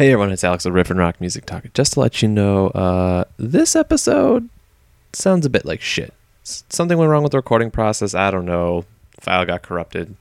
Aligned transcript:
Hey 0.00 0.12
everyone, 0.12 0.32
it's 0.32 0.44
Alex 0.44 0.64
of 0.64 0.72
Riff 0.72 0.88
and 0.88 0.98
Rock 0.98 1.20
Music 1.20 1.44
Talk. 1.44 1.62
Just 1.74 1.92
to 1.92 2.00
let 2.00 2.22
you 2.22 2.28
know, 2.28 2.68
uh, 2.68 3.24
this 3.36 3.76
episode 3.76 4.48
sounds 5.12 5.44
a 5.44 5.50
bit 5.50 5.66
like 5.66 5.82
shit. 5.82 6.14
Something 6.42 6.96
went 6.96 7.10
wrong 7.10 7.22
with 7.22 7.32
the 7.32 7.38
recording 7.38 7.70
process. 7.70 8.14
I 8.14 8.30
don't 8.30 8.46
know. 8.46 8.86
File 9.20 9.44
got 9.44 9.60
corrupted. 9.60 10.16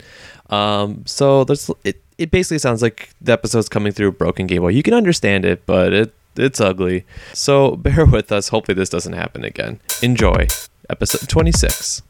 Um, 0.49 1.05
so 1.05 1.45
there's 1.45 1.71
it. 1.85 2.03
It 2.17 2.29
basically 2.29 2.59
sounds 2.59 2.81
like 2.81 3.11
the 3.21 3.31
episode's 3.31 3.69
coming 3.69 3.93
through 3.93 4.09
a 4.09 4.11
broken 4.11 4.47
gateway. 4.47 4.73
You 4.73 4.83
can 4.83 4.93
understand 4.93 5.45
it, 5.45 5.65
but 5.65 5.93
it 5.93 6.13
it's 6.35 6.59
ugly. 6.59 7.05
So 7.31 7.75
bear 7.77 8.05
with 8.05 8.33
us. 8.33 8.49
Hopefully 8.49 8.75
this 8.75 8.89
doesn't 8.89 9.13
happen 9.13 9.45
again. 9.45 9.79
Enjoy 10.01 10.47
episode 10.89 11.29
26 11.29 12.01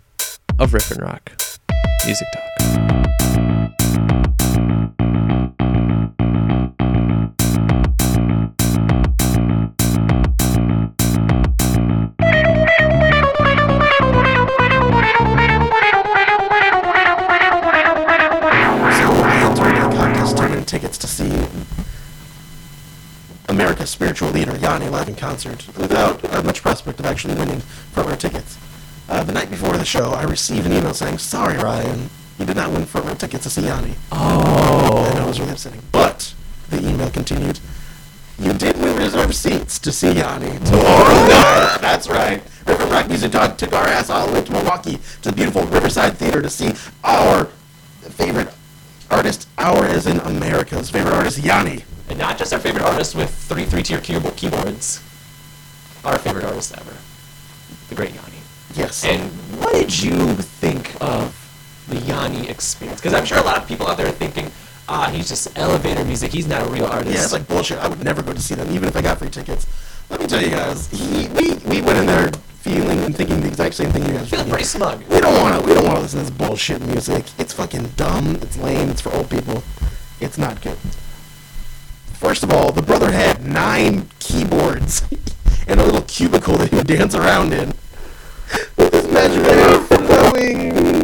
of 0.57 0.73
Riff 0.73 0.89
and 0.89 1.03
Rock 1.03 1.39
Music 2.03 2.27
Talk. 2.33 3.09
Tickets 20.65 20.99
to 20.99 21.07
see 21.07 21.47
America's 23.47 23.89
spiritual 23.89 24.29
leader 24.29 24.55
Yanni 24.55 24.87
live 24.87 25.09
in 25.09 25.15
concert 25.15 25.65
without 25.77 26.23
uh, 26.31 26.43
much 26.43 26.61
prospect 26.61 26.99
of 26.99 27.07
actually 27.07 27.33
winning 27.33 27.59
front 27.59 28.07
row 28.07 28.15
tickets. 28.15 28.55
Uh, 29.09 29.23
the 29.23 29.31
night 29.31 29.49
before 29.49 29.75
the 29.77 29.85
show, 29.85 30.11
I 30.11 30.23
received 30.25 30.67
an 30.67 30.73
email 30.73 30.93
saying, 30.93 31.17
"Sorry, 31.17 31.57
Ryan, 31.57 32.11
you 32.39 32.45
did 32.45 32.55
not 32.55 32.71
win 32.71 32.85
front 32.85 33.05
row 33.07 33.13
tickets 33.15 33.43
to 33.43 33.49
see 33.49 33.61
Yanni." 33.63 33.95
Oh, 34.11 35.05
and 35.09 35.19
it 35.19 35.27
was 35.27 35.39
really 35.39 35.51
upsetting. 35.51 35.81
But 35.91 36.33
the 36.69 36.79
email 36.79 37.09
continued. 37.09 37.59
You 38.39 38.53
did 38.53 38.77
win 38.79 38.95
reserved 38.95 39.35
seats 39.35 39.77
to 39.79 39.91
see 39.91 40.13
Yanni 40.13 40.57
tomorrow 40.65 41.13
night. 41.27 41.77
That's 41.81 42.07
right. 42.07 42.41
Riff 42.65 42.79
and 42.79 42.91
Rock 42.91 43.07
Music 43.09 43.31
Talk 43.31 43.57
took 43.57 43.73
our 43.73 43.85
ass 43.87 44.09
all 44.09 44.27
the 44.27 44.33
way 44.33 44.43
to 44.43 44.51
Milwaukee 44.51 44.97
to 45.21 45.29
the 45.29 45.35
beautiful 45.35 45.63
Riverside 45.65 46.17
Theater 46.17 46.41
to 46.41 46.49
see 46.49 46.71
our 47.03 47.45
favorite 48.01 48.47
artist, 49.11 49.47
our 49.57 49.83
as 49.85 50.07
in 50.07 50.19
America's 50.21 50.89
favorite 50.89 51.13
artist, 51.13 51.39
Yanni. 51.39 51.83
And 52.09 52.17
not 52.17 52.37
just 52.37 52.53
our 52.53 52.59
favorite 52.59 52.83
artist 52.83 53.13
with 53.15 53.29
three 53.33 53.65
three-tier 53.65 53.99
keyboard 53.99 54.35
keyboards. 54.35 55.01
Our 56.05 56.17
favorite 56.17 56.45
artist 56.45 56.77
ever, 56.77 56.95
the 57.89 57.95
great 57.95 58.13
Yanni. 58.13 58.37
Yes. 58.73 59.03
And 59.03 59.29
what 59.59 59.73
did 59.73 60.01
you 60.01 60.35
think 60.35 60.95
of 61.01 61.35
the 61.89 61.97
Yanni 61.97 62.49
experience? 62.49 63.01
Because 63.01 63.13
I'm 63.13 63.25
sure 63.25 63.37
a 63.37 63.43
lot 63.43 63.57
of 63.57 63.67
people 63.67 63.87
out 63.87 63.97
there 63.97 64.07
are 64.07 64.11
thinking, 64.11 64.51
ah, 64.87 65.09
he's 65.13 65.27
just 65.27 65.57
elevator 65.57 66.03
music. 66.05 66.31
He's 66.31 66.47
not 66.47 66.61
a 66.65 66.69
real 66.69 66.85
artist. 66.85 67.15
yeah, 67.15 67.23
it's 67.23 67.33
like 67.33 67.47
bullshit. 67.47 67.79
I 67.79 67.87
would 67.87 68.03
never 68.03 68.21
go 68.21 68.33
to 68.33 68.41
see 68.41 68.55
them, 68.55 68.71
even 68.73 68.87
if 68.87 68.95
I 68.95 69.01
got 69.01 69.19
free 69.19 69.29
tickets. 69.29 69.67
Let 70.09 70.19
me 70.19 70.27
tell 70.27 70.41
you 70.41 70.49
guys, 70.49 70.89
he, 70.89 71.27
we, 71.29 71.53
we 71.65 71.81
went 71.81 71.99
in 71.99 72.05
there 72.07 72.31
feeling 72.59 72.99
and 72.99 73.15
thinking 73.15 73.39
the 73.41 73.47
exact 73.47 73.73
same 73.75 73.91
thing 73.91 74.03
you 74.05 74.11
guys 74.11 74.21
were 74.21 74.27
feeling 74.37 74.49
pretty 74.49 74.65
smug. 74.65 75.03
We 75.07 75.19
don't 75.21 75.39
want 75.39 75.61
to. 75.61 75.67
We 75.67 75.73
don't 75.73 75.85
want 75.85 75.97
to 75.97 76.01
listen 76.01 76.19
to 76.19 76.25
this 76.25 76.35
bullshit 76.35 76.81
music. 76.81 77.25
It's 77.37 77.53
fucking 77.53 77.89
dumb. 77.95 78.35
It's 78.41 78.57
lame. 78.57 78.89
It's 78.89 79.01
for 79.01 79.13
old 79.13 79.29
people. 79.29 79.63
It's 80.19 80.37
not 80.37 80.61
good. 80.61 80.77
First 82.13 82.43
of 82.43 82.51
all, 82.51 82.71
the 82.71 82.81
brother 82.81 83.11
had 83.11 83.45
nine 83.45 84.09
keyboards 84.19 85.03
and 85.67 85.79
a 85.79 85.85
little 85.85 86.01
cubicle 86.01 86.57
that 86.57 86.69
he 86.69 86.75
would 86.75 86.87
dance 86.87 87.15
around 87.15 87.53
in 87.53 87.69
with 88.77 88.93
his 88.93 89.07
magic 89.07 89.43
hair 89.45 89.79
flowing. 89.79 90.98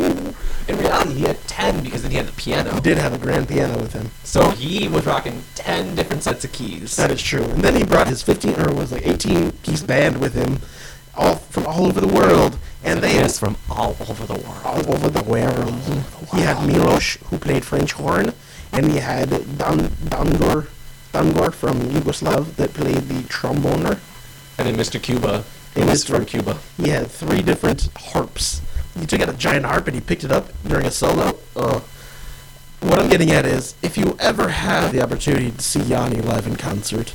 In 0.67 0.77
reality, 0.77 1.13
he 1.13 1.21
had 1.23 1.39
ten 1.47 1.83
because 1.83 2.01
then 2.01 2.11
he 2.11 2.17
had 2.17 2.25
the 2.27 2.31
piano. 2.33 2.73
He 2.73 2.79
did 2.81 2.97
have 2.97 3.13
a 3.13 3.17
grand 3.19 3.47
piano 3.47 3.77
with 3.77 3.93
him. 3.93 4.09
So 4.23 4.49
he 4.49 4.87
was 4.87 5.05
rocking 5.05 5.43
ten 5.53 5.95
different 5.95 6.23
sets 6.23 6.43
of 6.43 6.51
keys. 6.51 6.95
That 6.95 7.11
is 7.11 7.21
true. 7.21 7.43
And 7.43 7.61
then 7.63 7.75
he 7.75 7.83
brought 7.83 8.07
his 8.07 8.21
15 8.23 8.59
or 8.59 8.73
was 8.73 8.91
like 8.91 9.05
18 9.05 9.51
piece 9.63 9.83
band 9.83 10.19
with 10.19 10.33
him, 10.33 10.59
all 11.15 11.35
from 11.35 11.67
all 11.67 11.85
over 11.85 12.01
the 12.01 12.07
world, 12.07 12.57
and 12.83 13.01
they 13.03 13.13
Yes, 13.15 13.37
from 13.39 13.57
all 13.69 13.95
over 14.09 14.25
the 14.25 14.33
world. 14.33 14.61
all 14.65 14.91
over 14.93 15.09
the 15.09 15.23
world. 15.23 15.73
He 16.33 16.41
had 16.41 16.65
Milos, 16.65 17.17
who 17.29 17.37
played 17.37 17.63
French 17.63 17.93
horn, 17.93 18.33
and 18.71 18.91
he 18.91 18.97
had 18.97 19.29
Dan 19.29 19.89
Dangor, 20.09 20.67
Dangor 21.13 21.53
from 21.53 21.79
Yugoslav 21.81 22.55
that 22.55 22.73
played 22.73 23.07
the 23.07 23.21
tromboner. 23.29 23.99
And 24.57 24.67
then 24.67 24.75
Mr. 24.77 25.01
Cuba, 25.01 25.43
And 25.75 25.89
Mr. 25.89 26.15
from 26.15 26.25
Cuba. 26.25 26.57
He 26.77 26.89
had 26.89 27.11
three 27.11 27.41
different 27.41 27.89
harps. 27.97 28.61
He 28.99 29.05
took 29.05 29.21
out 29.21 29.29
a 29.29 29.33
giant 29.33 29.65
harp 29.65 29.87
and 29.87 29.95
he 29.95 30.01
picked 30.01 30.23
it 30.23 30.31
up 30.31 30.49
during 30.63 30.85
a 30.85 30.91
solo. 30.91 31.37
Uh, 31.55 31.81
what 32.81 32.99
I'm 32.99 33.09
getting 33.09 33.31
at 33.31 33.45
is, 33.45 33.75
if 33.81 33.97
you 33.97 34.15
ever 34.19 34.49
have 34.49 34.91
the 34.91 35.01
opportunity 35.01 35.51
to 35.51 35.61
see 35.61 35.81
Yanni 35.81 36.21
live 36.21 36.47
in 36.47 36.55
concert, 36.55 37.13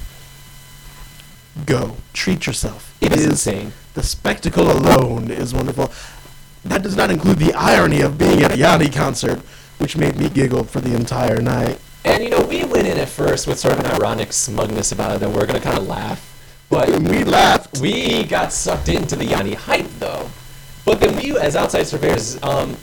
go. 1.66 1.96
Treat 2.12 2.46
yourself. 2.46 2.96
It 3.00 3.12
is 3.12 3.24
insane. 3.24 3.72
The 3.94 4.02
spectacle 4.02 4.70
alone 4.70 5.30
is 5.30 5.54
wonderful. 5.54 5.92
That 6.64 6.82
does 6.82 6.96
not 6.96 7.10
include 7.10 7.38
the 7.38 7.54
irony 7.54 8.00
of 8.02 8.18
being 8.18 8.42
at 8.42 8.52
a 8.52 8.56
Yanni 8.56 8.88
concert, 8.88 9.38
which 9.78 9.96
made 9.96 10.16
me 10.16 10.28
giggle 10.28 10.64
for 10.64 10.80
the 10.80 10.94
entire 10.94 11.40
night. 11.40 11.80
And 12.04 12.22
you 12.22 12.30
know, 12.30 12.44
we 12.44 12.64
went 12.64 12.86
in 12.86 12.98
at 12.98 13.08
first 13.08 13.46
with 13.46 13.58
sort 13.58 13.78
of 13.78 13.80
an 13.80 13.86
ironic 13.86 14.32
smugness 14.32 14.92
about 14.92 15.16
it, 15.16 15.22
and 15.22 15.34
we're 15.34 15.46
gonna 15.46 15.60
kind 15.60 15.78
of 15.78 15.86
laugh. 15.86 16.26
But 16.68 16.88
we 16.88 17.24
laughed. 17.24 17.80
we 17.80 18.24
got 18.24 18.52
sucked 18.52 18.88
into 18.88 19.16
the 19.16 19.24
Yanni 19.24 19.54
hype, 19.54 19.88
though. 19.98 20.30
But 20.84 21.00
then 21.00 21.16
we, 21.16 21.36
as 21.38 21.56
outside 21.56 21.86
surveyors, 21.86 22.42
um, 22.42 22.76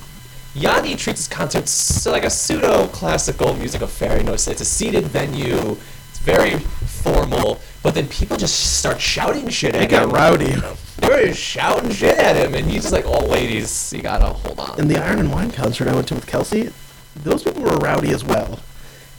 Yanni 0.53 0.95
treats 0.95 1.19
his 1.19 1.27
concerts 1.27 1.71
so 1.71 2.11
like 2.11 2.23
a 2.23 2.29
pseudo-classical 2.29 3.53
music 3.55 3.81
affair. 3.81 4.17
You 4.17 4.23
know, 4.23 4.33
it's, 4.33 4.47
it's 4.47 4.61
a 4.61 4.65
seated 4.65 5.05
venue. 5.05 5.77
It's 6.09 6.19
very 6.19 6.57
formal. 6.57 7.59
But 7.83 7.93
then 7.93 8.07
people 8.07 8.37
just 8.37 8.79
start 8.79 8.99
shouting 8.99 9.49
shit 9.49 9.75
at 9.75 9.83
It 9.83 9.89
got 9.89 10.11
rowdy. 10.11 10.55
They 10.97 11.07
were 11.07 11.25
just 11.27 11.39
shouting 11.39 11.91
shit 11.91 12.17
at 12.17 12.35
him, 12.35 12.55
and 12.55 12.65
he's 12.65 12.81
just 12.81 12.93
like, 12.93 13.05
"Oh, 13.05 13.25
ladies, 13.27 13.93
you 13.93 14.01
gotta 14.01 14.25
hold 14.25 14.59
on." 14.59 14.79
In 14.79 14.87
the 14.87 14.97
Iron 14.97 15.19
and 15.19 15.31
Wine 15.31 15.51
concert 15.51 15.87
I 15.87 15.93
went 15.93 16.07
to 16.07 16.15
with 16.15 16.25
Kelsey, 16.25 16.71
those 17.15 17.43
people 17.43 17.61
were 17.61 17.77
rowdy 17.77 18.09
as 18.09 18.23
well. 18.23 18.59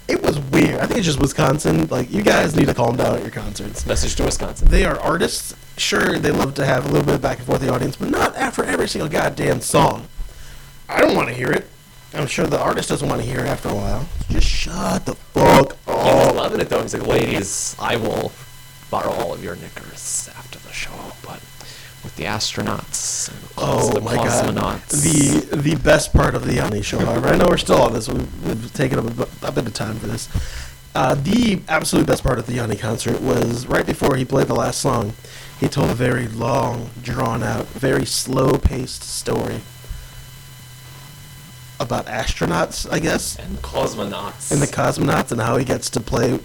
It 0.08 0.22
was 0.22 0.38
weird. 0.38 0.80
I 0.80 0.86
think 0.86 0.98
it's 0.98 1.06
just 1.06 1.20
Wisconsin. 1.20 1.86
Like, 1.88 2.10
you 2.10 2.22
guys 2.22 2.56
need 2.56 2.66
to 2.66 2.74
calm 2.74 2.96
down 2.96 3.16
at 3.16 3.22
your 3.22 3.30
concerts. 3.30 3.84
Message 3.86 4.16
to 4.16 4.24
Wisconsin. 4.24 4.68
They 4.68 4.84
are 4.84 4.98
artists. 5.00 5.54
Sure, 5.76 6.18
they 6.18 6.30
love 6.30 6.54
to 6.54 6.64
have 6.64 6.86
a 6.86 6.88
little 6.88 7.04
bit 7.04 7.16
of 7.16 7.22
back 7.22 7.38
and 7.38 7.46
forth 7.46 7.60
with 7.60 7.68
the 7.68 7.74
audience, 7.74 7.96
but 7.96 8.08
not 8.08 8.34
after 8.36 8.64
every 8.64 8.88
single 8.88 9.08
goddamn 9.08 9.60
song. 9.60 10.08
I 10.88 11.00
don't 11.00 11.14
want 11.14 11.28
to 11.28 11.34
hear 11.34 11.52
it. 11.52 11.68
I'm 12.14 12.26
sure 12.26 12.46
the 12.46 12.58
artist 12.58 12.88
doesn't 12.88 13.06
want 13.06 13.20
to 13.20 13.26
hear 13.28 13.40
it 13.40 13.48
after 13.48 13.68
a 13.68 13.74
while. 13.74 14.08
Just 14.30 14.46
shut 14.48 15.04
the 15.04 15.14
fuck 15.14 15.76
He 15.84 15.90
was 15.92 16.28
up. 16.28 16.34
loving 16.36 16.60
it 16.60 16.70
though. 16.70 16.80
He's 16.80 16.94
like, 16.94 17.06
ladies, 17.06 17.76
I 17.78 17.96
will 17.96 18.32
borrow 18.90 19.10
all 19.10 19.34
of 19.34 19.44
your 19.44 19.56
knickers 19.56 20.30
after 20.34 20.58
the 20.60 20.72
show, 20.72 21.12
but 21.22 21.38
with 22.04 22.14
the 22.16 22.24
astronauts 22.24 23.28
and 23.28 23.38
the, 23.42 23.54
cos- 23.54 23.90
Oh 23.90 23.92
the 23.94 24.00
my 24.00 24.14
god. 24.14 24.80
The 24.90 25.56
the 25.56 25.74
best 25.76 26.12
part 26.12 26.34
of 26.34 26.44
the 26.46 26.54
Yanni 26.54 26.82
show, 26.82 26.98
however, 26.98 27.28
I 27.28 27.36
know 27.36 27.46
we're 27.48 27.56
still 27.58 27.82
on 27.82 27.92
this. 27.92 28.08
We've, 28.08 28.44
we've 28.46 28.72
taken 28.74 28.98
up 28.98 29.06
a, 29.06 29.10
bit- 29.10 29.28
a 29.42 29.52
bit 29.52 29.66
of 29.66 29.74
time 29.74 29.96
for 29.98 30.06
this. 30.06 30.28
Uh, 30.94 31.14
the 31.14 31.60
absolute 31.68 32.06
best 32.06 32.22
part 32.24 32.38
of 32.38 32.46
the 32.46 32.54
Yanni 32.54 32.76
concert 32.76 33.20
was 33.20 33.66
right 33.66 33.84
before 33.86 34.16
he 34.16 34.24
played 34.24 34.46
the 34.48 34.54
last 34.54 34.80
song. 34.80 35.12
He 35.60 35.68
told 35.68 35.90
a 35.90 35.94
very 35.94 36.28
long, 36.28 36.90
drawn 37.02 37.42
out, 37.42 37.66
very 37.66 38.04
slow 38.04 38.58
paced 38.58 39.02
story 39.02 39.60
about 41.80 42.06
astronauts, 42.06 42.90
I 42.90 42.98
guess, 42.98 43.36
and 43.38 43.58
cosmonauts. 43.58 44.50
and 44.50 44.60
the 44.60 44.66
cosmonauts, 44.66 45.30
and 45.30 45.40
how 45.40 45.56
he 45.56 45.64
gets 45.64 45.88
to 45.90 46.00
play 46.00 46.40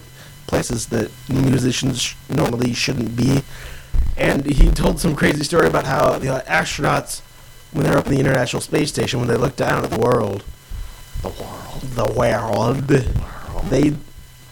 places 0.46 0.86
that 0.88 1.10
musicians 1.28 2.00
sh- 2.02 2.14
normally 2.28 2.72
shouldn't 2.72 3.16
be. 3.16 3.42
And 4.16 4.46
he 4.46 4.70
told 4.70 5.00
some 5.00 5.16
crazy 5.16 5.42
story 5.44 5.66
about 5.66 5.84
how 5.84 6.18
the 6.18 6.44
astronauts, 6.46 7.20
when 7.72 7.84
they're 7.84 7.98
up 7.98 8.06
in 8.06 8.12
the 8.14 8.20
International 8.20 8.60
Space 8.60 8.90
Station, 8.90 9.18
when 9.18 9.28
they 9.28 9.36
look 9.36 9.56
down 9.56 9.84
at 9.84 9.90
the 9.90 9.98
world, 9.98 10.44
the 11.22 11.30
world. 11.30 11.80
the 11.94 12.12
world, 12.14 12.86
they 13.70 13.94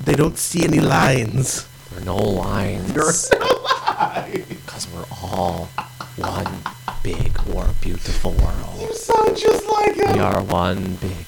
they 0.04 0.14
don't 0.14 0.38
see 0.38 0.64
any 0.64 0.80
lines. 0.80 1.66
There 1.90 2.00
are 2.00 2.04
no 2.04 2.16
lines. 2.16 2.92
There 2.92 3.04
are 3.04 3.40
no 3.40 3.62
lines. 3.62 4.46
Because 4.48 4.88
we're 4.88 5.04
all 5.22 5.68
one 6.16 6.58
big, 7.02 7.40
war, 7.42 7.68
beautiful 7.80 8.32
world. 8.32 8.80
You 8.80 8.94
sound 8.94 9.36
just 9.36 9.68
like 9.68 9.96
We 9.96 10.20
are 10.20 10.42
one 10.42 10.96
big. 10.96 11.26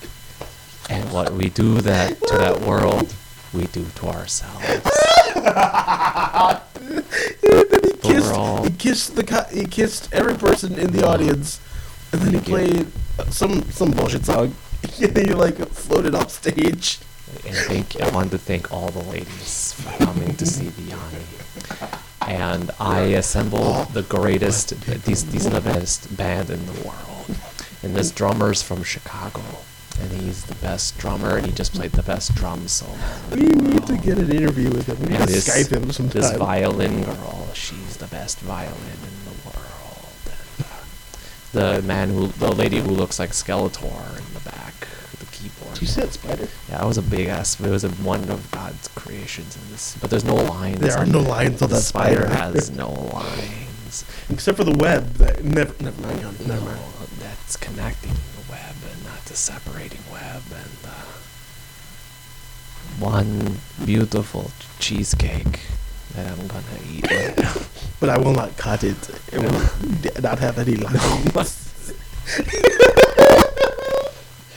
And 0.91 1.13
what 1.13 1.33
we 1.33 1.51
do 1.51 1.81
that 1.81 2.21
to 2.27 2.37
that 2.37 2.61
world, 2.61 3.15
we 3.53 3.67
do 3.67 3.87
to 3.97 4.07
ourselves. 4.07 5.14
And 6.45 7.71
then 7.71 7.81
he 7.85 7.93
kissed, 8.03 8.33
all- 8.33 8.65
he 8.65 8.71
kissed 8.71 9.17
the 9.17 9.49
he 9.53 9.65
kissed 9.67 10.13
every 10.13 10.35
person 10.35 10.79
in 10.79 10.91
the 10.93 11.07
audience, 11.07 11.61
and 12.13 12.21
then 12.23 12.35
he 12.35 12.41
played 12.41 12.87
some 13.31 13.63
some 13.71 13.91
bullshit 13.93 14.25
song. 14.27 14.55
and 15.03 15.17
he 15.17 15.33
like 15.33 15.57
floated 15.69 16.15
off 16.15 16.31
stage. 16.31 16.99
And 17.47 17.57
thank 17.57 18.01
I 18.01 18.11
wanted 18.11 18.33
to 18.33 18.39
thank 18.39 18.73
all 18.73 18.89
the 18.91 19.03
ladies 19.03 19.73
for 19.73 20.05
coming 20.05 20.37
to 20.37 20.47
see 20.47 20.69
the 20.69 20.83
Yanni. 20.83 21.25
And 22.27 22.71
I 22.81 23.01
assembled 23.21 23.89
the 23.93 24.03
greatest, 24.03 24.71
these 25.05 25.25
these 25.31 25.47
are 25.47 25.51
the 25.51 25.61
best 25.61 26.17
band 26.17 26.51
in 26.51 26.65
the 26.67 26.73
world. 26.83 27.37
And 27.83 27.95
this 27.95 28.11
drummer's 28.11 28.63
from 28.63 28.83
Chicago. 28.83 29.43
And 30.11 30.21
he's 30.23 30.45
the 30.45 30.55
best 30.57 30.99
drummer, 30.99 31.37
and 31.37 31.47
he 31.47 31.53
just 31.53 31.73
played 31.75 31.93
the 31.93 32.03
best 32.03 32.35
drum 32.35 32.69
solo. 32.69 32.93
We 33.33 33.43
need 33.43 33.87
to 33.87 33.97
get 33.97 34.19
an 34.19 34.31
interview 34.31 34.71
with 34.71 34.87
him. 34.87 34.99
We 35.01 35.09
need 35.09 35.21
to 35.21 35.27
this, 35.27 35.49
Skype 35.49 35.73
him 35.73 35.87
this 35.87 35.97
sometime. 35.97 36.39
violin 36.39 37.05
girl, 37.05 37.49
she's 37.55 37.97
the 37.97 38.07
best 38.07 38.39
violin 38.41 38.75
in 39.03 39.25
the 39.25 39.49
world. 39.49 40.09
And, 41.53 41.59
uh, 41.59 41.77
the 41.81 41.83
man 41.83 42.11
who, 42.11 42.29
the 42.29 42.53
lady 42.53 42.81
who 42.81 42.91
looks 42.91 43.19
like 43.19 43.31
Skeletor 43.31 44.19
in 44.19 44.35
the 44.35 44.41
back, 44.41 44.87
the 45.19 45.27
keyboard. 45.27 45.81
you 45.81 45.87
said 45.87 46.13
Spider? 46.13 46.49
Yeah, 46.69 46.83
it 46.85 46.87
was 46.87 46.99
a 46.99 47.03
big 47.03 47.29
ass. 47.29 47.59
It 47.61 47.71
was 47.71 47.85
a, 47.85 47.89
one 47.91 48.29
of 48.31 48.51
God's 48.51 48.89
creations 48.89 49.57
in 49.57 49.71
this, 49.73 49.97
but 50.01 50.11
there's 50.11 50.25
no 50.25 50.35
lines. 50.35 50.81
There 50.81 50.97
are 50.97 51.07
no 51.07 51.21
it. 51.21 51.29
lines 51.29 51.63
on 51.63 51.69
the 51.71 51.77
that 51.77 51.83
spider. 51.83 52.27
has 52.29 52.71
no 52.71 52.91
lines. 52.91 54.05
Except 54.29 54.57
for 54.59 54.65
the 54.65 54.77
web. 54.77 55.07
That 55.15 55.45
never, 55.45 55.73
never 55.83 56.03
mind. 56.03 56.21
Never 56.47 56.61
No, 56.61 56.61
mind. 56.61 56.81
that's 57.21 57.57
connecting 57.57 58.11
the 59.35 59.51
web 59.53 59.63
and 59.67 59.83
not 59.83 60.01
the 60.01 60.01
separating 60.01 60.01
web. 60.13 60.43
And 60.55 60.79
uh, 60.85 61.05
one 62.99 63.57
beautiful 63.85 64.51
cheesecake 64.79 65.61
that 66.15 66.27
I'm 66.39 66.47
gonna 66.47 66.65
eat. 66.91 67.11
right 67.11 67.37
now. 67.43 67.53
But 68.01 68.09
I 68.11 68.19
will 68.19 68.35
not 68.35 68.57
cut 68.57 68.85
it. 68.85 68.97
It 69.33 69.39
will 69.39 70.23
not 70.23 70.39
have 70.39 70.59
any 70.59 70.77
lines. 70.77 71.93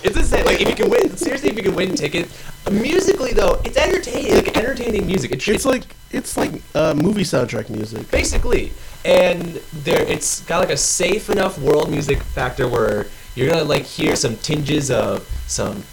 It's 0.03 0.15
insane. 0.15 0.45
Like 0.45 0.61
if 0.61 0.69
you 0.69 0.75
can 0.75 0.89
win, 0.91 1.17
seriously, 1.17 1.49
if 1.49 1.57
you 1.57 1.63
can 1.63 1.75
win 1.75 1.95
tickets. 1.95 2.31
Musically 2.71 3.33
though, 3.33 3.59
it's 3.65 3.75
entertaining. 3.75 4.35
Like 4.35 4.55
entertaining 4.55 5.05
music. 5.07 5.31
It, 5.31 5.45
It's 5.47 5.65
like 5.65 5.83
it's 6.11 6.37
like 6.37 6.61
uh, 6.75 6.93
movie 6.93 7.23
soundtrack 7.23 7.69
music. 7.69 8.09
basically, 8.11 8.71
and 9.03 9.41
there 9.73 10.03
it's 10.03 10.41
got 10.41 10.59
like 10.59 10.69
a 10.69 10.77
safe 10.77 11.29
enough 11.31 11.57
world 11.59 11.89
music 11.89 12.21
factor 12.21 12.67
where 12.69 13.07
you're 13.37 13.49
gonna 13.49 13.63
like 13.63 13.83
hear 13.83 14.15
some 14.15 14.35
tinges 14.37 14.89
of 14.89 15.21
some 15.47 15.83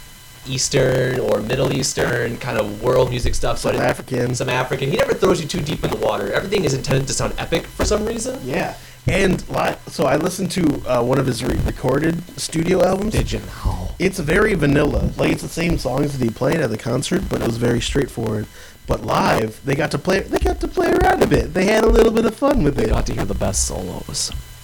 Eastern 0.47 1.19
or 1.19 1.41
Middle 1.41 1.71
Eastern 1.73 2.37
kind 2.37 2.57
of 2.57 2.81
world 2.81 3.09
music 3.09 3.35
stuff. 3.35 3.59
Some 3.59 3.73
but 3.73 3.81
African. 3.81 4.35
Some 4.35 4.49
African. 4.49 4.89
He 4.89 4.97
never 4.97 5.13
throws 5.13 5.41
you 5.41 5.47
too 5.47 5.61
deep 5.61 5.83
in 5.83 5.89
the 5.91 5.97
water. 5.97 6.31
Everything 6.31 6.63
is 6.65 6.73
intended 6.73 7.07
to 7.07 7.13
sound 7.13 7.33
epic 7.37 7.65
for 7.67 7.85
some 7.85 8.05
reason. 8.05 8.39
Yeah. 8.43 8.75
And 9.07 9.39
so 9.87 10.05
I 10.05 10.15
listened 10.17 10.49
to 10.51 10.63
uh, 10.87 11.03
one 11.03 11.19
of 11.19 11.27
his 11.27 11.43
re- 11.43 11.59
recorded 11.65 12.15
studio 12.39 12.83
albums. 12.83 13.13
Did 13.13 13.31
you 13.31 13.39
know? 13.39 13.89
It's 13.99 14.17
very 14.17 14.55
vanilla. 14.55 15.11
Like 15.15 15.31
it's 15.31 15.43
the 15.43 15.47
same 15.47 15.77
songs 15.77 16.17
that 16.17 16.23
he 16.23 16.31
played 16.31 16.59
at 16.59 16.71
the 16.71 16.77
concert, 16.77 17.23
but 17.29 17.41
it 17.41 17.45
was 17.47 17.57
very 17.57 17.81
straightforward. 17.81 18.47
But 18.87 19.03
live, 19.03 19.63
they 19.65 19.75
got 19.75 19.91
to 19.91 19.99
play. 19.99 20.19
They 20.21 20.39
got 20.39 20.59
to 20.61 20.67
play 20.67 20.91
around 20.91 21.21
a 21.23 21.27
bit. 21.27 21.53
They 21.53 21.65
had 21.65 21.83
a 21.83 21.89
little 21.89 22.11
bit 22.11 22.25
of 22.25 22.35
fun 22.35 22.63
with 22.63 22.75
They 22.75 22.85
it. 22.85 22.89
got 22.89 23.05
to 23.07 23.13
hear 23.13 23.25
the 23.25 23.33
best 23.35 23.67
solos 23.67 24.31
in 24.31 24.35
the 24.35 24.41
world. 24.41 24.54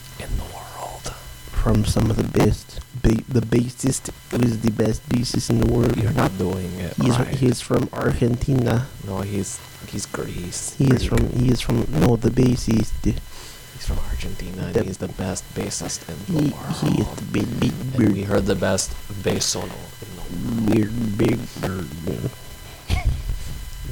From 1.61 1.85
some 1.85 2.09
of 2.09 2.17
the 2.17 2.23
best. 2.39 2.79
Ba- 3.03 3.23
the 3.29 3.41
bassist 3.41 4.09
was 4.33 4.61
the 4.61 4.71
best 4.71 5.07
bassist 5.09 5.49
in 5.51 5.61
the 5.61 5.71
world. 5.71 5.95
You're 5.95 6.11
not 6.13 6.35
doing 6.37 6.71
it 6.79 6.95
He's 6.97 7.17
right. 7.19 7.27
he's 7.27 7.61
from 7.61 7.87
Argentina. 7.93 8.87
no, 9.05 9.21
he's 9.21 9.59
he's 9.87 10.05
Greece. 10.07 10.73
He 10.79 10.85
is 10.85 11.03
from 11.05 11.29
he 11.29 11.49
is 11.49 11.61
from 11.61 11.85
no 11.91 12.15
the 12.15 12.29
bassist. 12.31 12.93
He's 13.05 13.85
from 13.85 13.99
Argentina, 14.09 14.63
and 14.65 14.73
The- 14.73 14.83
he's 14.83 14.97
the 14.97 15.07
best 15.09 15.43
bassist 15.53 15.99
in 16.09 16.17
the 16.25 16.41
He, 16.41 16.49
world. 16.49 16.75
he 16.81 17.01
is 17.01 17.07
the 17.19 17.25
big 17.31 17.59
big 17.59 17.73
and 17.95 18.13
we 18.13 18.23
heard 18.23 18.45
the 18.47 18.55
best 18.55 18.89
bass 19.23 19.45
solo 19.45 19.65
in 20.01 20.09
the 20.17 20.75
Weird 20.75 21.17
big 21.17 21.37
bird. 21.61 21.87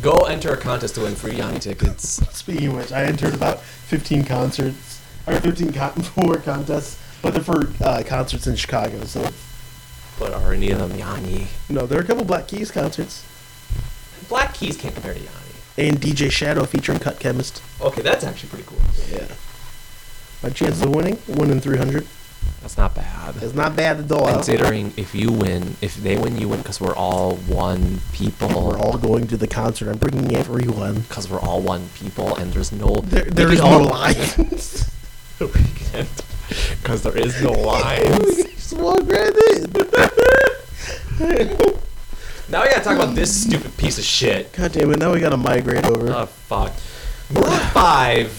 Go 0.02 0.14
enter 0.26 0.54
a 0.54 0.58
contest 0.58 0.96
to 0.96 1.02
win 1.02 1.14
free 1.16 1.36
Yanni 1.38 1.60
tickets. 1.60 2.22
Speaking 2.36 2.70
of 2.70 2.76
which, 2.78 2.92
I 2.92 3.04
entered 3.04 3.34
about 3.34 3.60
15 3.62 4.24
concerts, 4.26 5.02
or 5.28 5.40
15 5.40 5.74
con- 5.74 5.92
four 6.16 6.38
contests, 6.38 6.98
but 7.22 7.34
they're 7.34 7.44
for 7.44 7.72
uh, 7.84 8.04
concerts 8.06 8.48
in 8.48 8.56
Chicago. 8.56 9.04
So, 9.06 9.30
But 10.20 10.34
are 10.34 10.54
any 10.54 10.72
of 10.72 10.80
them 10.80 10.98
Yanni? 10.98 11.48
no, 11.70 11.86
there 11.86 12.00
are 12.00 12.04
a 12.04 12.06
couple 12.06 12.24
Black 12.26 12.48
Keys 12.48 12.72
concerts. 12.72 13.26
Black 14.28 14.54
Keys 14.54 14.78
can't 14.78 14.94
compare 14.94 15.14
to 15.14 15.20
Yanni. 15.20 15.36
And 15.78 15.98
DJ 16.00 16.30
Shadow 16.30 16.66
featuring 16.66 17.00
Cut 17.00 17.20
Chemist. 17.20 17.62
Okay, 17.82 18.02
that's 18.02 18.24
actually 18.24 18.50
pretty 18.50 18.66
cool. 18.66 18.80
Yeah. 19.12 19.28
My 20.44 20.50
chances 20.50 20.82
of 20.82 20.94
winning? 20.94 21.16
1 21.28 21.50
in 21.52 21.60
300. 21.62 22.06
That's 22.62 22.78
not 22.78 22.96
bad. 22.96 23.36
It's 23.42 23.54
not 23.54 23.76
bad 23.76 24.00
at 24.00 24.12
all. 24.12 24.28
Considering 24.32 24.94
if 24.98 25.14
you 25.16 25.32
win, 25.32 25.76
if 25.82 25.96
they 25.96 26.18
win, 26.18 26.38
you 26.38 26.48
win 26.50 26.60
because 26.60 26.80
we're 26.80 26.96
all 26.96 27.36
one 27.36 28.00
people. 28.14 28.48
We're 28.50 28.78
all 28.78 28.98
going 28.98 29.28
to 29.28 29.38
the 29.38 29.48
concert. 29.48 29.90
I'm 29.90 29.98
bringing 29.98 30.36
everyone. 30.36 31.02
because 31.02 31.30
we're 31.30 31.40
all 31.40 31.62
one 31.62 31.88
people, 31.96 32.36
and 32.38 32.52
there's 32.54 32.72
no 32.72 32.96
There, 33.04 33.24
we 33.26 33.30
there 33.32 33.46
can 33.48 33.54
is 33.56 33.60
no 33.62 33.66
all- 33.68 33.84
lines. 33.86 34.90
we 35.40 35.48
can't 35.48 36.08
because 36.82 37.04
there 37.04 37.18
is 37.18 37.42
no 37.42 37.52
lines. 37.52 38.44
Just 38.44 38.74
walk 38.74 39.02
right 39.08 39.34
in. 39.52 39.72
now 42.50 42.64
we 42.64 42.70
gotta 42.70 42.84
talk 42.84 42.96
about 42.96 43.16
this 43.16 43.44
stupid 43.44 43.76
piece 43.78 43.98
of 43.98 44.04
shit. 44.04 44.52
God 44.54 44.72
damn 44.72 44.92
it, 44.92 45.00
now 45.00 45.14
we 45.14 45.20
gotta 45.20 45.38
migrate 45.38 45.86
over. 45.86 46.12
Oh 46.12 46.26
fuck. 46.26 46.74
Maroon 47.32 47.60
Five. 47.72 48.32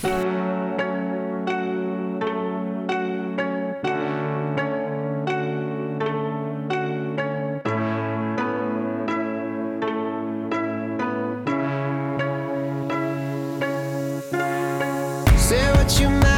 Say 15.38 15.72
what 15.72 16.00
you 16.00 16.08
mad 16.08 16.29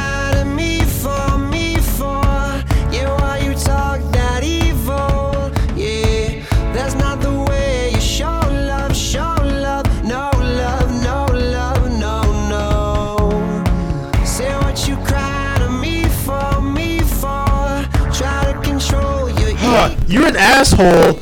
you're 20.13 20.27
an 20.27 20.35
asshole, 20.35 21.19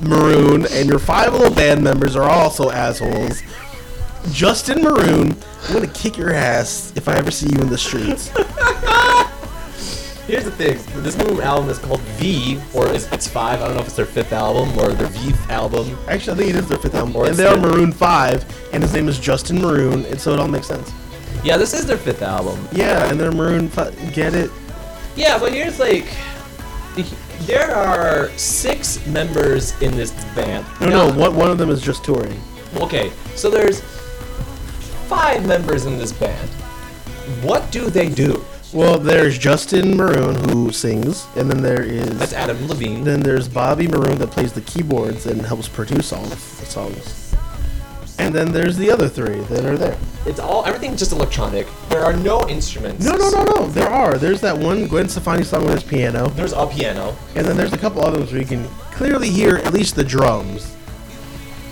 Maroon, 0.00 0.64
and 0.70 0.88
your 0.88 1.00
five 1.00 1.32
little 1.32 1.52
band 1.52 1.82
members 1.82 2.14
are 2.14 2.30
also 2.30 2.70
assholes. 2.70 3.42
Justin 4.30 4.82
Maroon, 4.82 5.36
I'm 5.66 5.72
gonna 5.72 5.88
kick 5.88 6.16
your 6.16 6.32
ass 6.32 6.92
if 6.94 7.08
I 7.08 7.16
ever 7.16 7.32
see 7.32 7.48
you 7.52 7.60
in 7.60 7.68
the 7.68 7.76
streets. 7.76 8.28
Here's 10.28 10.44
the 10.44 10.52
thing. 10.52 10.78
This 11.02 11.16
new 11.16 11.42
album 11.42 11.70
is 11.70 11.78
called 11.80 12.00
V, 12.20 12.60
or 12.72 12.86
is 12.92 13.10
it's 13.10 13.26
five? 13.26 13.60
I 13.62 13.66
don't 13.66 13.74
know 13.74 13.80
if 13.80 13.88
it's 13.88 13.96
their 13.96 14.06
fifth 14.06 14.32
album 14.32 14.78
or 14.78 14.92
their 14.92 15.08
Vth 15.08 15.48
album. 15.48 15.98
Actually, 16.06 16.34
I 16.34 16.36
think 16.36 16.50
it 16.50 16.56
is 16.56 16.68
their 16.68 16.78
fifth 16.78 16.94
album. 16.94 17.16
Or 17.16 17.26
And 17.26 17.34
they 17.34 17.46
are 17.46 17.56
Maroon 17.56 17.90
5, 17.90 18.70
and 18.72 18.80
his 18.80 18.92
name 18.92 19.08
is 19.08 19.18
Justin 19.18 19.60
Maroon, 19.60 20.04
and 20.04 20.20
so 20.20 20.32
it 20.32 20.38
all 20.38 20.46
makes 20.46 20.68
sense. 20.68 20.92
Yeah, 21.42 21.56
this 21.56 21.74
is 21.74 21.84
their 21.84 21.96
fifth 21.96 22.22
album. 22.22 22.68
Yeah, 22.70 23.10
and 23.10 23.18
they're 23.18 23.32
Maroon 23.32 23.68
5. 23.68 24.12
Get 24.12 24.34
it? 24.34 24.52
Yeah, 25.16 25.36
but 25.36 25.52
here's 25.52 25.80
like, 25.80 26.06
there 27.50 27.74
are 27.74 28.30
six 28.38 29.04
members 29.08 29.80
in 29.82 29.96
this 29.96 30.12
band. 30.36 30.64
No, 30.80 30.88
no, 30.88 31.18
one, 31.18 31.34
one 31.34 31.50
of 31.50 31.58
them 31.58 31.68
is 31.68 31.82
just 31.82 32.04
touring. 32.04 32.40
Okay, 32.76 33.10
so 33.34 33.50
there's 33.50 33.80
five 35.08 35.44
members 35.44 35.84
in 35.84 35.98
this 35.98 36.12
band. 36.12 36.48
What 37.42 37.72
do 37.72 37.90
they 37.90 38.08
do? 38.08 38.44
Well, 38.72 39.00
there's 39.00 39.36
Justin 39.36 39.96
Maroon, 39.96 40.36
who 40.48 40.70
sings, 40.70 41.26
and 41.34 41.50
then 41.50 41.60
there 41.60 41.82
is. 41.82 42.16
That's 42.20 42.32
Adam 42.32 42.68
Levine. 42.68 43.02
Then 43.02 43.20
there's 43.20 43.48
Bobby 43.48 43.88
Maroon 43.88 44.16
that 44.18 44.30
plays 44.30 44.52
the 44.52 44.60
keyboards 44.60 45.26
and 45.26 45.42
helps 45.42 45.66
produce 45.66 46.12
all 46.12 46.22
the 46.22 46.36
songs. 46.36 47.29
And 48.20 48.34
then 48.34 48.52
there's 48.52 48.76
the 48.76 48.90
other 48.90 49.08
three 49.08 49.40
that 49.40 49.64
are 49.64 49.76
there. 49.78 49.96
It's 50.26 50.38
all 50.38 50.64
everything's 50.66 50.98
just 50.98 51.12
electronic. 51.12 51.66
There 51.88 52.02
are 52.04 52.12
no 52.12 52.46
instruments. 52.48 53.04
No, 53.04 53.16
no, 53.16 53.30
no, 53.30 53.42
no. 53.44 53.66
There 53.68 53.88
are. 53.88 54.18
There's 54.18 54.40
that 54.42 54.56
one 54.56 54.86
Gwen 54.86 55.08
Stefani 55.08 55.42
song 55.42 55.64
with 55.64 55.74
his 55.74 55.82
piano, 55.82 56.28
There's 56.28 56.52
a 56.52 56.66
piano. 56.66 57.16
and 57.34 57.46
then 57.46 57.56
there's 57.56 57.72
a 57.72 57.78
couple 57.78 58.02
others 58.02 58.30
where 58.30 58.40
you 58.40 58.46
can 58.46 58.68
clearly 58.92 59.30
hear 59.30 59.56
at 59.56 59.72
least 59.72 59.96
the 59.96 60.04
drums. 60.04 60.76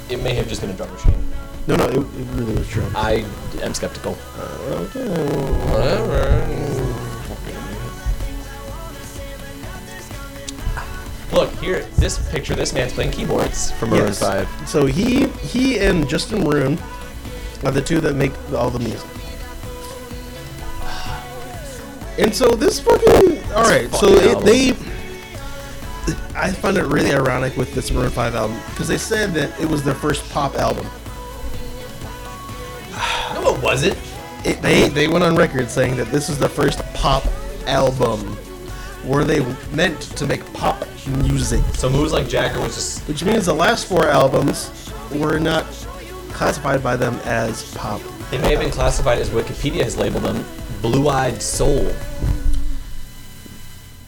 It 0.09 0.23
may 0.23 0.33
have 0.35 0.49
just 0.49 0.63
been 0.63 0.71
a 0.71 0.75
drum 0.75 0.91
machine. 0.91 1.23
No, 1.67 1.77
no, 1.77 1.85
it, 1.85 1.97
it 1.99 2.27
really 2.35 2.55
was 2.55 2.67
drums. 2.71 2.95
I 2.97 3.27
am 3.63 3.75
skeptical. 3.75 4.17
Uh, 4.39 4.87
Look 11.39 11.53
here, 11.61 11.83
this 11.99 12.19
picture. 12.33 12.57
This 12.57 12.73
man's 12.73 12.93
playing 12.93 13.13
keyboards 13.13 13.71
from 13.71 13.91
Maroon 13.91 14.07
Yes. 14.07 14.19
Five. 14.19 14.49
So 14.69 14.87
he 14.87 15.29
he 15.29 15.79
and 15.79 16.09
Justin 16.09 16.43
Maroon 16.43 16.77
are 17.65 17.71
the 17.71 17.81
two 17.81 18.01
that 18.01 18.17
make 18.17 18.33
all 18.53 18.71
the 18.71 18.81
music. 18.81 19.09
And 22.19 22.35
so 22.35 22.51
this 22.51 22.81
fucking 22.81 23.39
all 23.53 23.63
right. 23.63 23.89
So 23.93 24.09
fucking 24.09 24.17
it, 24.17 24.35
album. 24.35 24.45
they, 24.47 24.71
I 26.35 26.51
find 26.51 26.77
it 26.77 26.87
really 26.87 27.13
ironic 27.15 27.57
with 27.57 27.73
this 27.73 27.93
Maroon 27.93 28.11
Five 28.11 28.35
album 28.35 28.59
because 28.71 28.89
they 28.89 28.99
said 28.99 29.33
that 29.35 29.61
it 29.61 29.69
was 29.69 29.85
their 29.85 29.95
first 29.95 30.29
pop 30.31 30.57
album. 30.57 30.87
No, 33.35 33.55
it 33.55 33.63
wasn't. 33.63 33.97
It, 34.45 34.61
they 34.61 34.89
they 34.89 35.07
went 35.07 35.23
on 35.23 35.37
record 35.37 35.71
saying 35.71 35.95
that 35.99 36.09
this 36.09 36.29
is 36.29 36.37
the 36.37 36.49
first 36.49 36.81
pop 36.95 37.25
album. 37.69 38.37
were 39.05 39.23
they 39.23 39.45
meant 39.73 40.01
to 40.01 40.27
make 40.27 40.45
pop 40.53 40.85
music, 41.09 41.63
So 41.75 41.89
moves 41.91 42.13
like 42.13 42.29
Jagger 42.29 42.61
was 42.61 42.75
just 42.75 43.09
which 43.09 43.25
means 43.25 43.47
the 43.47 43.55
last 43.55 43.87
four 43.87 44.07
albums 44.07 44.93
were 45.15 45.39
not 45.39 45.65
classified 46.33 46.83
by 46.83 46.97
them 46.97 47.15
as 47.25 47.75
pop. 47.75 48.01
they 48.31 48.39
may 48.39 48.51
have 48.51 48.61
been 48.61 48.71
classified 48.71 49.19
as 49.19 49.31
Wikipedia 49.31 49.83
has 49.83 49.97
labeled 49.97 50.25
them 50.25 50.45
blue-eyed 50.83 51.43
soul. 51.43 51.93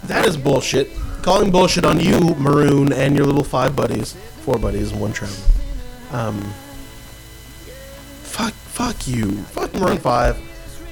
That 0.05 0.27
is 0.27 0.37
bullshit. 0.37 0.91
Calling 1.23 1.51
bullshit 1.51 1.85
on 1.85 2.01
you, 2.01 2.35
Maroon, 2.37 2.93
and 2.93 3.15
your 3.17 3.27
little 3.27 3.45
five 3.45 3.77
buddies, 3.77 4.15
four 4.45 4.59
buddies, 4.59 4.93
and 4.93 5.01
one 5.01 5.13
travel. 5.13 5.37
Um, 6.13 6.41
fuck, 8.23 8.53
fuck 8.53 9.07
you, 9.07 9.31
fuck 9.43 9.73
Maroon 9.75 9.99
Five. 9.99 10.39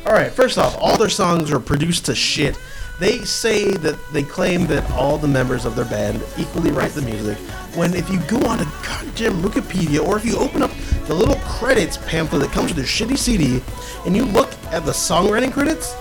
All 0.06 0.12
right, 0.12 0.30
first 0.30 0.58
off, 0.58 0.76
all 0.78 0.96
their 0.96 1.08
songs 1.08 1.50
are 1.50 1.60
produced 1.60 2.06
to 2.06 2.14
shit. 2.14 2.58
They 2.98 3.24
say 3.24 3.70
that 3.70 3.96
they 4.12 4.24
claim 4.24 4.66
that 4.66 4.90
all 4.90 5.18
the 5.18 5.28
members 5.28 5.64
of 5.64 5.76
their 5.76 5.84
band 5.84 6.22
equally 6.36 6.72
write 6.72 6.92
the 6.92 7.02
music. 7.02 7.38
When 7.76 7.94
if 7.94 8.10
you 8.10 8.18
go 8.22 8.38
on 8.38 8.58
a 8.60 8.64
goddamn 8.82 9.40
Wikipedia 9.42 10.04
or 10.04 10.16
if 10.16 10.24
you 10.24 10.36
open 10.36 10.62
up 10.62 10.70
the 11.06 11.14
little 11.14 11.36
credits 11.36 11.96
pamphlet 11.96 12.42
that 12.42 12.50
comes 12.50 12.74
with 12.74 12.76
their 12.76 12.84
shitty 12.84 13.16
CD, 13.16 13.62
and 14.04 14.16
you 14.16 14.24
look 14.24 14.52
at 14.72 14.84
the 14.84 14.92
songwriting 14.92 15.52
credits, 15.52 15.94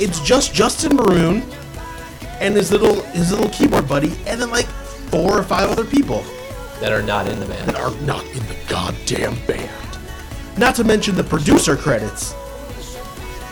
it's 0.00 0.20
just 0.20 0.52
Justin 0.52 0.96
Maroon 0.96 1.42
and 2.40 2.54
his 2.54 2.70
little 2.70 3.02
his 3.12 3.32
little 3.32 3.48
keyboard 3.48 3.88
buddy, 3.88 4.12
and 4.26 4.40
then 4.40 4.50
like 4.50 4.66
four 5.10 5.38
or 5.38 5.42
five 5.42 5.70
other 5.70 5.84
people 5.84 6.22
that 6.80 6.92
are 6.92 7.02
not 7.02 7.26
in 7.26 7.40
the 7.40 7.46
band. 7.46 7.68
that 7.68 7.80
are 7.80 7.90
not 8.02 8.24
in 8.26 8.46
the 8.46 8.56
goddamn 8.68 9.34
band. 9.46 9.70
Not 10.58 10.74
to 10.76 10.84
mention 10.84 11.14
the 11.14 11.24
producer 11.24 11.76
credits, 11.76 12.34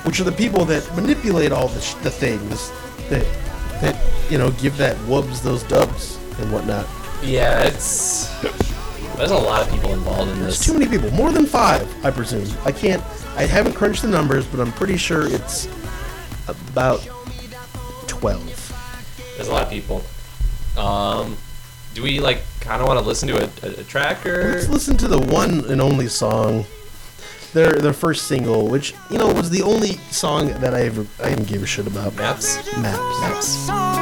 which 0.07 0.21
are 0.21 0.25
the 0.25 0.33
people 0.33 0.65
that 0.65 0.89
manipulate 0.95 1.51
all 1.53 1.69
the, 1.69 1.81
sh- 1.81 1.95
the 1.95 2.11
things 2.11 2.71
that 3.11 3.27
that 3.81 3.97
you 4.31 4.39
know 4.39 4.51
give 4.53 4.77
that 4.79 4.97
wubs 5.09 5.43
those 5.43 5.63
dubs 5.65 6.17
and 6.41 6.51
whatnot. 6.53 6.87
Yeah, 7.23 7.65
it's 7.65 8.29
there's 9.17 9.31
a 9.31 9.35
lot 9.37 9.67
of 9.67 9.73
people 9.73 9.93
involved 9.93 10.31
in 10.31 10.41
There's 10.41 10.59
this. 10.59 10.67
too 10.67 10.75
many 10.79 10.87
people, 10.87 11.11
more 11.13 11.33
than 11.33 11.47
five, 11.47 11.87
I 12.05 12.11
presume. 12.11 12.47
I 12.65 12.73
can't, 12.73 13.03
I 13.35 13.45
haven't 13.47 13.73
crunched 13.73 14.03
the 14.03 14.09
numbers, 14.09 14.47
but 14.47 14.61
I'm 14.61 14.73
pretty 14.73 14.97
sure 14.99 15.27
it's 15.27 15.67
about 16.49 17.01
twelve. 18.07 18.45
There's 19.37 19.49
a 19.49 19.53
lot 19.53 19.65
of 19.65 19.71
people. 19.71 20.03
Um, 20.77 21.37
do 21.95 22.03
we 22.03 22.21
like 22.21 22.43
kind 22.61 22.81
of 22.83 22.87
want 22.87 23.01
to 23.01 23.07
listen 23.07 23.29
to 23.29 23.43
a, 23.43 23.49
a, 23.67 23.81
a 23.81 23.85
track 23.85 24.25
or? 24.27 24.53
Let's 24.53 24.69
listen 24.69 24.97
to 24.99 25.09
the 25.09 25.19
one 25.19 25.65
and 25.71 25.81
only 25.81 26.09
song. 26.09 26.65
Their 27.57 27.73
their 27.73 27.95
first 27.95 28.27
single, 28.27 28.69
which 28.69 28.93
you 29.11 29.17
know 29.17 29.33
was 29.33 29.49
the 29.49 29.63
only 29.63 29.93
song 30.11 30.49
that 30.61 30.75
I 30.75 30.83
ever 30.83 31.07
I 31.25 31.33
even 31.33 31.45
gave 31.45 31.63
a 31.63 31.67
shit 31.67 31.87
about. 31.87 32.15
Maps. 32.15 32.59
Maps. 32.77 33.47
song 33.47 33.97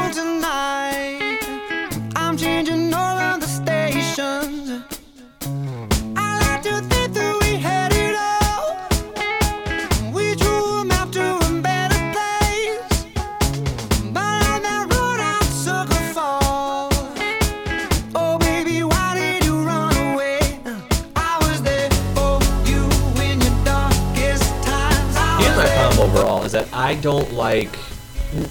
I 26.85 26.97
don't 26.97 27.33
like. 27.33 27.79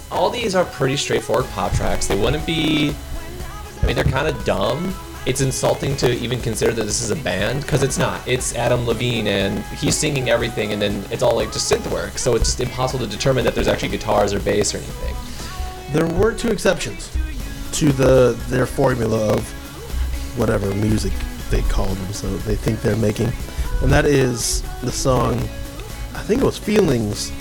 All 0.09 0.31
these 0.31 0.55
are 0.55 0.65
pretty 0.65 0.97
straightforward 0.97 1.45
pop 1.51 1.71
tracks. 1.73 2.07
They 2.07 2.19
wouldn't 2.19 2.47
be. 2.47 2.95
I 3.79 3.85
mean, 3.85 3.95
they're 3.95 4.03
kind 4.03 4.27
of 4.27 4.43
dumb. 4.43 4.95
It's 5.27 5.41
insulting 5.41 5.95
to 5.97 6.11
even 6.11 6.41
consider 6.41 6.71
that 6.71 6.83
this 6.83 6.99
is 6.99 7.11
a 7.11 7.15
band 7.15 7.61
because 7.61 7.83
it's 7.83 7.99
not. 7.99 8.27
It's 8.27 8.55
Adam 8.55 8.87
Levine 8.87 9.27
and 9.27 9.63
he's 9.65 9.95
singing 9.95 10.31
everything, 10.31 10.73
and 10.73 10.81
then 10.81 11.05
it's 11.11 11.21
all 11.21 11.35
like 11.35 11.53
just 11.53 11.71
synth 11.71 11.85
work. 11.91 12.17
So 12.17 12.35
it's 12.35 12.45
just 12.45 12.59
impossible 12.59 13.05
to 13.05 13.11
determine 13.11 13.45
that 13.45 13.53
there's 13.53 13.67
actually 13.67 13.89
guitars 13.89 14.33
or 14.33 14.39
bass 14.39 14.73
or 14.73 14.79
anything. 14.79 15.15
There 15.93 16.07
were 16.07 16.33
two 16.33 16.49
exceptions 16.49 17.15
to 17.73 17.91
the 17.91 18.35
their 18.47 18.65
formula 18.65 19.31
of 19.31 19.47
whatever 20.39 20.73
music 20.73 21.13
they 21.51 21.61
call 21.61 21.85
them. 21.85 22.13
So 22.13 22.35
they 22.37 22.55
think 22.55 22.81
they're 22.81 22.95
making, 22.95 23.31
and 23.83 23.91
that 23.91 24.05
is 24.05 24.63
the 24.81 24.91
song. 24.91 25.35
I 26.15 26.23
think 26.23 26.41
it 26.41 26.45
was 26.45 26.57
"Feelings." 26.57 27.31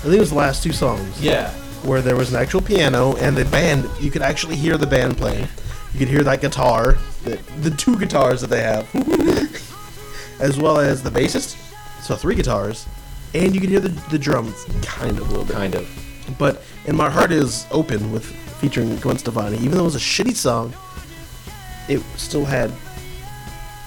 I 0.00 0.04
think 0.04 0.14
it 0.16 0.20
was 0.20 0.30
the 0.30 0.36
last 0.36 0.62
two 0.62 0.72
songs. 0.72 1.20
Yeah. 1.22 1.50
where 1.82 2.00
there 2.02 2.16
was 2.16 2.32
an 2.32 2.40
actual 2.40 2.60
piano 2.62 3.16
and 3.16 3.36
the 3.36 3.44
band 3.46 3.88
you 4.00 4.10
could 4.10 4.22
actually 4.22 4.56
hear 4.56 4.76
the 4.76 4.86
band 4.86 5.16
playing 5.16 5.46
you 5.92 5.98
could 5.98 6.08
hear 6.08 6.22
that 6.22 6.40
guitar 6.40 6.98
the, 7.24 7.36
the 7.62 7.70
two 7.70 7.98
guitars 7.98 8.40
that 8.42 8.48
they 8.50 8.60
have 8.62 8.84
as 10.40 10.58
well 10.58 10.78
as 10.78 11.02
the 11.02 11.10
bassist 11.10 11.56
so 12.02 12.14
three 12.16 12.34
guitars 12.34 12.86
and 13.34 13.54
you 13.54 13.60
could 13.60 13.70
hear 13.70 13.80
the, 13.80 13.88
the 14.10 14.18
drums 14.18 14.66
kind 14.82 15.18
of 15.18 15.24
a 15.28 15.30
little 15.30 15.44
bit 15.44 15.56
Kind 15.56 15.74
of. 15.74 15.88
but 16.38 16.62
and 16.86 16.96
my 16.96 17.08
heart 17.10 17.30
is 17.32 17.66
open 17.70 18.12
with 18.12 18.24
featuring 18.60 18.94
Gwen 18.96 19.16
Stefani 19.18 19.56
even 19.58 19.72
though 19.72 19.80
it 19.80 19.84
was 19.84 19.96
a 19.96 19.98
shitty 19.98 20.34
song 20.36 20.74
it 21.88 22.00
still 22.16 22.44
had 22.44 22.70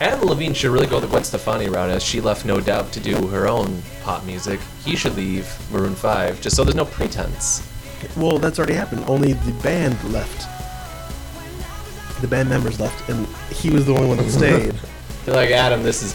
Adam 0.04 0.28
Levine 0.28 0.54
should 0.54 0.72
really 0.72 0.86
go 0.86 1.00
the 1.00 1.08
Gwen 1.08 1.24
Stefani 1.24 1.70
route 1.70 1.90
as 1.90 2.04
she 2.04 2.20
left 2.20 2.46
No 2.46 2.60
Doubt 2.60 2.92
to 2.92 3.00
do 3.00 3.28
her 3.28 3.48
own 3.48 3.82
pop 4.02 4.26
music. 4.26 4.60
He 4.84 4.98
should 4.98 5.16
leave 5.16 5.48
Maroon 5.72 5.96
5 5.96 6.42
just 6.42 6.58
so 6.58 6.66
there's 6.66 6.76
no 6.76 6.84
pretense. 6.84 7.66
well 8.18 8.38
that's 8.38 8.60
already 8.60 8.74
happened 8.74 9.02
only 9.08 9.32
the 9.32 9.54
band 9.64 9.98
left 10.12 10.46
the 12.20 12.28
band 12.28 12.50
members 12.50 12.82
left 12.82 13.08
and 13.10 13.26
he 13.56 13.70
was 13.70 13.86
the 13.86 13.94
only 13.96 14.10
one 14.10 14.18
that 14.18 14.30
stayed 14.30 14.76
They're 15.24 15.36
like, 15.36 15.52
Adam, 15.52 15.84
this 15.84 16.04
is 16.04 16.14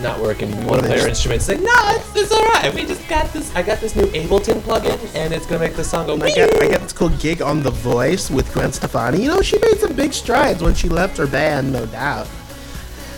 not 0.00 0.20
working. 0.20 0.50
We 0.58 0.64
want 0.64 0.82
to 0.82 0.88
play 0.88 1.00
our 1.00 1.08
instruments. 1.08 1.48
Like, 1.48 1.60
no, 1.60 1.72
it's, 1.72 2.16
it's 2.16 2.32
all 2.32 2.42
right. 2.42 2.72
We 2.74 2.84
just 2.84 3.06
got 3.08 3.32
this. 3.32 3.54
I 3.54 3.62
got 3.62 3.80
this 3.80 3.96
new 3.96 4.06
Ableton 4.06 4.60
plugin, 4.60 4.98
and 5.14 5.32
it's 5.32 5.46
gonna 5.46 5.60
make 5.60 5.74
the 5.74 5.84
song 5.84 6.06
go. 6.06 6.14
I 6.16 6.34
got, 6.34 6.62
I 6.62 6.68
got 6.70 6.80
this 6.80 6.92
cool 6.92 7.10
gig 7.10 7.42
on 7.42 7.62
The 7.62 7.70
Voice 7.70 8.30
with 8.30 8.52
Gwen 8.52 8.72
Stefani. 8.72 9.22
You 9.22 9.28
know, 9.28 9.40
she 9.42 9.58
made 9.58 9.78
some 9.78 9.94
big 9.94 10.12
strides 10.12 10.62
when 10.62 10.74
she 10.74 10.88
left 10.88 11.16
her 11.18 11.26
band, 11.26 11.72
no 11.72 11.86
doubt. 11.86 12.28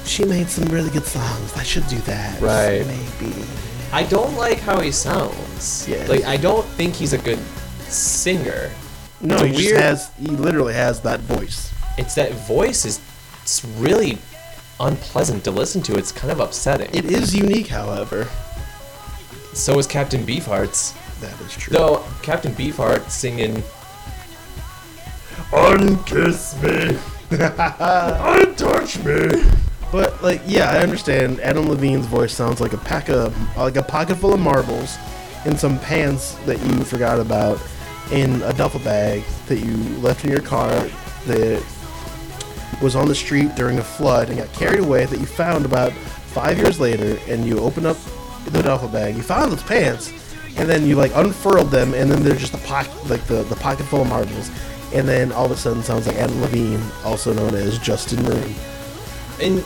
She 0.04 0.24
made 0.24 0.48
some 0.48 0.64
really 0.66 0.90
good 0.90 1.04
songs. 1.04 1.56
I 1.56 1.62
should 1.62 1.86
do 1.86 1.98
that. 2.00 2.40
Right. 2.40 2.86
Maybe. 2.86 3.44
I 3.92 4.04
don't 4.04 4.36
like 4.36 4.58
how 4.58 4.80
he 4.80 4.90
sounds. 4.92 5.86
Yeah. 5.88 6.06
Like, 6.06 6.24
I 6.24 6.36
don't 6.36 6.64
think 6.66 6.94
he's 6.94 7.12
a 7.12 7.18
good 7.18 7.38
singer. 7.80 8.70
No, 9.20 9.44
he 9.44 9.52
just 9.52 9.64
weird- 9.70 9.80
has, 9.80 10.10
he 10.16 10.28
literally 10.28 10.74
has 10.74 11.00
that 11.00 11.20
voice. 11.20 11.72
It's 11.98 12.14
that 12.14 12.32
voice 12.32 12.84
is. 12.84 13.00
It's 13.42 13.64
really 13.64 14.18
unpleasant 14.80 15.44
to 15.44 15.50
listen 15.50 15.82
to. 15.82 15.96
It's 15.96 16.12
kind 16.12 16.32
of 16.32 16.40
upsetting. 16.40 16.88
It 16.94 17.04
is 17.04 17.34
unique, 17.34 17.68
however. 17.68 18.28
so 19.52 19.78
is 19.78 19.86
Captain 19.86 20.24
Beefheart's. 20.24 20.94
That 21.20 21.38
is 21.42 21.52
true. 21.52 21.76
Though 21.76 22.04
Captain 22.22 22.52
Beefheart 22.54 23.10
singing 23.10 23.62
Unkiss 25.52 26.54
me 26.62 26.98
Untouch 27.30 29.04
me 29.04 29.50
But 29.92 30.22
like, 30.22 30.40
yeah, 30.46 30.70
I 30.70 30.78
understand. 30.78 31.40
Adam 31.40 31.68
Levine's 31.68 32.06
voice 32.06 32.32
sounds 32.32 32.60
like 32.60 32.72
a 32.72 32.78
pack 32.78 33.08
of, 33.08 33.36
like 33.56 33.76
a 33.76 33.82
pocket 33.82 34.16
full 34.16 34.32
of 34.32 34.40
marbles, 34.40 34.96
in 35.44 35.56
some 35.58 35.78
pants 35.80 36.34
that 36.46 36.60
you 36.64 36.84
forgot 36.84 37.18
about, 37.18 37.60
in 38.12 38.42
a 38.42 38.52
duffel 38.52 38.80
bag 38.80 39.22
that 39.46 39.58
you 39.58 39.76
left 39.98 40.24
in 40.24 40.30
your 40.30 40.40
car 40.40 40.70
that 41.26 41.64
was 42.82 42.96
on 42.96 43.08
the 43.08 43.14
street 43.14 43.54
during 43.54 43.78
a 43.78 43.82
flood 43.84 44.28
and 44.28 44.38
got 44.38 44.52
carried 44.52 44.80
away. 44.80 45.04
That 45.06 45.20
you 45.20 45.26
found 45.26 45.64
about 45.64 45.92
five 45.92 46.58
years 46.58 46.80
later, 46.80 47.18
and 47.28 47.44
you 47.44 47.58
open 47.60 47.86
up 47.86 47.96
the 48.46 48.62
duffel 48.62 48.88
bag. 48.88 49.16
You 49.16 49.22
found 49.22 49.52
those 49.52 49.62
pants, 49.62 50.12
and 50.56 50.68
then 50.68 50.86
you 50.86 50.96
like 50.96 51.12
unfurled 51.14 51.70
them, 51.70 51.94
and 51.94 52.10
then 52.10 52.22
they're 52.22 52.36
just 52.36 52.54
a 52.54 52.58
pocket, 52.58 52.92
like 53.08 53.24
the 53.26 53.42
the 53.44 53.56
pocket 53.56 53.84
full 53.84 54.02
of 54.02 54.08
marbles. 54.08 54.50
And 54.92 55.06
then 55.06 55.30
all 55.30 55.44
of 55.44 55.52
a 55.52 55.56
sudden, 55.56 55.82
sounds 55.82 56.06
like 56.08 56.16
Adam 56.16 56.40
Levine, 56.40 56.82
also 57.04 57.32
known 57.32 57.54
as 57.54 57.78
Justin 57.78 58.22
Maroon. 58.24 58.54
And 59.40 59.64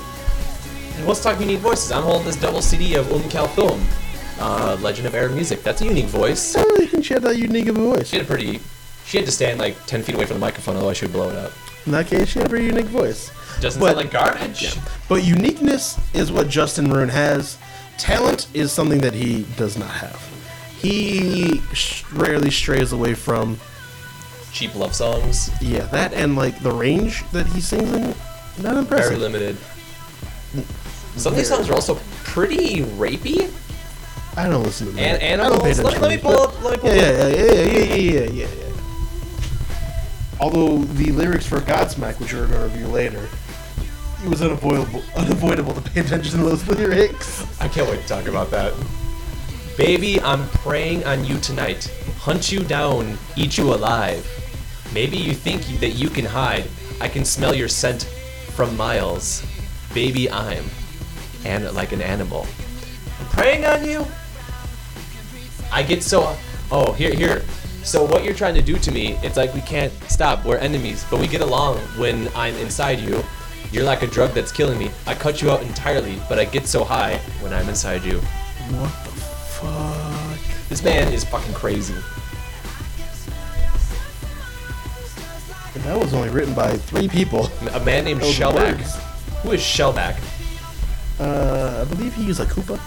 and 0.96 1.06
let's 1.06 1.22
talk 1.22 1.40
unique 1.40 1.60
voices. 1.60 1.90
I'm 1.90 2.04
holding 2.04 2.26
this 2.26 2.36
double 2.36 2.62
CD 2.62 2.94
of 2.94 3.10
Um 3.12 3.22
Kalthum, 3.22 3.80
uh, 4.38 4.76
Legend 4.80 5.06
of 5.08 5.14
Arab 5.14 5.32
Music. 5.32 5.62
That's 5.62 5.80
a 5.82 5.86
unique 5.86 6.06
voice. 6.06 6.54
I 6.56 6.62
don't 6.62 6.72
really 6.72 6.86
think 6.86 7.04
she 7.04 7.14
had 7.14 7.22
that 7.22 7.36
unique 7.36 7.66
of 7.66 7.76
a 7.76 7.80
voice. 7.80 8.08
She 8.08 8.16
had 8.16 8.24
a 8.24 8.28
pretty. 8.28 8.60
She 9.04 9.18
had 9.18 9.26
to 9.26 9.32
stand 9.32 9.58
like 9.58 9.84
10 9.86 10.02
feet 10.02 10.14
away 10.14 10.24
from 10.24 10.36
the 10.36 10.40
microphone, 10.40 10.76
otherwise 10.76 10.96
she 10.96 11.04
would 11.06 11.12
blow 11.12 11.30
it 11.30 11.36
up. 11.36 11.52
In 11.86 11.92
that 11.92 12.06
case, 12.06 12.28
she 12.28 12.38
had 12.38 12.46
a 12.46 12.50
very 12.50 12.64
unique 12.66 12.86
voice. 12.86 13.30
Doesn't 13.60 13.80
But- 13.80 13.88
sound 13.88 13.96
like 13.98 14.10
garbage. 14.10 14.74
But 15.08 15.22
uniqueness 15.24 15.96
is 16.12 16.32
what 16.32 16.48
Justin 16.48 16.88
Maroon 16.88 17.08
has. 17.10 17.56
Talent 17.98 18.46
is 18.54 18.72
something 18.72 19.00
that 19.02 19.14
he 19.14 19.46
does 19.56 19.76
not 19.78 19.90
have. 19.90 20.20
He 20.80 21.62
sh- 21.72 22.02
rarely 22.12 22.50
strays 22.50 22.92
away 22.92 23.14
from 23.14 23.58
Cheap 24.52 24.74
love 24.76 24.94
songs, 24.94 25.50
yeah 25.60 25.80
that 25.86 26.12
and 26.14 26.36
like 26.36 26.60
the 26.62 26.70
range 26.70 27.24
that 27.32 27.44
he 27.46 27.60
sings 27.60 27.90
in. 27.92 28.14
Not 28.62 28.76
impressive. 28.76 29.10
very 29.10 29.20
limited. 29.20 29.56
Some 31.16 31.32
of 31.32 31.36
these 31.36 31.48
songs 31.48 31.68
are 31.68 31.74
also 31.74 31.98
pretty 32.24 32.82
rapey. 32.82 33.50
I 34.36 34.48
don't 34.48 34.62
listen 34.62 34.88
to 34.88 34.92
that. 34.94 35.22
And 35.22 35.40
I 35.42 35.48
don't 35.48 35.60
pay 35.62 35.70
animals. 35.70 35.84
Let 35.84 35.94
me, 35.94 36.00
let 36.00 36.10
me 36.10 36.18
pull 36.18 36.40
up. 36.40 36.62
Let 36.62 36.72
me 36.72 36.78
pull 36.78 36.94
Yeah, 36.94 37.02
up. 37.02 37.16
yeah, 37.18 37.26
yeah, 37.28 37.44
yeah, 37.44 37.62
yeah, 37.62 37.84
yeah, 37.84 37.94
yeah, 37.94 38.30
yeah, 38.30 38.46
yeah. 38.46 38.63
Although 40.40 40.78
the 40.78 41.12
lyrics 41.12 41.46
for 41.46 41.58
Godsmack, 41.60 42.20
which 42.20 42.32
we're 42.32 42.46
going 42.46 42.58
to 42.58 42.64
review 42.64 42.88
later, 42.88 43.28
it 44.24 44.28
was 44.28 44.42
unavoidable, 44.42 45.02
unavoidable 45.16 45.74
to 45.74 45.80
pay 45.80 46.00
attention 46.00 46.38
to 46.38 46.44
those 46.44 46.66
lyrics. 46.68 47.46
I 47.60 47.68
can't 47.68 47.88
wait 47.90 48.02
to 48.02 48.08
talk 48.08 48.26
about 48.26 48.50
that. 48.50 48.72
Baby, 49.76 50.20
I'm 50.20 50.48
preying 50.48 51.04
on 51.04 51.24
you 51.24 51.38
tonight. 51.38 51.84
Hunt 52.18 52.50
you 52.50 52.64
down, 52.64 53.18
eat 53.36 53.58
you 53.58 53.74
alive. 53.74 54.26
Maybe 54.94 55.16
you 55.16 55.34
think 55.34 55.62
that 55.80 55.90
you 55.90 56.08
can 56.08 56.24
hide. 56.24 56.64
I 57.00 57.08
can 57.08 57.24
smell 57.24 57.54
your 57.54 57.68
scent 57.68 58.04
from 58.54 58.76
miles. 58.76 59.44
Baby, 59.92 60.30
I'm 60.30 60.64
and 61.44 61.70
like 61.74 61.92
an 61.92 62.00
animal. 62.00 62.46
I'm 63.20 63.26
preying 63.26 63.64
on 63.64 63.84
you. 63.84 64.06
I 65.72 65.82
get 65.82 66.02
so 66.02 66.36
oh 66.70 66.92
here 66.92 67.12
here. 67.12 67.44
So 67.84 68.02
what 68.02 68.24
you're 68.24 68.34
trying 68.34 68.54
to 68.54 68.62
do 68.62 68.78
to 68.78 68.90
me, 68.90 69.18
it's 69.22 69.36
like 69.36 69.52
we 69.54 69.60
can't 69.60 69.92
stop. 70.08 70.44
We're 70.44 70.56
enemies, 70.56 71.04
but 71.10 71.20
we 71.20 71.28
get 71.28 71.42
along 71.42 71.76
when 71.98 72.28
I'm 72.34 72.54
inside 72.56 72.98
you. 72.98 73.22
You're 73.70 73.84
like 73.84 74.02
a 74.02 74.06
drug 74.06 74.32
that's 74.32 74.50
killing 74.50 74.78
me. 74.78 74.90
I 75.06 75.14
cut 75.14 75.42
you 75.42 75.50
out 75.50 75.62
entirely, 75.62 76.18
but 76.28 76.38
I 76.38 76.46
get 76.46 76.66
so 76.66 76.82
high 76.82 77.18
when 77.40 77.52
I'm 77.52 77.68
inside 77.68 78.02
you. 78.02 78.20
What 78.70 79.04
the 79.04 79.10
fuck? 79.10 80.68
This 80.68 80.82
man 80.82 81.12
is 81.12 81.24
fucking 81.24 81.52
crazy. 81.52 81.94
And 85.74 85.84
that 85.84 85.98
was 85.98 86.14
only 86.14 86.30
written 86.30 86.54
by 86.54 86.76
three 86.76 87.08
people. 87.08 87.50
A 87.74 87.80
man 87.80 88.04
named 88.04 88.22
Shellback. 88.22 88.78
words. 88.78 88.96
Who 89.42 89.52
is 89.52 89.60
Shellback? 89.60 90.18
Uh, 91.20 91.84
I 91.86 91.94
believe 91.94 92.14
he 92.14 92.24
used 92.24 92.40
a 92.40 92.46
Koopa. 92.46 92.80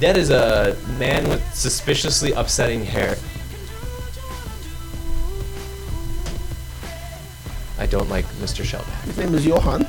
That 0.00 0.16
is 0.16 0.30
a 0.30 0.76
man 0.98 1.28
with 1.28 1.54
suspiciously 1.54 2.32
upsetting 2.32 2.84
hair. 2.84 3.16
Don't 7.94 8.10
like 8.10 8.24
Mr. 8.42 8.64
Shellback. 8.64 9.04
His 9.04 9.18
name 9.18 9.34
is 9.36 9.46
Johan. 9.46 9.82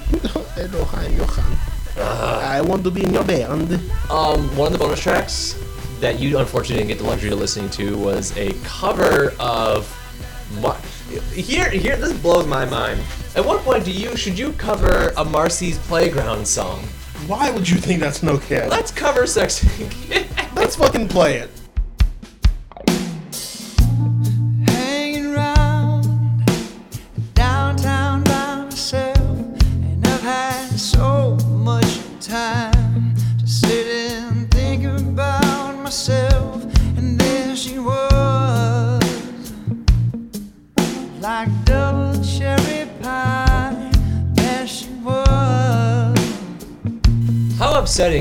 Johan, 0.72 1.18
Johan. 1.18 1.58
I 1.98 2.62
want 2.62 2.84
to 2.84 2.92
be 2.92 3.04
in 3.04 3.12
your 3.12 3.24
band. 3.24 3.74
Um, 4.12 4.56
one 4.56 4.68
of 4.68 4.74
the 4.74 4.78
bonus 4.78 5.00
tracks 5.00 5.60
that 6.02 6.20
you 6.20 6.38
unfortunately 6.38 6.84
didn't 6.84 6.90
get 6.90 6.98
the 7.00 7.10
luxury 7.10 7.32
of 7.32 7.40
listening 7.40 7.68
to 7.72 7.98
was 7.98 8.38
a 8.38 8.54
cover 8.64 9.34
of. 9.40 9.90
Mar- 10.62 10.80
here, 11.34 11.68
here, 11.72 11.98
this 11.98 12.14
blows 12.20 12.46
my 12.46 12.64
mind. 12.66 13.02
At 13.36 13.44
what 13.44 13.62
point 13.64 13.84
do 13.84 13.92
you 13.92 14.16
should 14.16 14.38
you 14.38 14.52
cover 14.54 15.12
a 15.18 15.26
Marcy's 15.26 15.80
Playground 15.80 16.48
song? 16.48 16.82
Why 17.26 17.50
would 17.50 17.68
you 17.68 17.78
think 17.78 18.02
that's 18.02 18.22
no 18.22 18.38
cat? 18.38 18.70
Let's 18.70 18.92
cover 18.92 19.26
Sex. 19.26 19.66
Let's 20.56 20.76
fucking 20.76 21.08
play 21.08 21.38
it. 21.38 21.50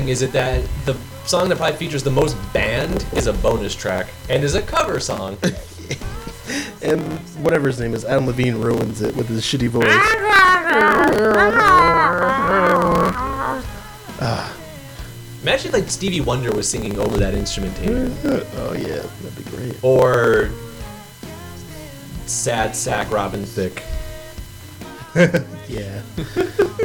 Is 0.07 0.21
it 0.21 0.31
that 0.33 0.63
the 0.85 0.95
song 1.25 1.49
that 1.49 1.57
probably 1.57 1.77
features 1.77 2.03
the 2.03 2.11
most 2.11 2.37
band 2.53 3.05
is 3.13 3.27
a 3.27 3.33
bonus 3.33 3.75
track 3.75 4.07
and 4.29 4.43
is 4.43 4.55
a 4.55 4.61
cover 4.61 4.99
song? 4.99 5.37
And 6.81 7.01
whatever 7.43 7.67
his 7.67 7.79
name 7.79 7.95
is, 7.95 8.05
Adam 8.05 8.27
Levine 8.27 8.59
ruins 8.61 9.01
it 9.01 9.15
with 9.15 9.27
his 9.27 9.41
shitty 9.43 9.67
voice. 9.69 9.85
Imagine 15.41 15.71
like 15.71 15.89
Stevie 15.89 16.21
Wonder 16.21 16.51
was 16.51 16.69
singing 16.69 16.99
over 16.99 17.17
that 17.17 17.33
instrumentation. 17.33 18.15
oh 18.57 18.73
yeah, 18.73 19.01
that'd 19.21 19.35
be 19.35 19.49
great. 19.49 19.83
Or 19.83 20.51
Sad 22.27 22.75
Sack 22.75 23.11
Robin 23.11 23.43
Thicke. 23.43 23.81
Yeah. 25.67 26.01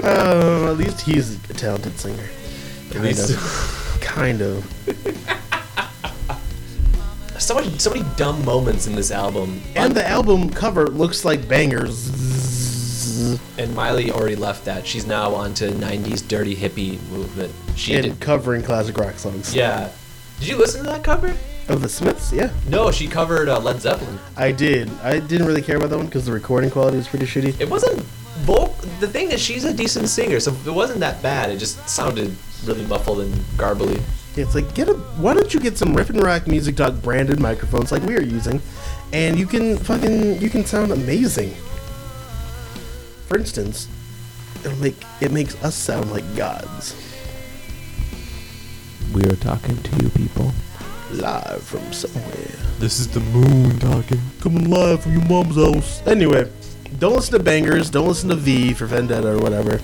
uh, 0.02 0.70
at 0.70 0.78
least 0.78 1.02
he's 1.02 1.34
a 1.50 1.52
talented 1.52 1.98
singer. 1.98 2.24
Kind 2.90 3.04
least- 3.04 3.30
of. 3.30 3.98
kind 4.00 4.40
of. 4.42 4.64
So 7.38 7.54
much, 7.54 7.80
so 7.80 7.90
many 7.90 8.04
dumb 8.16 8.44
moments 8.44 8.86
in 8.86 8.94
this 8.94 9.10
album. 9.10 9.62
And 9.74 9.94
the 9.94 10.06
album 10.06 10.50
cover 10.50 10.86
looks 10.88 11.24
like 11.24 11.40
Bangerz. 11.40 12.10
And 13.58 13.74
Miley 13.74 14.12
already 14.12 14.36
left 14.36 14.66
that. 14.66 14.86
She's 14.86 15.06
now 15.06 15.34
onto 15.34 15.70
'90s 15.70 16.26
dirty 16.28 16.54
hippie 16.54 17.00
movement. 17.08 17.52
She 17.76 17.94
And 17.94 18.04
did, 18.04 18.20
covering 18.20 18.62
classic 18.62 18.96
rock 18.98 19.14
songs. 19.18 19.54
yeah. 19.54 19.90
Did 20.38 20.48
you 20.48 20.58
listen 20.58 20.84
to 20.84 20.90
that 20.90 21.02
cover? 21.02 21.34
Of 21.68 21.80
the 21.82 21.88
Smiths, 21.88 22.30
yeah. 22.32 22.50
No, 22.68 22.90
she 22.90 23.06
covered 23.06 23.48
uh, 23.48 23.58
Led 23.58 23.80
Zeppelin. 23.80 24.18
I 24.36 24.52
did. 24.52 24.90
I 25.02 25.18
didn't 25.18 25.46
really 25.46 25.62
care 25.62 25.76
about 25.78 25.90
that 25.90 25.96
one 25.96 26.06
because 26.06 26.26
the 26.26 26.32
recording 26.32 26.70
quality 26.70 26.98
was 26.98 27.08
pretty 27.08 27.26
shitty. 27.26 27.58
It 27.60 27.70
wasn't 27.70 28.02
vocal. 28.44 28.79
The 29.00 29.08
thing 29.08 29.30
is, 29.32 29.40
she's 29.40 29.64
a 29.64 29.72
decent 29.72 30.08
singer, 30.10 30.38
so 30.40 30.52
it 30.66 30.70
wasn't 30.70 31.00
that 31.00 31.22
bad. 31.22 31.50
It 31.50 31.56
just 31.56 31.88
sounded 31.88 32.36
really 32.66 32.84
muffled 32.84 33.20
and 33.20 33.34
garbly. 33.56 34.00
It's 34.36 34.54
like 34.54 34.74
get 34.74 34.88
a. 34.88 34.94
Why 34.94 35.32
don't 35.34 35.52
you 35.52 35.58
get 35.58 35.78
some 35.78 35.94
Riff 35.94 36.10
and 36.10 36.22
Rock 36.22 36.46
Music 36.46 36.76
Talk 36.76 36.94
branded 37.00 37.40
microphones 37.40 37.90
like 37.92 38.02
we 38.02 38.14
are 38.16 38.22
using, 38.22 38.60
and 39.12 39.38
you 39.38 39.46
can 39.46 39.78
fucking 39.78 40.40
you 40.40 40.50
can 40.50 40.64
sound 40.66 40.92
amazing. 40.92 41.54
For 43.26 43.38
instance, 43.38 43.88
it'll 44.64 44.76
make 44.78 44.96
it 45.20 45.32
makes 45.32 45.54
us 45.64 45.74
sound 45.74 46.10
like 46.10 46.24
gods 46.36 46.94
We 49.14 49.22
are 49.24 49.36
talking 49.36 49.76
to 49.82 50.02
you 50.02 50.10
people. 50.10 50.52
live 51.12 51.62
from 51.62 51.92
somewhere. 51.92 52.54
This 52.78 53.00
is 53.00 53.08
the 53.08 53.20
moon 53.20 53.78
talking. 53.78 54.20
Coming 54.40 54.68
live 54.70 55.02
from 55.02 55.12
your 55.12 55.24
mom's 55.26 55.56
house. 55.56 56.06
Anyway, 56.06 56.50
don't 57.00 57.14
listen 57.14 57.36
to 57.36 57.42
bangers. 57.42 57.90
Don't 57.90 58.06
listen 58.06 58.28
to 58.28 58.36
V 58.36 58.74
for 58.74 58.86
Vendetta 58.86 59.28
or 59.28 59.38
whatever. 59.38 59.80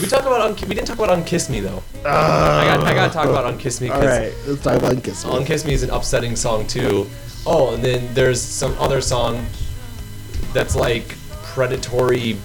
We 0.00 0.08
talked 0.08 0.26
about 0.26 0.40
Un- 0.40 0.68
we 0.68 0.74
didn't 0.74 0.86
talk 0.86 0.98
about 0.98 1.16
Unkiss 1.16 1.48
Me 1.48 1.60
though. 1.60 1.82
Ah. 2.04 2.60
I 2.60 2.64
got 2.64 2.86
I 2.86 2.94
got 2.94 3.06
to 3.08 3.12
talk 3.12 3.28
about 3.28 3.52
Unkiss 3.52 3.80
Me 3.80 3.88
All 3.88 4.00
right, 4.00 4.32
let's 4.46 4.62
talk 4.62 4.76
about 4.76 5.02
Kiss 5.02 5.24
Me. 5.24 5.30
Unkiss 5.30 5.64
Me 5.64 5.74
is 5.74 5.82
an 5.82 5.90
upsetting 5.90 6.34
song 6.34 6.66
too. 6.66 7.06
Oh, 7.46 7.74
and 7.74 7.84
then 7.84 8.12
there's 8.14 8.40
some 8.40 8.76
other 8.78 9.00
song 9.00 9.46
that's 10.52 10.74
like 10.74 11.16
predatory 11.42 12.36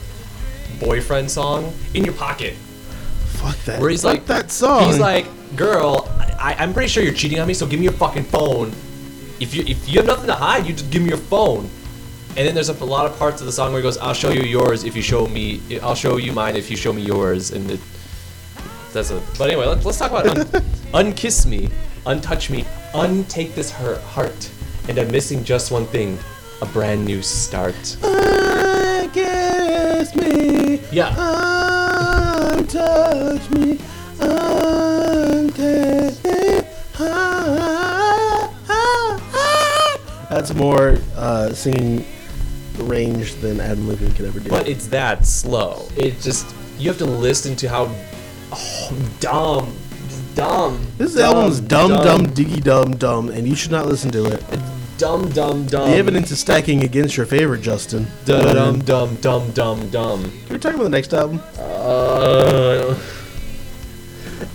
boyfriend 0.80 1.30
song 1.32 1.74
in 1.94 2.04
your 2.04 2.14
pocket. 2.14 2.54
Fuck 2.54 3.58
that. 3.66 3.80
Where 3.82 3.90
he's 3.90 4.04
Fuck 4.04 4.14
like 4.14 4.26
that 4.28 4.52
song. 4.52 4.86
He's 4.86 5.00
like, 5.00 5.26
girl, 5.56 6.12
I, 6.40 6.56
I'm 6.60 6.74
pretty 6.74 6.90
sure 6.90 7.04
you're 7.04 7.14
cheating 7.14 7.40
on 7.40 7.48
me, 7.48 7.54
so 7.54 7.66
give 7.66 7.80
me 7.80 7.86
your 7.86 7.94
fucking 7.94 8.26
phone. 8.26 8.70
If 9.40 9.56
you 9.56 9.64
if 9.66 9.88
you 9.88 9.98
have 9.98 10.06
nothing 10.06 10.28
to 10.28 10.36
hide, 10.36 10.66
you 10.66 10.74
just 10.74 10.92
give 10.92 11.02
me 11.02 11.10
your 11.10 11.18
phone. 11.18 11.70
And 12.38 12.46
then 12.46 12.54
there's 12.54 12.70
a, 12.70 12.86
lot 12.86 13.08
of 13.08 13.18
parts 13.18 13.42
of 13.42 13.48
the 13.48 13.52
song 13.52 13.72
where 13.72 13.82
he 13.82 13.84
goes, 13.84 13.98
"I'll 13.98 14.14
show 14.14 14.30
you 14.30 14.44
yours 14.44 14.84
if 14.84 14.96
you 14.96 15.02
show 15.02 15.26
me. 15.26 15.60
I'll 15.82 15.96
show 15.96 16.18
you 16.18 16.32
mine 16.32 16.56
if 16.56 16.70
you 16.70 16.78
show 16.78 16.94
me 16.94 17.02
yours." 17.02 17.50
And 17.50 17.72
it, 17.72 17.80
that's 18.94 19.10
a. 19.10 19.20
But 19.40 19.50
anyway, 19.50 19.66
let's, 19.66 19.84
let's 19.84 19.98
talk 19.98 20.12
about 20.12 20.28
un, 20.28 20.46
unkiss 20.94 21.48
me, 21.48 21.70
untouch 22.06 22.52
me, 22.52 22.64
untake 22.94 23.56
this 23.56 23.72
hurt 23.72 24.00
heart, 24.02 24.52
and 24.88 25.00
I'm 25.00 25.12
missing 25.12 25.44
just 25.44 25.72
one 25.72 25.88
thing, 25.88 26.20
a 26.62 26.68
brand 26.68 27.06
new 27.06 27.24
start. 27.24 27.74
Kiss 29.14 30.16
me. 30.16 30.80
Yeah. 30.92 31.16
Untouch 32.54 33.50
me. 33.50 33.80
Untake 34.20 36.24
me. 36.24 36.68
That's 40.30 40.54
more 40.54 41.00
uh, 41.16 41.52
singing 41.52 42.06
range 42.80 43.36
than 43.36 43.60
Adam 43.60 43.88
Levine 43.88 44.12
could 44.14 44.26
ever 44.26 44.40
do. 44.40 44.50
but 44.50 44.68
it's 44.68 44.88
that 44.88 45.26
slow. 45.26 45.88
It 45.96 46.20
just 46.22 46.54
you 46.78 46.90
have 46.90 46.98
to 47.00 47.06
listen 47.06 47.56
to 47.58 47.70
how 47.70 47.90
oh, 48.52 49.10
dumb, 49.20 49.76
dumb. 50.36 50.86
this 50.98 51.16
dumb, 51.16 51.36
album's 51.38 51.60
dumb, 51.60 51.92
dumb, 51.92 52.28
diggy, 52.28 52.64
dumb, 52.64 52.96
dumb, 52.96 53.30
and 53.30 53.48
you 53.48 53.56
should 53.56 53.72
not 53.72 53.88
listen 53.88 54.12
to 54.12 54.26
it. 54.26 54.44
dumb, 54.98 55.30
dumb, 55.30 55.66
dumb. 55.66 55.90
The 55.90 55.98
evidence 55.98 56.32
is 56.32 56.40
stacking 56.40 56.84
against 56.84 57.18
your 57.18 57.26
favorite, 57.26 57.62
Justin. 57.62 58.08
Dumb, 58.26 58.80
dumb, 58.80 59.16
dumb, 59.16 59.52
dumb, 59.52 59.90
dumb. 59.90 60.24
Can 60.24 60.54
we 60.54 60.60
talk 60.60 60.74
about 60.74 60.84
the 60.84 60.90
next 60.90 61.14
album? 61.14 61.42
Uh, 61.58 62.96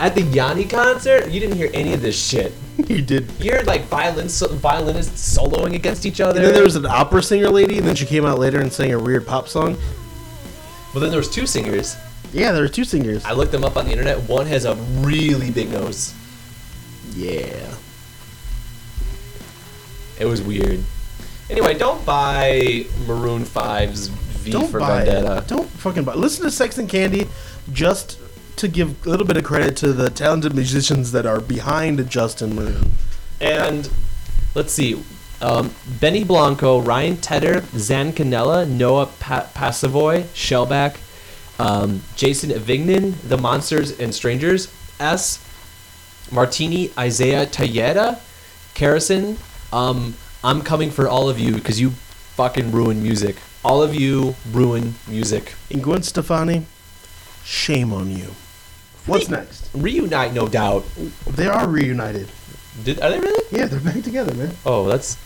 at 0.03 0.17
the 0.17 0.23
Yanni 0.23 0.65
concert, 0.65 1.31
you 1.31 1.39
didn't 1.39 1.57
hear 1.57 1.71
any 1.73 1.93
of 1.93 2.03
this 2.03 2.21
shit. 2.21 2.53
you 2.89 3.03
did. 3.03 3.31
You 3.39 3.53
heard 3.53 3.69
like 3.69 3.83
violin, 3.83 4.29
so, 4.29 4.49
violinists 4.49 5.39
soloing 5.39 5.77
against 5.77 6.05
each 6.05 6.21
other. 6.21 6.41
And 6.41 6.49
then 6.49 6.55
there 6.55 6.65
was 6.65 6.75
an 6.75 6.87
opera 6.87 7.23
singer 7.23 7.49
lady, 7.49 7.79
and 7.79 7.87
then 7.87 7.95
she 7.95 8.05
came 8.05 8.27
out 8.27 8.41
later 8.41 8.61
and 8.61 8.73
sang 8.73 8.93
a 8.93 8.99
weird 8.99 9.25
pop 9.27 9.47
song. 9.49 9.77
but 10.93 10.99
then 11.01 11.11
there 11.11 11.21
was 11.21 11.31
two 11.31 11.47
singers. 11.47 11.97
Yeah, 12.33 12.51
there 12.51 12.63
were 12.63 12.69
two 12.69 12.83
singers. 12.85 13.25
I 13.25 13.33
looked 13.33 13.53
them 13.53 13.63
up 13.65 13.77
on 13.77 13.85
the 13.85 13.93
internet. 13.93 14.19
One 14.29 14.47
has 14.47 14.65
a 14.65 14.75
really 14.75 15.53
big 15.53 15.71
nose. 15.71 16.13
Yeah. 17.15 17.75
It 20.19 20.25
was 20.25 20.43
weird. 20.43 20.83
Anyway, 21.49 21.75
don't 21.79 22.05
buy 22.05 22.87
Maroon 23.07 23.45
5's 23.45 24.09
V 24.09 24.51
Don't 24.51 24.69
for 24.69 24.81
buy 24.81 25.05
Vendetta. 25.05 25.39
it. 25.39 25.47
Don't 25.47 25.69
fucking 25.69 26.03
buy. 26.03 26.15
Listen 26.15 26.45
to 26.45 26.51
Sex 26.51 26.79
and 26.79 26.89
Candy, 26.89 27.29
just 27.73 28.19
to 28.57 28.69
give 28.69 29.07
a 29.07 29.11
little 29.11 29.27
bit 29.27 29.37
of 29.37 29.45
credit 29.45 29.77
to 29.79 29.93
the 29.93 30.11
talented 30.11 30.55
musicians 30.55 31.13
that 31.13 31.27
are 31.27 31.41
behind 31.41 32.09
Justin 32.09 32.55
Maroon. 32.55 32.93
And 33.41 33.91
let's 34.55 34.73
see. 34.73 35.03
Um, 35.41 35.75
Benny 36.01 36.23
Blanco, 36.23 36.81
Ryan 36.81 37.17
Tedder, 37.17 37.63
Zancanella, 37.73 38.69
Noah 38.69 39.07
pa- 39.07 39.49
Passovoy, 39.55 40.23
Shellback, 40.35 40.99
um, 41.59 42.03
Jason 42.15 42.51
Evigan, 42.51 43.15
The 43.29 43.37
Monsters 43.37 43.99
and 43.99 44.13
Strangerz, 44.13 44.73
S. 45.01 45.41
Martini, 46.31 46.91
Isaiah 46.97 47.45
Tejada, 47.47 48.21
Carrison, 48.75 49.37
um, 49.73 50.15
I'm 50.45 50.63
coming 50.63 50.91
for 50.91 51.09
all 51.09 51.29
of 51.29 51.39
you 51.39 51.55
because 51.55 51.81
you 51.81 51.91
fucking 51.91 52.73
ruin 52.73 53.03
music. 53.03 53.37
All 53.65 53.83
of 53.83 53.95
you 53.95 54.35
ruin 54.51 54.95
music. 55.07 55.55
And 55.71 55.83
Gwen 55.83 56.03
Stefani, 56.03 56.67
shame 57.45 57.93
on 57.93 58.11
you. 58.11 58.35
What's 59.07 59.29
next? 59.29 59.69
Reunite, 59.75 60.33
no 60.33 60.47
doubt. 60.49 60.85
They 61.27 61.47
are 61.49 61.67
reunited. 61.67 62.29
Did 62.85 63.01
are 63.01 63.11
they 63.11 63.21
really? 63.21 63.45
Yeah, 63.51 63.67
they're 63.67 63.81
back 63.81 64.03
together, 64.03 64.35
man. 64.35 64.55
Oh, 64.65 64.89
that's. 64.89 65.17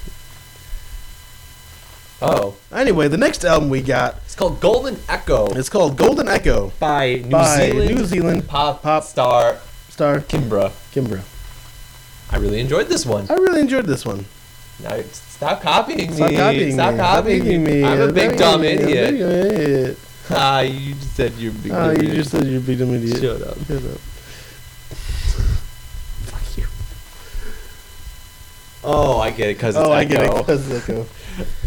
Oh, 2.22 2.56
Anyway, 2.72 3.08
the 3.08 3.18
next 3.18 3.44
album 3.44 3.68
we 3.68 3.82
got 3.82 4.16
it's 4.24 4.34
called 4.34 4.58
Golden 4.58 4.96
Echo 5.06 5.48
it's 5.54 5.68
called 5.68 5.98
Golden 5.98 6.28
Echo 6.28 6.72
by 6.80 7.16
New 7.16 7.28
by 7.28 7.56
Zealand 7.58 7.94
New 7.94 8.04
Zealand 8.06 8.48
pop, 8.48 8.82
pop 8.82 9.04
star 9.04 9.58
star 9.90 10.20
Kimbra. 10.20 10.70
Kimbra. 10.92 11.22
I 12.30 12.38
really 12.38 12.58
enjoyed 12.60 12.88
this 12.88 13.04
one. 13.04 13.26
I 13.30 13.34
really 13.34 13.60
enjoyed 13.60 13.84
this 13.84 14.04
one. 14.06 14.24
Now, 14.82 15.00
stop 15.12 15.60
copying 15.62 16.10
me. 16.10 16.16
Stop 16.16 16.32
copying 16.32 16.72
Stop 16.72 16.92
me. 16.94 16.98
copying 16.98 17.64
me. 17.64 17.84
I'm 17.84 18.00
a 18.00 18.12
big 18.12 18.36
dumb 18.38 18.64
idiot. 18.64 19.98
Idiot. 20.28 20.38
Ah, 20.38 20.60
you 20.60 20.94
just 20.94 21.16
said 21.16 21.32
you're 21.34 21.52
a 21.52 21.54
big 21.54 21.72
dumb 21.72 21.90
you 21.90 21.98
idiot. 21.98 22.14
just 22.16 22.30
said 22.30 22.44
you're 22.44 22.58
a 22.58 22.62
big 22.62 22.78
dumb 22.78 22.94
idiot. 22.94 23.20
Shut 23.20 23.42
up. 23.42 23.58
Shut 23.66 23.84
up. 23.84 23.98
Fuck 26.26 26.58
you. 26.58 26.66
Oh, 28.84 29.18
I 29.20 29.30
get 29.30 29.50
it 29.50 29.56
because 29.56 29.76
Oh, 29.76 29.92
I 29.92 30.04
get 30.04 30.24
it. 30.24 30.36
Because 30.36 30.72
echo. 30.72 31.06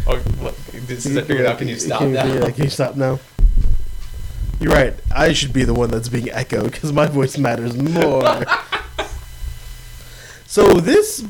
Oh, 0.08 0.18
what? 0.40 0.56
This 0.88 1.06
is 1.06 1.16
I 1.16 1.22
figured 1.22 1.46
out. 1.46 1.60
Can 1.60 1.68
you 1.68 1.78
stop 1.78 2.00
can, 2.00 2.14
now? 2.14 2.26
Yeah, 2.26 2.50
can 2.50 2.64
you 2.64 2.70
stop 2.72 2.96
now? 2.96 3.20
You're 4.60 4.74
right. 4.74 4.94
I 5.16 5.32
should 5.34 5.54
be 5.54 5.64
the 5.64 5.74
one 5.76 5.92
that's 5.92 6.10
being 6.10 6.30
echoed 6.32 6.72
because 6.72 6.92
my 6.92 7.06
voice 7.06 7.38
matters 7.38 7.78
more. 7.78 8.24
so 10.48 10.74
this 10.80 11.24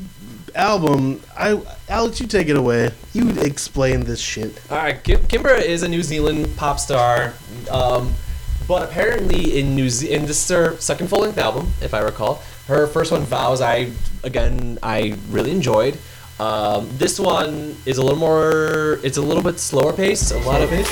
album, 0.56 1.22
I 1.38 1.62
Alex, 1.88 2.20
you 2.20 2.28
take 2.28 2.48
it 2.50 2.58
away. 2.58 2.92
You 3.14 3.30
explain 3.42 4.02
this 4.02 4.20
shit. 4.20 4.60
All 4.72 4.78
right, 4.78 5.04
Kim- 5.04 5.22
Kimbra 5.22 5.62
is 5.62 5.84
a 5.84 5.88
New 5.88 6.04
Zealand 6.04 6.56
pop 6.58 6.80
star, 6.80 7.34
um, 7.72 8.14
but 8.68 8.84
apparently 8.84 9.60
in 9.60 9.76
New 9.76 9.90
Ze- 9.90 10.12
in 10.12 10.26
this 10.26 10.44
is 10.44 10.50
her 10.50 10.78
second 10.78 11.08
full 11.08 11.22
length 11.22 11.38
album, 11.38 11.72
if 11.82 11.94
I 11.94 12.00
recall. 12.00 12.42
Her 12.68 12.86
first 12.88 13.12
one, 13.12 13.22
Vows, 13.24 13.62
I 13.62 13.92
again 14.24 14.78
I 14.84 15.16
really 15.30 15.52
enjoyed. 15.52 15.98
Um, 16.40 16.88
this 16.98 17.20
one 17.20 17.76
is 17.86 17.98
a 17.98 18.02
little 18.04 18.18
more. 18.20 19.00
It's 19.04 19.18
a 19.18 19.22
little 19.22 19.44
bit 19.44 19.60
slower 19.60 19.92
pace. 19.92 20.32
A 20.32 20.38
lot 20.40 20.62
of 20.62 20.70
Honey, 20.70 20.84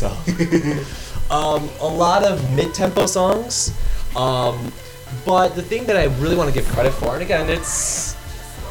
himself. 0.00 1.30
um, 1.30 1.68
a 1.80 1.86
lot 1.86 2.22
of 2.24 2.54
mid-tempo 2.54 3.06
songs, 3.06 3.76
um, 4.16 4.72
but 5.24 5.54
the 5.54 5.62
thing 5.62 5.84
that 5.86 5.96
I 5.96 6.04
really 6.20 6.36
want 6.36 6.52
to 6.52 6.54
give 6.54 6.68
credit 6.72 6.92
for, 6.92 7.14
and 7.14 7.22
again, 7.22 7.48
it's 7.48 8.14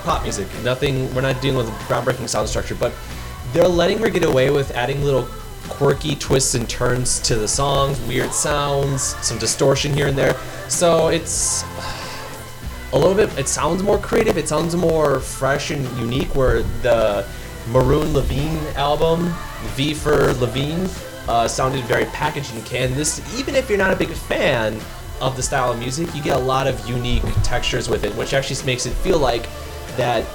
pop 0.03 0.23
music. 0.23 0.47
Nothing. 0.63 1.13
We're 1.15 1.21
not 1.21 1.41
dealing 1.41 1.57
with 1.57 1.69
groundbreaking 1.87 2.29
sound 2.29 2.47
structure, 2.49 2.75
but 2.75 2.93
they're 3.53 3.67
letting 3.67 3.97
her 3.99 4.09
get 4.09 4.23
away 4.23 4.51
with 4.51 4.71
adding 4.71 5.03
little 5.03 5.27
quirky 5.67 6.15
twists 6.15 6.53
and 6.53 6.69
turns 6.69 7.19
to 7.21 7.35
the 7.35 7.47
songs, 7.47 7.99
weird 8.01 8.31
sounds, 8.31 9.15
some 9.25 9.39
distortion 9.39 9.93
here 9.93 10.07
and 10.07 10.17
there. 10.17 10.35
So 10.67 11.07
it's 11.07 11.63
a 12.93 12.97
little 12.97 13.15
bit 13.15 13.35
it 13.37 13.47
sounds 13.47 13.83
more 13.83 13.97
creative 13.97 14.37
it 14.37 14.47
sounds 14.47 14.73
more 14.73 15.19
fresh 15.19 15.69
and 15.69 15.85
unique 15.97 16.33
where 16.33 16.61
the 16.81 17.27
maroon 17.69 18.13
levine 18.13 18.57
album 18.75 19.33
v 19.75 19.93
for 19.93 20.31
levine 20.35 20.87
uh, 21.27 21.47
sounded 21.47 21.83
very 21.85 22.05
packaged 22.05 22.53
and 22.53 22.65
canned 22.65 22.93
this 22.93 23.19
even 23.39 23.55
if 23.55 23.69
you're 23.69 23.77
not 23.77 23.91
a 23.91 23.95
big 23.95 24.09
fan 24.09 24.79
of 25.21 25.35
the 25.35 25.43
style 25.43 25.71
of 25.71 25.79
music 25.79 26.13
you 26.13 26.21
get 26.21 26.35
a 26.35 26.39
lot 26.39 26.67
of 26.67 26.87
unique 26.87 27.23
textures 27.43 27.89
with 27.89 28.03
it 28.03 28.13
which 28.15 28.33
actually 28.33 28.63
makes 28.65 28.85
it 28.85 28.93
feel 28.93 29.17
like 29.17 29.47
that 29.95 30.25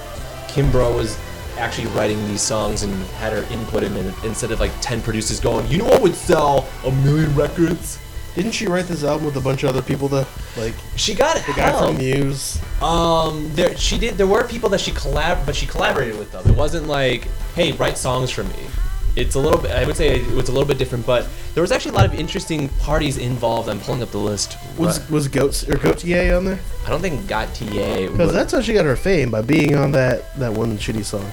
Kimbra 0.47 0.93
was 0.93 1.17
actually 1.57 1.87
writing 1.87 2.17
these 2.27 2.41
songs 2.41 2.83
and 2.83 2.93
had 3.11 3.31
her 3.31 3.43
input 3.53 3.83
in 3.83 3.95
it 3.95 4.13
instead 4.23 4.51
of 4.51 4.59
like 4.59 4.71
10 4.81 5.01
producers 5.01 5.39
going 5.39 5.67
you 5.67 5.77
know 5.77 5.85
what 5.85 6.01
would 6.01 6.15
sell 6.15 6.67
a 6.85 6.91
million 6.91 7.33
records 7.35 7.99
Didn't 8.35 8.51
she 8.53 8.67
write 8.67 8.85
this 8.85 9.03
album 9.03 9.25
with 9.25 9.35
a 9.35 9.41
bunch 9.41 9.63
of 9.63 9.69
other 9.69 9.81
people 9.81 10.07
though? 10.07 10.25
Like 10.55 10.73
she 10.95 11.13
got 11.13 11.35
it? 11.35 11.45
the 11.45 11.53
guy 11.53 11.77
from 11.77 11.97
Muse. 11.97 12.61
Um, 12.81 13.49
there 13.53 13.75
she 13.75 13.97
did. 13.97 14.17
There 14.17 14.27
were 14.27 14.47
people 14.47 14.69
that 14.69 14.79
she 14.79 14.91
collab, 14.91 15.45
but 15.45 15.55
she 15.55 15.65
collaborated 15.65 16.17
with 16.17 16.31
them. 16.31 16.47
It 16.47 16.55
wasn't 16.55 16.87
like, 16.87 17.27
hey, 17.55 17.73
write 17.73 17.97
songs 17.97 18.31
for 18.31 18.43
me. 18.43 18.67
It's 19.15 19.35
a 19.35 19.39
little 19.39 19.59
bit. 19.61 19.71
I 19.71 19.85
would 19.85 19.97
say 19.97 20.21
it 20.21 20.31
was 20.33 20.47
a 20.47 20.51
little 20.53 20.67
bit 20.67 20.77
different, 20.77 21.05
but 21.05 21.27
there 21.53 21.61
was 21.61 21.71
actually 21.71 21.91
a 21.91 21.95
lot 21.95 22.05
of 22.05 22.13
interesting 22.13 22.69
parties 22.79 23.17
involved. 23.17 23.67
I'm 23.67 23.79
pulling 23.79 24.01
up 24.01 24.11
the 24.11 24.17
list. 24.17 24.57
Was 24.77 25.09
was 25.09 25.27
Goats 25.27 25.67
or 25.67 25.73
Gotye 25.73 26.35
on 26.35 26.45
there? 26.45 26.59
I 26.85 26.89
don't 26.89 27.01
think 27.01 27.19
Gotye. 27.21 28.09
Because 28.11 28.31
that's 28.31 28.53
how 28.53 28.61
she 28.61 28.73
got 28.73 28.85
her 28.85 28.95
fame 28.95 29.29
by 29.29 29.41
being 29.41 29.75
on 29.75 29.91
that 29.91 30.33
that 30.39 30.53
one 30.53 30.77
shitty 30.77 31.03
song. 31.03 31.29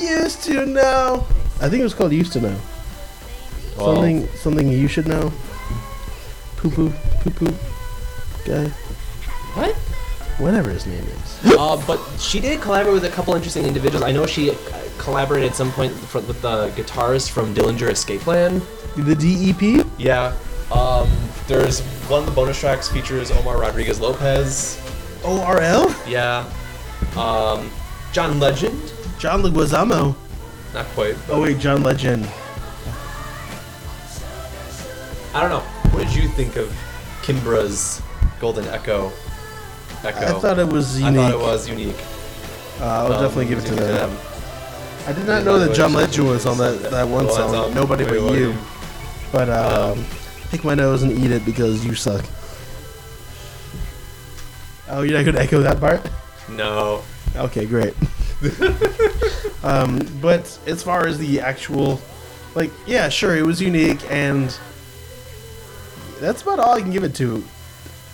Used 0.00 0.42
to 0.44 0.64
know. 0.66 1.26
I 1.60 1.68
think 1.68 1.80
it 1.80 1.84
was 1.84 1.94
called 1.94 2.12
Used 2.12 2.32
to 2.34 2.40
Know. 2.40 2.56
well, 3.76 3.94
Something 3.94 4.26
something 4.36 4.68
you 4.68 4.88
should 4.88 5.06
know. 5.06 5.32
Poo 6.56 6.70
poo 6.70 6.90
poo 7.20 7.30
poo 7.30 7.54
guy. 8.46 8.68
What? 9.54 9.76
Whatever 10.38 10.70
his 10.70 10.86
name 10.86 11.04
is. 11.04 11.52
uh, 11.58 11.82
but 11.86 12.00
she 12.18 12.40
did 12.40 12.60
collaborate 12.60 12.94
with 12.94 13.04
a 13.04 13.10
couple 13.10 13.34
interesting 13.34 13.64
individuals. 13.64 14.02
I 14.04 14.12
know 14.12 14.26
she 14.26 14.52
collaborated 14.98 15.50
at 15.50 15.56
some 15.56 15.70
point 15.72 15.92
fr- 15.92 16.18
with 16.20 16.40
the 16.42 16.70
guitarist 16.70 17.30
from 17.30 17.54
Dillinger 17.54 17.90
Escape 17.90 18.20
Plan. 18.22 18.60
The 18.96 19.14
DEP? 19.14 19.86
Yeah. 19.98 20.36
Um, 20.70 21.10
there's 21.46 21.80
one 22.08 22.20
of 22.20 22.26
the 22.26 22.32
bonus 22.32 22.58
tracks 22.58 22.88
features 22.88 23.30
Omar 23.30 23.58
Rodriguez 23.58 24.00
Lopez. 24.00 24.80
ORL? 25.24 25.94
Yeah. 26.08 26.50
Um, 27.16 27.70
John 28.12 28.40
Legend. 28.40 28.92
John 29.18 29.42
Leguizamo. 29.42 30.14
Not 30.74 30.86
quite. 30.86 31.16
Oh 31.28 31.42
wait, 31.42 31.58
John 31.58 31.82
Legend. 31.82 32.26
I 35.34 35.40
don't 35.40 35.50
know. 35.50 35.60
What 35.90 36.04
did 36.06 36.14
you 36.14 36.28
think 36.28 36.56
of 36.56 36.68
Kimbra's 37.22 38.02
Golden 38.40 38.66
Echo? 38.66 39.12
Echo. 40.04 40.36
I 40.36 40.40
thought 40.40 40.58
it 40.58 40.66
was 40.68 41.00
unique. 41.00 41.20
I 41.20 41.30
thought 41.30 41.40
it 41.40 41.44
was 41.44 41.68
unique. 41.68 41.96
Uh, 42.80 42.84
I'll 42.84 43.12
Um, 43.12 43.22
definitely 43.22 43.46
give 43.46 43.58
it 43.58 43.66
to 43.66 43.72
music 43.72 43.86
them. 43.88 44.16
I 45.06 45.12
did 45.12 45.26
not 45.26 45.44
know 45.44 45.58
that 45.58 45.74
John 45.74 45.92
Legend 45.92 46.28
was 46.28 46.46
on 46.46 46.58
that, 46.58 46.90
that 46.90 47.06
one 47.08 47.26
Well, 47.26 47.34
song. 47.34 47.54
on- 47.54 47.74
Nobody 47.74 48.04
but 48.04 48.20
what? 48.22 48.34
you. 48.38 48.54
But 49.32 49.48
um, 49.48 49.92
Um, 49.98 50.04
pick 50.50 50.64
my 50.64 50.74
nose 50.74 51.02
and 51.02 51.12
eat 51.12 51.30
it 51.30 51.44
because 51.44 51.84
you 51.84 51.94
suck. 51.94 52.24
Oh, 54.88 55.02
you're 55.02 55.16
not 55.16 55.24
gonna 55.24 55.40
echo 55.40 55.60
that 55.62 55.80
part? 55.80 56.00
No. 56.48 57.02
Okay, 57.36 57.64
great. 57.64 57.94
um, 59.62 60.00
but 60.20 60.58
as 60.66 60.82
far 60.82 61.06
as 61.06 61.18
the 61.18 61.40
actual, 61.40 62.00
like, 62.54 62.70
yeah, 62.86 63.08
sure, 63.08 63.36
it 63.36 63.46
was 63.46 63.60
unique, 63.62 64.00
and 64.10 64.54
that's 66.20 66.42
about 66.42 66.58
all 66.58 66.74
I 66.74 66.80
can 66.80 66.90
give 66.90 67.04
it 67.04 67.14
to. 67.16 67.42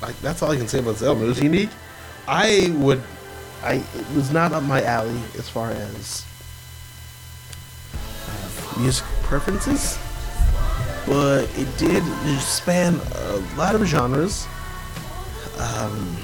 Like, 0.01 0.19
that's 0.21 0.43
all 0.43 0.51
I 0.51 0.57
can 0.57 0.69
say 0.69 0.79
about 0.79 0.93
this 0.93 1.03
album. 1.03 1.25
It 1.25 1.29
was 1.29 1.43
unique. 1.43 1.71
I 2.29 2.73
would, 2.77 3.03
I 3.63 3.75
it 3.75 4.15
was 4.15 4.31
not 4.31 4.53
up 4.53 4.63
my 4.63 4.83
alley 4.83 5.19
as 5.39 5.49
far 5.49 5.71
as 5.71 6.25
uh, 7.95 8.81
music 8.81 9.07
preferences, 9.23 9.99
but 11.07 11.49
it 11.59 11.79
did 11.79 12.05
span 12.41 13.01
a 13.15 13.37
lot 13.57 13.75
of 13.75 13.85
genres. 13.87 14.47
Um, 15.59 16.17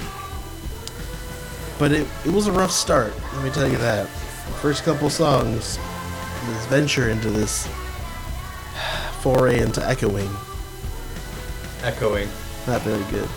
but 1.77 1.91
it, 1.91 2.07
it 2.25 2.31
was 2.31 2.47
a 2.47 2.51
rough 2.51 2.71
start, 2.71 3.13
let 3.33 3.43
me 3.43 3.49
tell 3.49 3.69
you 3.69 3.77
that. 3.77 4.07
First 4.61 4.83
couple 4.83 5.09
songs, 5.09 5.77
this 6.45 6.65
venture 6.67 7.09
into 7.09 7.29
this 7.29 7.67
foray 9.21 9.59
into 9.59 9.85
echoing. 9.85 10.29
Echoing. 11.81 12.29
Not 12.67 12.81
very 12.81 13.03
good. 13.11 13.27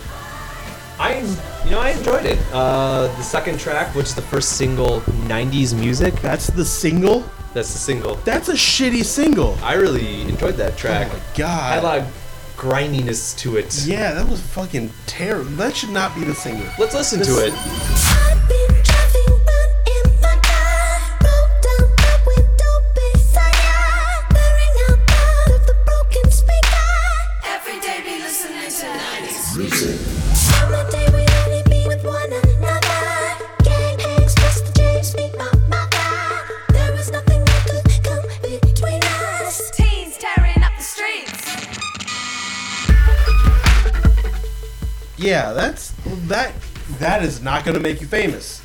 I, 1.09 1.63
you 1.65 1.71
know, 1.71 1.79
I 1.79 1.89
enjoyed 1.91 2.25
it. 2.25 2.39
Uh, 2.53 3.07
the 3.17 3.23
second 3.23 3.59
track, 3.59 3.93
which 3.95 4.07
is 4.07 4.15
the 4.15 4.21
first 4.21 4.53
single, 4.57 5.01
'90s 5.27 5.73
music. 5.77 6.13
That's 6.21 6.47
the 6.47 6.65
single. 6.65 7.23
That's 7.53 7.71
the 7.73 7.79
single. 7.79 8.15
That's 8.25 8.49
a 8.49 8.53
shitty 8.53 9.03
single. 9.03 9.57
I 9.63 9.73
really 9.73 10.21
enjoyed 10.21 10.55
that 10.55 10.77
track. 10.77 11.07
Oh 11.09 11.13
my 11.13 11.19
Had 11.19 11.33
a 11.79 11.81
god. 11.81 11.83
lot 11.83 11.97
of 11.99 12.53
grindiness 12.57 13.33
to 13.35 13.57
it. 13.57 13.85
Yeah, 13.85 14.13
that 14.13 14.27
was 14.27 14.39
fucking 14.41 14.91
terrible. 15.07 15.49
That 15.51 15.75
should 15.75 15.89
not 15.91 16.13
be 16.15 16.23
the 16.25 16.35
single. 16.35 16.67
Let's 16.77 16.93
listen 16.93 17.19
This- 17.19 17.27
to 17.29 17.47
it. 17.47 18.38
That 47.09 47.23
is 47.23 47.41
not 47.41 47.65
going 47.65 47.73
to 47.75 47.81
make 47.81 48.01
you 48.01 48.05
famous. 48.07 48.61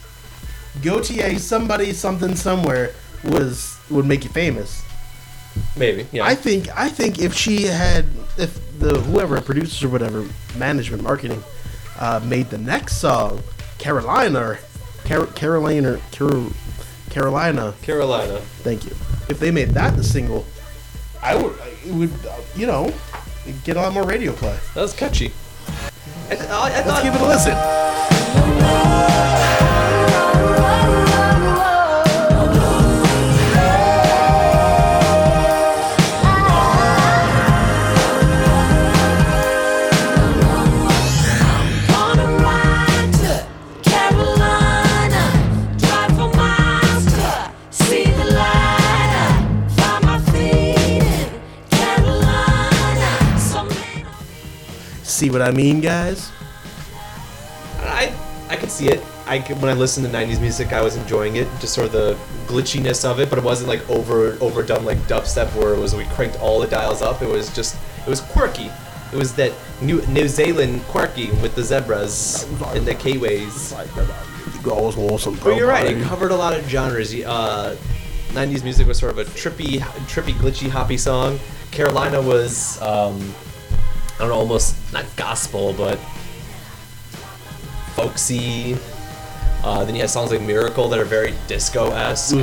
Gotye, 0.81 1.39
somebody, 1.39 1.95
something, 1.95 2.37
somewhere 2.37 2.93
was 3.25 3.79
would 3.89 4.05
make 4.05 4.23
you 4.23 4.29
famous. 4.29 4.83
Maybe. 5.79 6.07
Yeah. 6.13 6.27
I 6.27 6.35
think. 6.35 6.69
I 6.77 6.91
think 6.91 7.19
if 7.21 7.33
she 7.33 7.63
had, 7.63 8.05
if 8.37 8.53
the 8.79 9.01
whoever 9.01 9.41
producers 9.41 9.83
or 9.83 9.89
whatever, 9.89 10.29
management, 10.59 11.03
marketing, 11.03 11.43
uh, 11.99 12.21
made 12.23 12.51
the 12.51 12.59
next 12.59 12.99
song, 12.99 13.43
Carolina, 13.79 14.41
or 14.41 14.59
Car- 15.07 15.27
Carolina, 15.29 15.93
or 15.95 16.01
Carol, 16.13 16.53
Carolina. 17.09 17.73
Carolina. 17.81 18.41
Thank 18.63 18.85
you. 18.85 18.91
If 19.31 19.39
they 19.41 19.51
made 19.53 19.71
that 19.71 19.97
the 19.97 20.05
single, 20.05 20.45
I 21.23 21.35
would. 21.35 21.57
It 21.87 21.95
would. 21.95 22.13
Uh, 22.27 22.37
you 22.55 22.67
know, 22.67 22.93
get 23.65 23.79
a 23.79 23.81
lot 23.81 23.95
more 23.95 24.05
radio 24.05 24.33
play. 24.33 24.59
That 24.75 24.83
was 24.83 24.93
catchy. 24.93 25.33
I, 26.29 26.35
th- 26.37 26.41
I, 26.51 26.53
I 26.53 26.69
Let's 26.69 26.87
thought. 26.87 27.03
give 27.05 27.15
it 27.15 27.21
a 27.23 27.27
listen. 27.27 28.14
See 55.15 55.31
what 55.31 55.43
I 55.43 55.53
mean, 55.53 55.81
guys? 55.81 56.34
I 58.81 58.83
I 58.83 59.39
could 59.39 59.53
see 59.53 59.55
it. 59.55 59.55
I 59.55 59.55
when 59.55 59.71
I 59.71 59.75
listened 59.75 60.07
to 60.07 60.13
'90s 60.13 60.41
music, 60.41 60.73
I 60.73 60.83
was 60.83 60.97
enjoying 60.97 61.37
it, 61.37 61.49
just 61.61 61.75
sort 61.75 61.87
of 61.87 61.93
the 61.93 62.17
glitchiness 62.47 63.05
of 63.09 63.21
it, 63.21 63.31
but 63.31 63.39
it 63.39 63.45
wasn't 63.45 63.69
like 63.69 63.89
over 63.89 64.37
overdone 64.41 64.85
like 64.85 64.99
dubstep, 65.09 65.55
where 65.55 65.75
it 65.75 65.79
was 65.79 65.95
we 65.95 66.05
cranked 66.07 66.39
all 66.41 66.61
the 66.61 66.67
dials 66.67 67.03
up. 67.03 67.23
It 67.23 67.29
was 67.29 67.55
just 67.55 67.77
it 68.07 68.09
was 68.09 68.21
quirky. 68.21 68.71
It 69.13 69.17
was 69.17 69.35
that 69.37 69.53
New 69.81 70.03
New 70.07 70.29
Zealand 70.29 70.83
quirky 70.89 71.31
with 71.43 71.55
the 71.55 71.63
zebras 71.63 72.45
and 72.75 72.87
the 72.87 72.95
K-ways. 72.95 73.73
But 75.53 75.57
you're 75.57 75.69
right. 75.69 75.87
It 75.87 76.03
covered 76.05 76.33
a 76.33 76.37
lot 76.37 76.55
of 76.55 76.69
genres. 76.69 77.15
Uh, 77.15 77.77
'90s 78.31 78.65
music 78.65 78.87
was 78.87 78.99
sort 78.99 79.13
of 79.13 79.19
a 79.19 79.25
trippy, 79.25 79.79
trippy, 80.09 80.33
glitchy, 80.33 80.69
hoppy 80.69 80.97
song. 80.97 81.39
Carolina 81.71 82.21
was, 82.21 82.81
um, 82.83 83.35
I 84.17 84.19
don't 84.21 84.29
know, 84.29 84.35
almost 84.35 84.77
not 84.93 85.05
gospel, 85.17 85.73
but 85.73 85.99
folksy. 87.95 88.77
Uh, 89.63 89.85
then 89.85 89.95
you 89.95 90.03
have 90.03 90.11
songs 90.11 90.31
like 90.31 90.43
Miracle 90.43 90.89
that 90.89 90.99
are 90.99 91.05
very 91.05 91.35
disco-esque. 91.47 92.35
I 92.35 92.41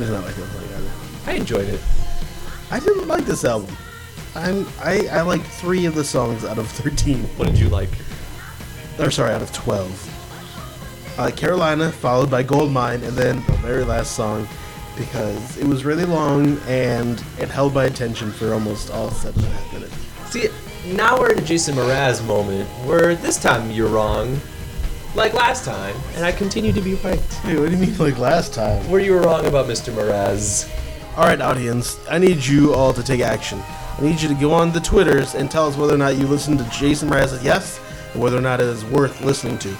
did 0.00 0.10
not 0.10 0.24
like 0.24 0.34
that 0.34 0.48
song 0.48 0.64
either. 0.64 0.90
I 1.26 1.32
enjoyed 1.34 1.68
it. 1.68 1.80
I 2.70 2.80
didn't 2.80 3.08
like 3.08 3.24
this 3.24 3.44
album. 3.44 3.76
I'm 4.34 4.66
I 4.80 5.06
I 5.08 5.20
like 5.20 5.42
three 5.42 5.86
of 5.86 5.94
the 5.94 6.04
songs 6.04 6.44
out 6.44 6.58
of 6.58 6.68
thirteen. 6.80 7.22
What 7.36 7.46
did 7.46 7.58
you 7.58 7.68
like? 7.68 7.90
Or 8.98 9.10
sorry, 9.10 9.32
out 9.32 9.42
of 9.42 9.52
twelve. 9.52 10.10
I 11.18 11.26
like 11.26 11.36
Carolina, 11.36 11.92
followed 11.92 12.30
by 12.30 12.42
Gold 12.42 12.72
Mine, 12.72 13.04
and 13.04 13.16
then 13.16 13.36
the 13.46 13.52
very 13.58 13.84
last 13.84 14.16
song 14.16 14.48
because 14.96 15.56
it 15.58 15.66
was 15.66 15.84
really 15.84 16.04
long 16.04 16.58
and 16.66 17.22
it 17.38 17.48
held 17.48 17.74
my 17.74 17.84
attention 17.84 18.30
for 18.30 18.52
almost 18.52 18.90
all 18.90 19.10
seven 19.10 19.44
and 19.44 19.52
a 19.52 19.56
half 19.56 19.72
minutes. 19.72 19.96
See, 20.30 20.48
now 20.92 21.18
we're 21.18 21.32
in 21.32 21.38
a 21.38 21.42
Jason 21.42 21.74
Mraz 21.74 22.24
moment 22.26 22.68
where 22.86 23.14
this 23.14 23.40
time 23.40 23.70
you're 23.70 23.88
wrong, 23.88 24.38
like 25.14 25.32
last 25.32 25.64
time, 25.64 25.96
and 26.14 26.24
I 26.24 26.32
continue 26.32 26.72
to 26.72 26.80
be 26.80 26.94
right. 26.96 27.20
Hey, 27.42 27.58
what 27.58 27.70
do 27.70 27.76
you 27.76 27.86
mean 27.86 27.96
like 27.98 28.18
last 28.18 28.52
time? 28.52 28.88
Where 28.90 29.00
you 29.00 29.12
were 29.12 29.22
wrong 29.22 29.46
about 29.46 29.66
Mr. 29.66 29.92
Mraz. 29.92 30.70
All 31.16 31.24
right, 31.24 31.40
audience, 31.40 31.98
I 32.10 32.18
need 32.18 32.44
you 32.44 32.74
all 32.74 32.92
to 32.92 33.02
take 33.02 33.20
action. 33.20 33.60
I 33.96 34.02
need 34.02 34.20
you 34.20 34.28
to 34.28 34.34
go 34.34 34.52
on 34.52 34.72
the 34.72 34.80
Twitters 34.80 35.34
and 35.34 35.50
tell 35.50 35.66
us 35.66 35.76
whether 35.76 35.94
or 35.94 35.98
not 35.98 36.16
you 36.16 36.26
listen 36.26 36.58
to 36.58 36.64
Jason 36.70 37.08
Mraz's 37.08 37.42
Yes, 37.42 37.80
and 38.12 38.22
whether 38.22 38.36
or 38.36 38.42
not 38.42 38.60
it 38.60 38.66
is 38.66 38.84
worth 38.84 39.20
listening 39.22 39.58
to. 39.58 39.70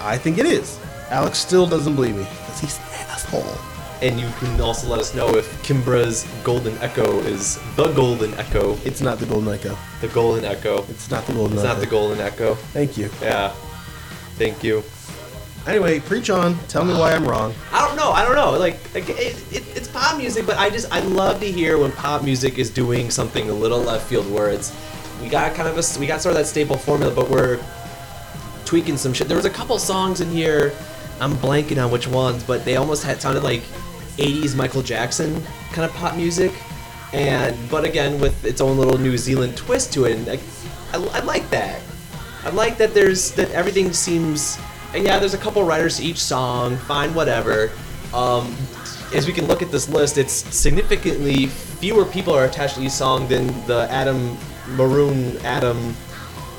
I 0.00 0.16
think 0.16 0.38
it 0.38 0.46
is. 0.46 0.78
Alex 1.10 1.38
still 1.38 1.66
doesn't 1.66 1.94
believe 1.94 2.16
me 2.16 2.22
because 2.22 2.60
he's 2.60 2.78
an 2.78 2.84
asshole. 3.10 3.77
And 4.00 4.18
you 4.20 4.28
can 4.38 4.60
also 4.60 4.88
let 4.88 5.00
us 5.00 5.14
know 5.14 5.28
if 5.36 5.46
Kimbra's 5.64 6.24
Golden 6.44 6.76
Echo 6.78 7.18
is 7.20 7.58
the 7.74 7.88
Golden 7.92 8.32
Echo. 8.34 8.78
It's 8.84 9.00
not 9.00 9.18
the 9.18 9.26
Golden 9.26 9.52
Echo. 9.52 9.76
The 10.00 10.08
Golden 10.08 10.44
Echo. 10.44 10.84
It's 10.88 11.10
not 11.10 11.26
the 11.26 11.32
Golden 11.32 11.56
It's 11.58 11.64
Echo. 11.64 11.74
not 11.74 11.80
the 11.80 11.86
Golden 11.90 12.20
Echo. 12.20 12.54
Thank 12.54 12.96
you. 12.96 13.10
Yeah. 13.20 13.48
Thank 14.36 14.62
you. 14.62 14.84
Anyway, 15.66 15.98
preach 16.00 16.30
on. 16.30 16.56
Tell 16.68 16.84
me 16.84 16.94
why 16.94 17.12
I'm 17.12 17.26
wrong. 17.26 17.52
I 17.72 17.86
don't 17.86 17.96
know. 17.96 18.10
I 18.12 18.24
don't 18.24 18.36
know. 18.36 18.52
Like, 18.52 18.78
like 18.94 19.08
it, 19.10 19.36
it, 19.52 19.64
it's 19.76 19.88
pop 19.88 20.16
music, 20.16 20.46
but 20.46 20.56
I 20.56 20.70
just 20.70 20.90
I 20.92 21.00
love 21.00 21.40
to 21.40 21.50
hear 21.50 21.76
when 21.76 21.90
pop 21.92 22.22
music 22.22 22.58
is 22.58 22.70
doing 22.70 23.10
something 23.10 23.50
a 23.50 23.52
little 23.52 23.80
left 23.80 24.06
field 24.08 24.30
where 24.32 24.48
it's 24.48 24.72
we 25.20 25.28
got 25.28 25.54
kind 25.54 25.68
of 25.68 25.76
a 25.76 25.98
we 26.00 26.06
got 26.06 26.22
sort 26.22 26.36
of 26.36 26.38
that 26.38 26.46
staple 26.46 26.76
formula, 26.76 27.12
but 27.12 27.28
we're 27.28 27.60
tweaking 28.64 28.96
some 28.96 29.12
shit. 29.12 29.26
There 29.26 29.36
was 29.36 29.44
a 29.44 29.50
couple 29.50 29.78
songs 29.78 30.20
in 30.20 30.30
here. 30.30 30.72
I'm 31.20 31.32
blanking 31.34 31.84
on 31.84 31.90
which 31.90 32.06
ones, 32.06 32.44
but 32.44 32.64
they 32.64 32.76
almost 32.76 33.02
had 33.02 33.20
sounded 33.20 33.42
like 33.42 33.62
80s 34.18 34.54
Michael 34.54 34.82
Jackson 34.82 35.42
kind 35.72 35.88
of 35.88 35.94
pop 35.96 36.16
music, 36.16 36.52
and 37.12 37.56
but 37.70 37.84
again 37.84 38.20
with 38.20 38.44
its 38.44 38.60
own 38.60 38.76
little 38.76 38.98
New 38.98 39.16
Zealand 39.16 39.56
twist 39.56 39.92
to 39.94 40.04
it. 40.04 40.16
And 40.16 40.26
like, 40.26 40.40
I, 40.92 40.96
I 41.18 41.20
like 41.20 41.48
that. 41.50 41.80
I 42.44 42.50
like 42.50 42.76
that 42.78 42.94
there's 42.94 43.32
that 43.32 43.50
everything 43.52 43.92
seems. 43.92 44.58
And 44.94 45.04
yeah, 45.04 45.18
there's 45.18 45.34
a 45.34 45.38
couple 45.38 45.62
writers 45.64 45.98
to 45.98 46.04
each 46.04 46.18
song. 46.18 46.76
Fine, 46.76 47.14
whatever. 47.14 47.70
Um, 48.14 48.56
as 49.14 49.26
we 49.26 49.32
can 49.32 49.46
look 49.46 49.62
at 49.62 49.70
this 49.70 49.88
list, 49.88 50.18
it's 50.18 50.32
significantly 50.32 51.46
fewer 51.46 52.04
people 52.04 52.34
are 52.34 52.44
attached 52.44 52.76
to 52.76 52.82
each 52.82 52.92
song 52.92 53.28
than 53.28 53.46
the 53.66 53.86
Adam 53.90 54.36
Maroon 54.76 55.36
Adam 55.38 55.94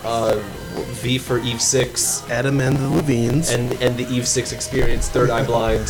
uh, 0.03 0.39
V 1.01 1.17
for 1.17 1.39
Eve 1.39 1.61
Six 1.61 2.27
Adam 2.29 2.59
and 2.61 2.77
the 2.77 2.89
Levines. 2.89 3.49
and 3.51 3.71
and 3.81 3.97
the 3.97 4.07
Eve 4.13 4.27
Six 4.27 4.51
Experience 4.51 5.09
Third 5.09 5.29
Eye 5.29 5.45
Blind. 5.45 5.87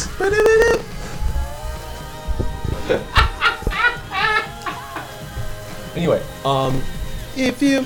Anyway, 5.96 6.22
um, 6.46 6.82
if 7.36 7.62
you 7.62 7.86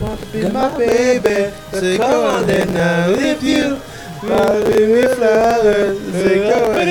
want 0.00 0.20
to 0.20 0.26
be 0.26 0.48
my 0.50 0.76
baby, 0.76 1.54
say 1.72 1.98
go 1.98 2.26
on 2.26 2.46
then 2.46 2.72
now. 2.74 3.10
If 3.10 3.42
you 3.42 3.80
be 4.22 4.86
me 4.86 5.02
flowers, 5.14 5.98
say 6.12 6.38
go 6.38 6.72
on. 6.72 6.88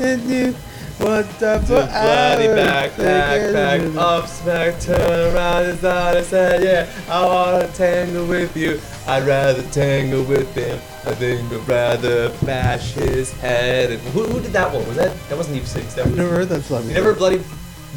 If 0.00 0.30
you 0.30 0.54
to 0.98 1.60
for 1.60 1.66
bloody 1.66 2.48
back, 2.48 2.96
back, 2.96 3.52
back, 3.52 3.80
on. 3.80 3.98
up, 3.98 4.26
smack, 4.28 4.80
turn 4.80 5.34
around, 5.34 5.64
is 5.66 5.80
that 5.80 6.16
I 6.16 6.22
said, 6.22 6.62
yeah, 6.62 7.12
I 7.12 7.24
wanna 7.24 7.68
tangle 7.68 8.26
with 8.26 8.56
you. 8.56 8.80
I'd 9.06 9.26
rather 9.26 9.62
tangle 9.70 10.24
with 10.24 10.52
him. 10.54 10.76
I 11.06 11.14
think 11.14 11.52
I'd 11.52 11.68
rather 11.68 12.30
bash 12.44 12.92
his 12.92 13.32
head. 13.40 13.92
And 13.92 14.00
who, 14.08 14.24
who 14.24 14.40
did 14.40 14.52
that 14.52 14.72
one? 14.72 14.86
Was 14.86 14.96
that 14.96 15.16
that 15.28 15.36
wasn't 15.36 15.56
Eve 15.56 15.68
Six? 15.68 15.94
That 15.94 16.02
I've 16.02 16.10
was 16.10 16.18
never 16.18 16.30
heard 16.30 16.48
that 16.48 16.62
song. 16.62 16.86
you 16.86 16.94
never 16.94 17.14
bloody, 17.14 17.42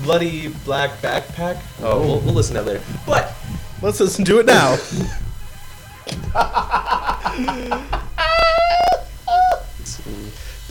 bloody 0.03 0.49
black 0.65 0.91
backpack. 1.01 1.59
Oh, 1.81 1.99
we'll, 2.01 2.19
we'll 2.21 2.33
listen 2.33 2.55
to 2.55 2.61
that 2.61 2.67
later. 2.67 2.83
But 3.05 3.33
Let's 3.81 3.99
listen 3.99 4.23
to 4.25 4.39
it 4.39 4.45
now. 4.45 4.77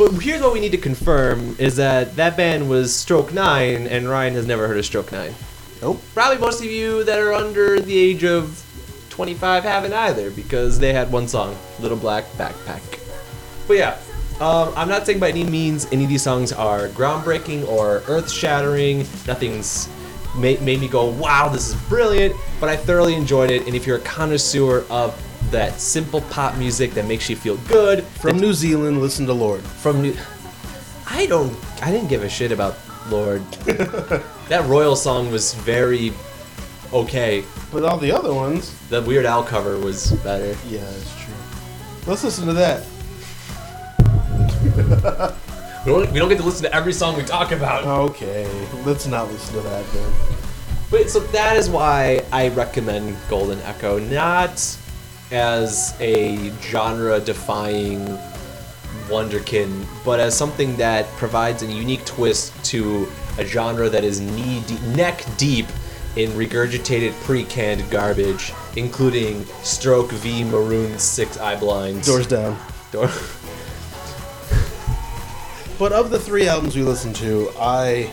But 0.00 0.12
here's 0.12 0.40
what 0.40 0.54
we 0.54 0.60
need 0.60 0.72
to 0.72 0.78
confirm 0.78 1.56
is 1.58 1.76
that 1.76 2.16
that 2.16 2.34
band 2.34 2.70
was 2.70 2.96
Stroke 2.96 3.34
9 3.34 3.86
and 3.86 4.08
Ryan 4.08 4.32
has 4.32 4.46
never 4.46 4.66
heard 4.66 4.78
of 4.78 4.86
Stroke 4.86 5.12
9. 5.12 5.34
Nope. 5.82 6.02
Probably 6.14 6.38
most 6.38 6.60
of 6.60 6.70
you 6.70 7.04
that 7.04 7.18
are 7.18 7.34
under 7.34 7.78
the 7.78 7.98
age 7.98 8.24
of 8.24 8.64
25 9.10 9.62
haven't 9.62 9.92
either 9.92 10.30
because 10.30 10.78
they 10.78 10.94
had 10.94 11.12
one 11.12 11.28
song, 11.28 11.54
Little 11.80 11.98
Black 11.98 12.24
Backpack. 12.38 12.80
But 13.68 13.76
yeah, 13.76 13.98
um, 14.40 14.72
I'm 14.74 14.88
not 14.88 15.04
saying 15.04 15.18
by 15.18 15.28
any 15.28 15.44
means 15.44 15.86
any 15.92 16.04
of 16.04 16.08
these 16.08 16.22
songs 16.22 16.50
are 16.50 16.88
groundbreaking 16.88 17.68
or 17.68 18.02
earth 18.08 18.30
shattering. 18.30 19.00
Nothing's 19.26 19.90
made, 20.34 20.62
made 20.62 20.80
me 20.80 20.88
go, 20.88 21.10
wow, 21.10 21.50
this 21.50 21.68
is 21.68 21.74
brilliant, 21.90 22.34
but 22.58 22.70
I 22.70 22.76
thoroughly 22.78 23.16
enjoyed 23.16 23.50
it. 23.50 23.66
And 23.66 23.76
if 23.76 23.86
you're 23.86 23.98
a 23.98 24.00
connoisseur 24.00 24.86
of 24.88 25.14
that 25.50 25.80
simple 25.80 26.20
pop 26.22 26.56
music 26.56 26.92
that 26.94 27.06
makes 27.06 27.28
you 27.28 27.36
feel 27.36 27.56
good, 27.68 28.04
From 28.04 28.38
New 28.38 28.52
Zealand, 28.52 29.00
listen 29.00 29.26
to 29.26 29.32
Lorde. 29.32 29.62
from 29.62 30.02
New. 30.02 30.16
I 31.08 31.26
don't. 31.26 31.56
I 31.82 31.90
didn't 31.90 32.08
give 32.08 32.22
a 32.22 32.28
shit 32.28 32.52
about 32.52 32.76
Lorde. 33.08 33.42
that 34.48 34.64
Royal 34.66 34.94
song 34.96 35.30
was 35.30 35.54
very 35.54 36.12
okay. 36.92 37.44
But 37.72 37.84
all 37.84 37.98
the 37.98 38.12
other 38.12 38.32
ones, 38.32 38.74
The 38.88 39.02
Weird 39.02 39.26
Al 39.26 39.42
cover 39.42 39.78
was 39.78 40.12
better. 40.22 40.56
yeah, 40.68 40.80
that's 40.84 41.24
true. 41.24 41.34
Let's 42.06 42.24
listen 42.24 42.46
to 42.46 42.52
that. 42.54 42.84
We 45.86 45.92
don't, 45.92 46.12
we 46.12 46.18
don't 46.18 46.28
get 46.28 46.36
to 46.36 46.44
listen 46.44 46.64
to 46.64 46.74
every 46.76 46.92
song 46.92 47.16
we 47.16 47.22
talk 47.22 47.52
about. 47.52 47.86
Okay, 48.10 48.46
let's 48.84 49.06
not 49.06 49.28
listen 49.28 49.54
to 49.54 49.60
that 49.62 49.86
then. 49.92 50.12
But 50.90 51.08
so 51.08 51.20
that 51.20 51.56
is 51.56 51.70
why 51.70 52.22
I 52.30 52.48
recommend 52.48 53.16
Golden 53.30 53.58
Echo, 53.60 53.98
not 53.98 54.58
as 55.32 55.94
a 56.00 56.50
genre-defying 56.60 58.04
wonderkin, 59.08 59.84
but 60.04 60.20
as 60.20 60.36
something 60.36 60.76
that 60.76 61.06
provides 61.16 61.62
a 61.62 61.66
unique 61.66 62.04
twist 62.04 62.52
to 62.64 63.10
a 63.38 63.44
genre 63.44 63.88
that 63.88 64.04
is 64.04 64.20
knee 64.20 64.62
deep, 64.66 64.80
neck 64.82 65.24
deep 65.36 65.66
in 66.16 66.30
regurgitated 66.32 67.12
pre-canned 67.24 67.88
garbage, 67.90 68.52
including 68.76 69.44
Stroke 69.62 70.10
V 70.12 70.42
Maroon 70.44 70.98
Six 70.98 71.38
Eye 71.38 71.56
Blinds. 71.56 72.06
Doors 72.06 72.26
down. 72.26 72.58
Door- 72.92 73.10
But 75.78 75.92
of 75.92 76.10
the 76.10 76.18
three 76.18 76.46
albums 76.46 76.76
we 76.76 76.82
listened 76.82 77.16
to, 77.16 77.50
I 77.58 78.04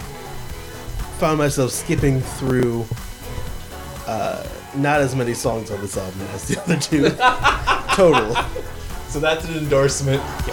found 1.20 1.38
myself 1.38 1.72
skipping 1.72 2.22
through 2.22 2.86
uh, 4.08 4.44
not 4.82 5.02
as 5.02 5.16
many 5.16 5.34
songs 5.34 5.72
on 5.72 5.82
this 5.82 5.98
album 5.98 6.22
as 6.34 6.48
the 6.48 6.62
other 6.62 6.78
two. 6.78 7.10
Total. 7.96 8.36
so 9.08 9.20
that's 9.20 9.46
an 9.46 9.58
endorsement. 9.58 10.22
I'm 10.22 10.46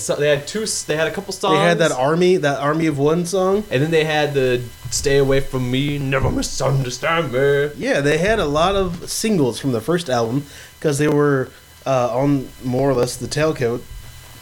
So- 0.00 0.16
they 0.16 0.28
had 0.28 0.46
two. 0.46 0.66
They 0.86 0.96
had 0.96 1.06
a 1.08 1.10
couple 1.10 1.32
songs. 1.32 1.54
They 1.58 1.64
had 1.64 1.78
that 1.78 1.92
army, 1.92 2.36
that 2.38 2.58
army 2.60 2.86
of 2.86 2.98
one 2.98 3.26
song. 3.26 3.64
And 3.70 3.82
then 3.82 3.90
they 3.90 4.04
had 4.04 4.34
the 4.34 4.62
"Stay 4.90 5.18
Away 5.18 5.40
from 5.40 5.70
Me, 5.70 5.98
Never 5.98 6.30
Misunderstand 6.30 7.32
Me." 7.32 7.70
Yeah, 7.76 8.00
they 8.00 8.18
had 8.18 8.38
a 8.38 8.46
lot 8.46 8.74
of 8.76 9.10
singles 9.10 9.58
from 9.60 9.72
the 9.72 9.80
first 9.80 10.08
album 10.10 10.46
because 10.78 10.98
they 10.98 11.08
were 11.08 11.50
uh, 11.86 12.16
on 12.16 12.48
more 12.64 12.90
or 12.90 12.94
less 12.94 13.16
the 13.16 13.26
tailcoat. 13.26 13.80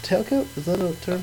Tailcoat 0.03 0.47
is 0.57 0.65
that 0.67 0.81
a 0.81 0.95
term? 1.01 1.23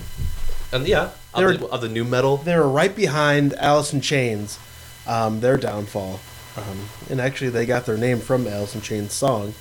And 0.72 0.88
yeah, 0.88 1.10
They 1.36 1.44
of 1.44 1.52
were- 1.52 1.58
the, 1.58 1.66
of 1.68 1.82
the 1.82 1.90
nu 1.90 2.04
metal. 2.04 2.38
They 2.38 2.56
were 2.56 2.68
right 2.70 2.94
behind 2.96 3.54
Alice 3.56 3.94
in 3.94 4.02
Chains, 4.02 4.60
um, 5.08 5.40
their 5.40 5.58
downfall, 5.58 6.20
um, 6.58 6.90
and 7.10 7.22
actually 7.22 7.50
they 7.52 7.66
got 7.66 7.86
their 7.86 7.98
name 7.98 8.20
from 8.20 8.48
Alice 8.48 8.76
in 8.76 8.82
Chains 8.82 9.14
song. 9.14 9.54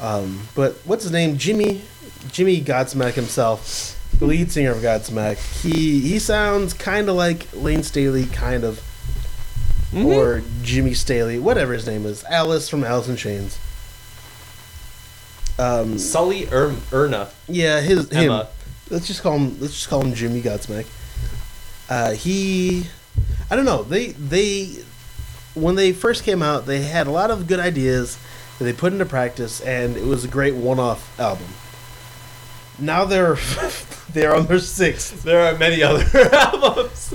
Um, 0.00 0.48
but 0.54 0.74
what's 0.84 1.04
his 1.04 1.12
name? 1.12 1.36
Jimmy, 1.38 1.82
Jimmy 2.32 2.60
Godsmack 2.60 3.12
himself, 3.14 3.96
the 4.22 4.28
lead 4.28 4.52
singer 4.52 4.70
of 4.70 4.78
Godsmack. 4.78 5.36
He 5.62 5.98
he 5.98 6.20
sounds 6.20 6.74
kind 6.74 7.08
of 7.08 7.16
like 7.16 7.48
Layne 7.54 7.82
Staley, 7.82 8.26
kind 8.26 8.62
of, 8.62 8.80
or 9.92 10.42
Jimmy 10.62 10.94
Staley, 10.94 11.40
whatever 11.40 11.72
his 11.72 11.88
name 11.88 12.06
is. 12.06 12.22
Alice 12.24 12.68
from 12.68 12.84
Alice 12.84 13.08
in 13.08 13.16
Chains. 13.16 13.58
Um, 15.58 15.98
Sully 15.98 16.46
er- 16.52 16.76
Erna. 16.92 17.30
yeah, 17.48 17.80
his 17.80 18.08
him. 18.10 18.46
Let's 18.90 19.08
just 19.08 19.22
call 19.22 19.38
him. 19.38 19.58
Let's 19.58 19.74
just 19.74 19.88
call 19.88 20.02
him 20.02 20.14
Jimmy 20.14 20.40
Godsmack. 20.40 20.86
Uh, 21.90 22.12
he, 22.12 22.86
I 23.50 23.56
don't 23.56 23.64
know. 23.64 23.82
They 23.82 24.12
they 24.12 24.84
when 25.54 25.74
they 25.74 25.92
first 25.92 26.22
came 26.22 26.42
out, 26.42 26.66
they 26.66 26.82
had 26.82 27.08
a 27.08 27.10
lot 27.10 27.32
of 27.32 27.48
good 27.48 27.58
ideas 27.58 28.18
that 28.58 28.66
they 28.66 28.72
put 28.72 28.92
into 28.92 29.04
practice, 29.04 29.60
and 29.60 29.96
it 29.96 30.04
was 30.04 30.24
a 30.24 30.28
great 30.28 30.54
one-off 30.54 31.18
album. 31.18 31.48
Now 32.78 33.04
they're 33.04 33.36
they're 34.12 34.34
on 34.34 34.46
their 34.46 34.58
sixth. 34.58 35.22
There 35.22 35.40
are 35.40 35.58
many 35.58 35.82
other 35.82 36.04
albums. 36.32 37.14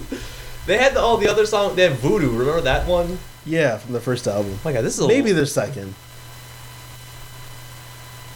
They 0.65 0.77
had 0.77 0.93
the, 0.93 0.99
all 0.99 1.17
the 1.17 1.29
other 1.29 1.45
songs. 1.45 1.75
They 1.75 1.83
had 1.83 1.93
Voodoo. 1.93 2.31
Remember 2.31 2.61
that 2.61 2.87
one? 2.87 3.19
Yeah, 3.45 3.77
from 3.77 3.93
the 3.93 4.01
first 4.01 4.27
album. 4.27 4.53
Oh 4.55 4.59
my 4.65 4.73
god, 4.73 4.83
this 4.83 4.97
is 4.97 5.05
a, 5.05 5.07
Maybe 5.07 5.31
their 5.31 5.45
second. 5.45 5.95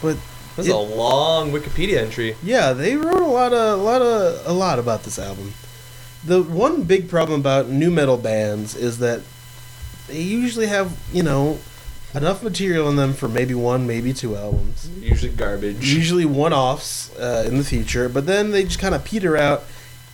But 0.00 0.16
this 0.56 0.66
is 0.66 0.72
a 0.72 0.76
long 0.76 1.52
Wikipedia 1.52 1.98
entry. 1.98 2.36
Yeah, 2.42 2.72
they 2.72 2.96
wrote 2.96 3.20
a 3.22 3.26
lot 3.26 3.52
of 3.52 3.78
a 3.78 3.82
lot 3.82 4.02
of 4.02 4.46
a 4.46 4.52
lot 4.52 4.78
about 4.78 5.04
this 5.04 5.18
album. 5.18 5.52
The 6.24 6.42
one 6.42 6.84
big 6.84 7.08
problem 7.08 7.40
about 7.40 7.68
nu 7.68 7.90
metal 7.90 8.16
bands 8.16 8.74
is 8.74 8.98
that 8.98 9.22
they 10.08 10.20
usually 10.20 10.66
have, 10.66 10.96
you 11.12 11.22
know, 11.22 11.58
enough 12.14 12.42
material 12.42 12.88
in 12.88 12.96
them 12.96 13.12
for 13.14 13.28
maybe 13.28 13.54
one, 13.54 13.86
maybe 13.86 14.12
two 14.12 14.36
albums. 14.36 14.88
Usually 15.00 15.32
garbage. 15.32 15.92
Usually 15.92 16.24
one-offs 16.24 17.14
uh, 17.18 17.44
in 17.46 17.58
the 17.58 17.64
future, 17.64 18.08
but 18.08 18.26
then 18.26 18.50
they 18.50 18.64
just 18.64 18.78
kind 18.78 18.94
of 18.94 19.04
peter 19.04 19.36
out 19.36 19.64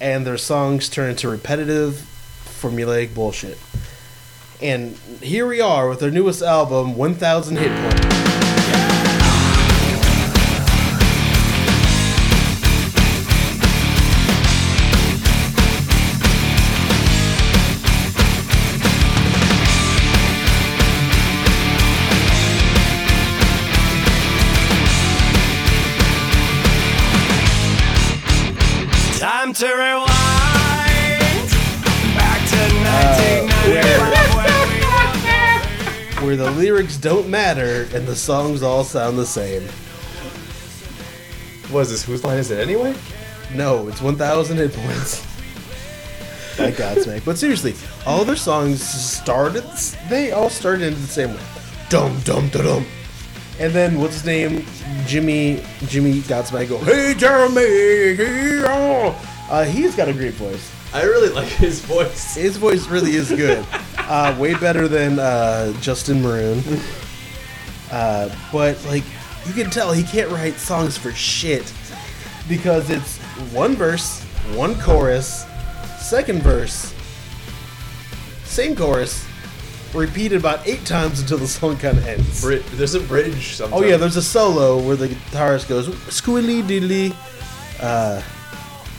and 0.00 0.26
their 0.26 0.38
songs 0.38 0.88
turn 0.88 1.10
into 1.10 1.28
repetitive, 1.28 1.94
formulaic 2.44 3.14
bullshit. 3.14 3.58
And 4.60 4.96
here 5.22 5.46
we 5.46 5.60
are 5.60 5.88
with 5.88 6.00
their 6.00 6.10
newest 6.10 6.42
album, 6.42 6.96
1000 6.96 7.56
Hit 7.56 7.70
Points. 7.70 8.57
Where 36.28 36.36
the 36.36 36.50
lyrics 36.50 36.98
don't 36.98 37.26
matter 37.26 37.88
and 37.94 38.06
the 38.06 38.14
songs 38.14 38.62
all 38.62 38.84
sound 38.84 39.16
the 39.16 39.24
same. 39.24 39.62
What 41.72 41.80
is 41.80 41.90
this? 41.90 42.04
Whose 42.04 42.22
line 42.22 42.36
is 42.36 42.50
it 42.50 42.60
anyway? 42.60 42.94
No, 43.54 43.88
it's 43.88 44.02
1,000 44.02 44.58
hit 44.58 44.74
points. 44.74 45.22
By 46.58 46.70
Godsmack. 46.72 47.24
But 47.24 47.38
seriously, 47.38 47.74
all 48.04 48.26
their 48.26 48.36
songs 48.36 48.82
started, 48.82 49.64
they 50.10 50.32
all 50.32 50.50
started 50.50 50.88
in 50.88 51.00
the 51.00 51.06
same 51.06 51.30
way. 51.30 51.40
Dum, 51.88 52.20
dum, 52.24 52.50
da, 52.50 52.60
dum. 52.60 52.84
And 53.58 53.72
then, 53.72 53.98
what's 53.98 54.16
his 54.16 54.26
name? 54.26 54.66
Jimmy, 55.06 55.64
Jimmy 55.86 56.20
Godsmack 56.20 56.68
go, 56.68 56.76
Hey, 56.76 57.14
Jeremy, 57.16 58.16
hey, 58.16 58.62
oh." 58.66 59.46
Uh, 59.48 59.64
he's 59.64 59.96
got 59.96 60.08
a 60.08 60.12
great 60.12 60.34
voice. 60.34 60.77
I 60.92 61.02
really 61.02 61.28
like 61.28 61.48
his 61.48 61.80
voice. 61.80 62.34
His 62.34 62.56
voice 62.56 62.86
really 62.88 63.14
is 63.14 63.28
good. 63.30 63.64
Uh, 64.08 64.34
way 64.38 64.54
better 64.54 64.88
than 64.88 65.18
uh, 65.18 65.70
Justin 65.82 66.22
Maroon. 66.22 66.62
Uh, 67.90 68.34
but 68.50 68.82
like, 68.86 69.04
you 69.46 69.52
can 69.52 69.68
tell 69.68 69.92
he 69.92 70.02
can't 70.02 70.30
write 70.30 70.54
songs 70.54 70.96
for 70.96 71.12
shit 71.12 71.70
because 72.48 72.88
it's 72.88 73.18
one 73.52 73.76
verse, 73.76 74.22
one 74.54 74.80
chorus, 74.80 75.44
second 75.98 76.42
verse, 76.42 76.94
same 78.44 78.74
chorus, 78.74 79.26
repeated 79.92 80.38
about 80.38 80.66
eight 80.66 80.86
times 80.86 81.20
until 81.20 81.36
the 81.36 81.46
song 81.46 81.76
kind 81.76 81.98
of 81.98 82.06
ends. 82.06 82.40
Bri- 82.40 82.62
there's 82.76 82.94
a 82.94 83.00
bridge. 83.00 83.56
Sometimes. 83.56 83.82
Oh 83.82 83.86
yeah, 83.86 83.98
there's 83.98 84.16
a 84.16 84.22
solo 84.22 84.80
where 84.80 84.96
the 84.96 85.08
guitarist 85.08 85.68
goes 85.68 85.88
squilly 86.08 86.62
diddly. 86.62 87.14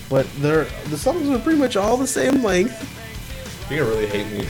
But 0.09 0.27
they're 0.37 0.65
the 0.87 0.97
songs 0.97 1.29
are 1.29 1.39
pretty 1.39 1.59
much 1.59 1.75
all 1.77 1.97
the 1.97 2.07
same 2.07 2.43
length, 2.43 3.67
You're 3.69 3.85
gonna 3.85 3.95
really 3.95 4.07
hate 4.07 4.27
me. 4.31 4.47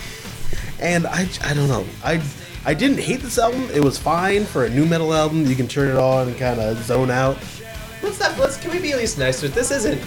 and 0.79 1.05
I 1.07 1.27
I 1.43 1.53
don't 1.53 1.67
know 1.67 1.85
I. 2.03 2.21
I 2.65 2.73
didn't 2.73 2.99
hate 2.99 3.21
this 3.21 3.37
album. 3.39 3.69
It 3.73 3.81
was 3.81 3.97
fine 3.97 4.43
for 4.43 4.65
a 4.65 4.69
nu 4.69 4.85
metal 4.85 5.13
album. 5.13 5.45
You 5.45 5.55
can 5.55 5.65
turn 5.67 5.87
it 5.89 5.95
on 5.97 6.27
and 6.27 6.37
kind 6.37 6.59
of 6.59 6.77
zone 6.83 7.09
out. 7.09 7.37
Let's 8.03 8.19
not. 8.19 8.37
Let's. 8.37 8.57
Can 8.57 8.71
we 8.71 8.79
be 8.79 8.91
at 8.91 8.97
least 8.97 9.17
nice 9.17 9.39
to? 9.39 9.47
This 9.47 9.71
isn't 9.71 10.01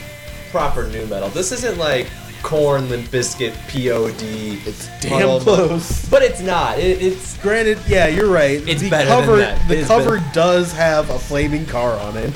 proper 0.51 0.87
nu 0.87 1.07
metal. 1.07 1.31
This 1.31 1.51
isn't 1.51 1.79
like 1.79 2.09
Korn, 2.43 2.91
Limp 2.91 3.09
Bizkit, 3.09 3.55
POD. 3.69 4.67
It's 4.69 4.89
damn 5.01 5.41
close. 5.41 6.07
But 6.11 6.23
it's 6.23 6.41
not. 6.43 6.79
It, 6.79 7.01
it's 7.03 7.39
Granted, 7.39 7.79
yeah, 7.89 8.07
you're 8.07 8.31
right. 8.31 8.63
It's 8.69 8.83
the 8.83 8.91
better 8.91 9.09
than 9.09 9.21
cover, 9.25 9.37
that. 9.39 9.69
The 9.69 9.83
cover 9.85 10.19
better. 10.19 10.31
does 10.35 10.73
have 10.73 11.09
a 11.09 11.19
flaming 11.19 11.65
car 11.65 11.99
on 12.01 12.19
it. 12.19 12.33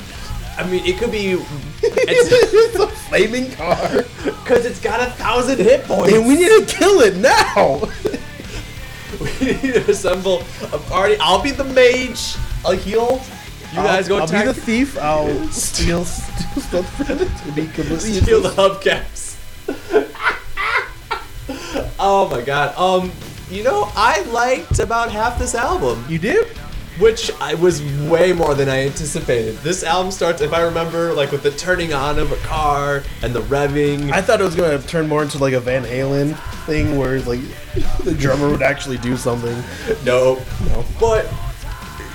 I 0.57 0.67
mean, 0.69 0.85
it 0.85 0.97
could 0.97 1.11
be. 1.11 1.39
It's 2.09 2.29
it's 2.31 2.75
a 2.79 2.87
flaming 2.87 3.51
car, 3.51 4.03
because 4.23 4.65
it's 4.65 4.79
got 4.79 4.99
a 5.05 5.11
thousand 5.11 5.59
hit 5.59 5.83
points. 5.83 6.13
and 6.13 6.25
we 6.27 6.35
need 6.35 6.49
to 6.49 6.65
kill 6.65 7.01
it 7.01 7.15
now. 7.17 7.81
We 9.19 9.45
need 9.53 9.73
to 9.73 9.89
assemble 9.91 10.43
a 10.73 10.77
party. 10.77 11.15
I'll 11.19 11.41
be 11.41 11.51
the 11.51 11.63
mage. 11.63 12.35
I'll 12.65 12.73
heal. 12.73 13.21
You 13.71 13.77
guys 13.77 14.07
go 14.07 14.15
I'll, 14.15 14.21
I'll 14.23 14.27
attack. 14.27 14.45
be 14.45 14.51
the 14.51 14.61
thief. 14.61 14.97
I'll 14.99 15.47
steal, 15.51 16.03
steal 16.05 16.61
stuff 16.61 16.93
from 16.97 17.17
it 17.19 17.29
to 17.45 17.51
be 17.53 17.65
completely 17.67 18.13
steal 18.19 18.41
the 18.41 18.49
hubcaps. 18.49 19.37
oh 21.99 22.27
my 22.29 22.41
god. 22.41 22.75
Um, 22.77 23.11
you 23.49 23.63
know, 23.63 23.89
I 23.95 24.21
liked 24.23 24.79
about 24.79 25.11
half 25.11 25.39
this 25.39 25.55
album. 25.55 26.03
You 26.09 26.19
did? 26.19 26.47
Which 26.99 27.31
I 27.39 27.53
was 27.53 27.81
way 28.09 28.33
more 28.33 28.55
than 28.55 28.69
I 28.69 28.85
anticipated. 28.85 29.57
This 29.57 29.83
album 29.83 30.11
starts, 30.11 30.41
if 30.41 30.53
I 30.53 30.61
remember, 30.63 31.13
like 31.13 31.31
with 31.31 31.43
the 31.43 31.51
turning 31.51 31.93
on 31.93 32.17
of 32.19 32.31
a 32.31 32.37
car 32.37 33.03
and 33.21 33.33
the 33.33 33.41
revving. 33.41 34.11
I 34.11 34.21
thought 34.21 34.41
it 34.41 34.43
was 34.43 34.55
going 34.55 34.79
to 34.79 34.87
turn 34.87 35.07
more 35.07 35.21
into 35.23 35.37
like 35.37 35.53
a 35.53 35.59
Van 35.59 35.83
Halen 35.83 36.35
thing, 36.65 36.97
where 36.97 37.19
like 37.21 37.41
the 38.03 38.13
drummer 38.13 38.49
would 38.49 38.61
actually 38.63 38.97
do 38.97 39.15
something. 39.17 39.55
no, 40.03 40.41
no, 40.67 40.83
but 40.99 41.31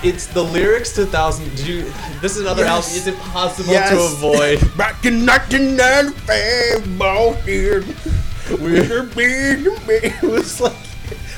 it's 0.02 0.26
the 0.26 0.42
lyrics 0.42 0.92
to 0.96 1.06
Thousand. 1.06 1.48
Did 1.56 1.66
you? 1.66 1.82
This 2.20 2.34
is 2.36 2.40
another 2.42 2.64
Yes. 2.64 2.70
album. 2.70 2.90
It's 2.98 3.06
impossible 3.06 3.72
Yes. 3.72 3.90
to 3.90 3.96
avoid. 4.26 4.58
Back 4.76 5.04
in 5.04 5.24
1995, 5.24 6.98
ball 6.98 7.34
here. 7.44 7.84
We're 8.58 9.04
being 9.04 9.66
It 9.88 10.22
was 10.22 10.60
like 10.60 10.74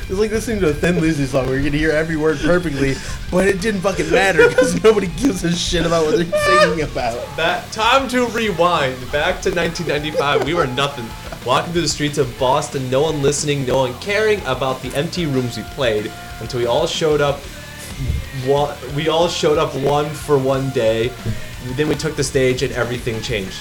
it 0.05 0.11
was 0.11 0.19
like 0.19 0.33
listening 0.33 0.61
to 0.61 0.69
a 0.69 0.75
Thin 0.75 1.01
Lizzy 1.01 1.25
song 1.25 1.47
where 1.47 1.57
you 1.57 1.65
can 1.65 1.73
hear 1.73 1.91
every 1.91 2.17
word 2.17 2.39
perfectly, 2.39 2.95
but 3.31 3.49
it 3.49 3.63
didn't 3.63 3.81
fucking 3.81 4.11
matter 4.11 4.47
because 4.49 4.83
nobody 4.85 5.07
gives 5.07 5.43
a 5.45 5.53
shit 5.57 5.87
about 5.87 6.05
what 6.05 6.17
they're 6.19 6.41
singing 6.43 6.83
about. 6.83 7.15
That 7.39 7.73
time 7.73 8.07
to 8.09 8.27
rewind 8.27 9.01
back 9.11 9.41
to 9.43 9.51
1995. 9.51 10.45
We 10.45 10.53
were 10.53 10.67
nothing. 10.67 11.07
Walking 11.47 11.73
through 11.73 11.83
the 11.83 11.89
streets 11.89 12.19
of 12.19 12.39
Boston, 12.39 12.91
no 12.91 13.01
one 13.01 13.23
listening, 13.23 13.65
no 13.65 13.79
one 13.79 13.95
caring 14.01 14.41
about 14.45 14.83
the 14.83 14.95
empty 14.95 15.25
rooms 15.25 15.57
we 15.57 15.63
played 15.63 16.13
until 16.41 16.61
we 16.61 16.67
all 16.67 16.87
showed 16.87 17.23
up. 17.23 17.39
One, 18.45 18.77
we 18.95 19.09
all 19.09 19.29
showed 19.29 19.57
up 19.57 19.75
one 19.75 20.11
for 20.11 20.37
one 20.37 20.69
day. 20.71 21.13
Then 21.77 21.89
we 21.89 21.95
took 21.95 22.15
the 22.15 22.25
stage 22.25 22.63
and 22.63 22.75
everything 22.75 23.23
changed. 23.23 23.57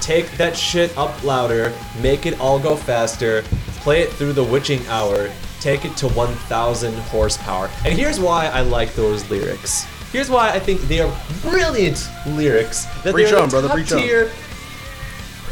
Take 0.00 0.30
that 0.36 0.56
shit 0.56 0.96
up 0.96 1.24
louder, 1.24 1.72
make 2.00 2.24
it 2.24 2.38
all 2.38 2.60
go 2.60 2.76
faster, 2.76 3.42
play 3.80 4.02
it 4.02 4.10
through 4.10 4.32
the 4.32 4.44
witching 4.44 4.84
hour, 4.86 5.28
take 5.62 5.84
it 5.84 5.96
to 5.98 6.08
1,000 6.08 6.94
horsepower. 6.94 7.70
And 7.84 7.96
here's 7.96 8.18
why 8.18 8.46
I 8.48 8.62
like 8.62 8.94
those 8.94 9.28
lyrics. 9.30 9.84
Here's 10.10 10.28
why 10.28 10.50
I 10.50 10.58
think 10.58 10.80
they 10.82 11.00
are 11.00 11.16
brilliant 11.40 12.08
lyrics. 12.26 12.86
That 13.02 13.14
Preach 13.14 13.30
they're 13.30 13.40
on, 13.40 13.48
brother, 13.48 13.68
preach 13.68 13.92
on. 13.92 14.00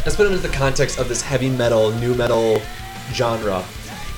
Let's 0.04 0.16
put 0.16 0.26
it 0.26 0.32
into 0.32 0.46
the 0.46 0.54
context 0.54 0.98
of 0.98 1.08
this 1.08 1.22
heavy 1.22 1.48
metal, 1.48 1.92
nu 1.92 2.14
metal 2.14 2.61
genre. 3.12 3.64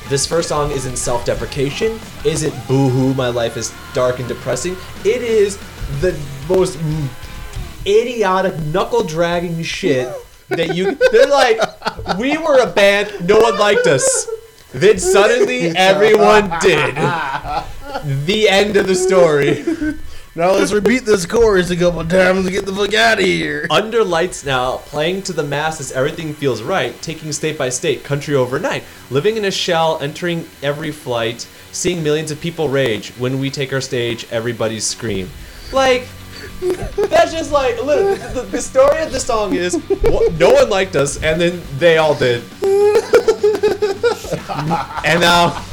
This 0.09 0.27
first 0.27 0.49
song 0.49 0.71
isn't 0.73 0.97
self-deprecation, 0.97 1.99
isn't 2.25 2.55
boo-hoo, 2.67 3.15
my 3.15 3.29
life 3.29 3.57
is 3.57 3.73
dark 3.93 4.19
and 4.19 4.29
depressing. 4.29 4.77
It 5.05 5.23
is 5.23 5.59
the 6.01 6.19
most 6.49 6.79
idiotic, 7.87 8.59
knuckle-dragging 8.67 9.63
shit 9.63 10.09
that 10.49 10.75
you. 10.75 10.97
They're 11.13 11.27
like, 11.27 11.61
we 12.19 12.37
were 12.39 12.61
a 12.63 12.67
band, 12.67 13.29
no 13.29 13.39
one 13.39 13.59
liked 13.59 13.87
us. 13.87 14.29
Then 14.73 14.99
suddenly 14.99 15.69
everyone 15.77 16.51
did. 16.61 16.97
The 18.27 18.49
end 18.49 18.77
of 18.77 18.87
the 18.87 18.95
story. 18.95 19.65
Now 20.35 20.53
let's 20.53 20.73
repeat 20.73 21.05
this 21.05 21.27
chorus 21.27 21.69
a 21.69 21.77
couple 21.77 22.03
times 22.07 22.47
to 22.47 22.51
get 22.51 22.65
the 22.65 22.73
fuck 22.73 22.95
out 22.95 23.19
of 23.19 23.25
here. 23.27 23.67
Under 23.69 24.03
lights 24.03 24.47
now, 24.47 24.79
playing 24.79 25.25
to 25.25 25.35
the 25.35 25.43
masses, 25.43 25.93
everything 25.93 26.33
feels 26.33 26.63
right. 26.63 26.99
Taking 27.03 27.33
state 27.33 27.59
by 27.59 27.69
state, 27.69 28.03
country 28.03 28.35
overnight. 28.35 28.83
Living 29.11 29.37
in 29.37 29.45
a 29.45 29.51
shell, 29.51 29.99
entering 30.01 30.49
every 30.63 30.91
flight, 30.91 31.47
seeing 31.73 32.03
millions 32.03 32.31
of 32.31 32.41
people 32.41 32.71
rage. 32.71 33.11
When 33.19 33.41
we 33.41 33.51
take 33.51 33.75
our 33.75 33.83
stage, 33.83 34.27
everybody 34.31 34.81
scream. 34.81 35.29
Like, 35.71 36.09
that's 36.63 37.33
just 37.33 37.51
like, 37.53 37.77
look, 37.83 38.19
the, 38.35 38.43
the 38.43 38.61
story 38.63 39.03
of 39.03 39.11
the 39.13 39.21
song 39.21 39.55
is 39.55 39.75
no 40.39 40.51
one 40.51 40.71
liked 40.71 40.95
us, 40.97 41.23
and 41.23 41.41
then 41.41 41.61
they 41.79 41.99
all 41.99 42.15
did. 42.15 42.43
and 45.05 45.21
now, 45.21 45.65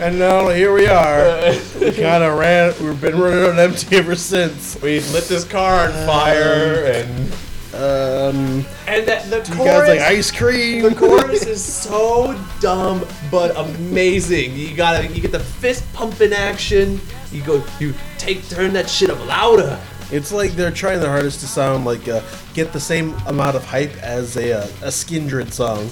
And 0.00 0.18
now 0.18 0.48
here 0.48 0.72
we 0.72 0.86
are. 0.86 1.52
We 1.80 1.92
kind 1.92 2.24
of 2.24 2.38
ran. 2.38 2.72
We've 2.82 3.00
been 3.00 3.18
running 3.20 3.44
on 3.44 3.58
empty 3.58 3.96
ever 3.96 4.16
since. 4.16 4.80
we 4.82 5.00
lit 5.00 5.24
this 5.24 5.44
car 5.44 5.86
on 5.86 5.92
fire, 6.06 6.84
and 6.86 7.32
Um, 7.74 8.66
and 8.86 9.06
that 9.06 9.30
the 9.30 9.36
you 9.38 9.56
chorus. 9.56 9.88
guys 9.88 9.88
like 9.88 10.00
ice 10.00 10.30
cream? 10.30 10.82
The 10.82 10.94
chorus 10.94 11.46
is 11.46 11.62
so 11.64 12.38
dumb 12.60 13.04
but 13.30 13.56
amazing. 13.56 14.54
You 14.56 14.74
gotta 14.76 15.06
you 15.06 15.22
get 15.22 15.32
the 15.32 15.40
fist 15.40 15.84
pumping 15.94 16.32
action. 16.34 17.00
You 17.30 17.42
go 17.42 17.64
you 17.80 17.94
take 18.18 18.46
turn 18.48 18.72
that 18.74 18.90
shit 18.90 19.08
up 19.08 19.24
louder. 19.26 19.78
It's 20.12 20.30
like 20.30 20.52
they're 20.52 20.70
trying 20.70 21.00
their 21.00 21.10
hardest 21.10 21.40
to 21.40 21.46
sound 21.46 21.84
like 21.84 22.06
uh, 22.06 22.20
get 22.54 22.72
the 22.72 22.80
same 22.80 23.14
amount 23.26 23.56
of 23.56 23.64
hype 23.64 23.96
as 24.02 24.36
a 24.36 24.52
uh, 24.60 24.66
a 24.82 24.88
Skindred 24.88 25.52
song. 25.52 25.88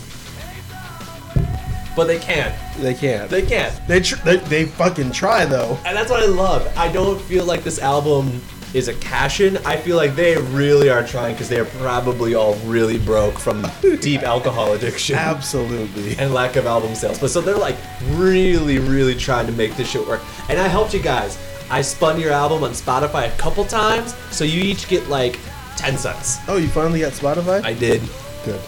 But 1.96 2.04
they 2.04 2.18
can't. 2.18 2.54
They 2.78 2.94
can't. 2.94 3.28
They 3.28 3.42
can't. 3.42 3.74
They 3.88 4.00
tr- 4.00 4.22
they, 4.24 4.36
they 4.36 4.64
fucking 4.66 5.12
try 5.12 5.44
though. 5.44 5.78
And 5.84 5.96
that's 5.96 6.10
what 6.10 6.22
I 6.22 6.26
love. 6.26 6.70
I 6.76 6.90
don't 6.92 7.20
feel 7.20 7.44
like 7.44 7.64
this 7.64 7.78
album 7.80 8.40
is 8.72 8.88
a 8.88 8.94
cash 8.94 9.40
in. 9.40 9.56
I 9.58 9.76
feel 9.76 9.96
like 9.96 10.14
they 10.14 10.36
really 10.36 10.88
are 10.90 11.04
trying 11.04 11.34
because 11.34 11.48
they 11.48 11.58
are 11.58 11.64
probably 11.64 12.34
all 12.34 12.54
really 12.66 12.98
broke 12.98 13.38
from 13.38 13.66
deep 14.00 14.22
alcohol 14.22 14.74
addiction. 14.74 15.16
Absolutely. 15.16 16.16
and 16.18 16.32
lack 16.32 16.56
of 16.56 16.66
album 16.66 16.94
sales. 16.94 17.18
But 17.18 17.30
so 17.30 17.40
they're 17.40 17.58
like 17.58 17.76
really, 18.10 18.78
really 18.78 19.14
trying 19.14 19.46
to 19.46 19.52
make 19.52 19.76
this 19.76 19.90
shit 19.90 20.06
work. 20.06 20.20
And 20.48 20.60
I 20.60 20.68
helped 20.68 20.94
you 20.94 21.02
guys. 21.02 21.38
I 21.70 21.82
spun 21.82 22.20
your 22.20 22.32
album 22.32 22.64
on 22.64 22.70
Spotify 22.72 23.28
a 23.32 23.36
couple 23.38 23.64
times, 23.64 24.14
so 24.30 24.44
you 24.44 24.60
each 24.62 24.88
get 24.88 25.08
like 25.08 25.38
10 25.76 25.96
cents. 25.96 26.38
Oh, 26.48 26.56
you 26.56 26.68
finally 26.68 27.00
got 27.00 27.12
Spotify? 27.12 27.62
I 27.64 27.74
did. 27.74 28.02
Good. 28.44 28.60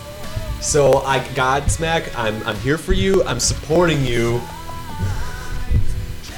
So 0.60 0.98
I 1.04 1.18
Godsmack, 1.34 2.16
I'm 2.16 2.40
I'm 2.46 2.56
here 2.58 2.78
for 2.78 2.92
you. 2.92 3.24
I'm 3.24 3.40
supporting 3.40 4.04
you. 4.04 4.40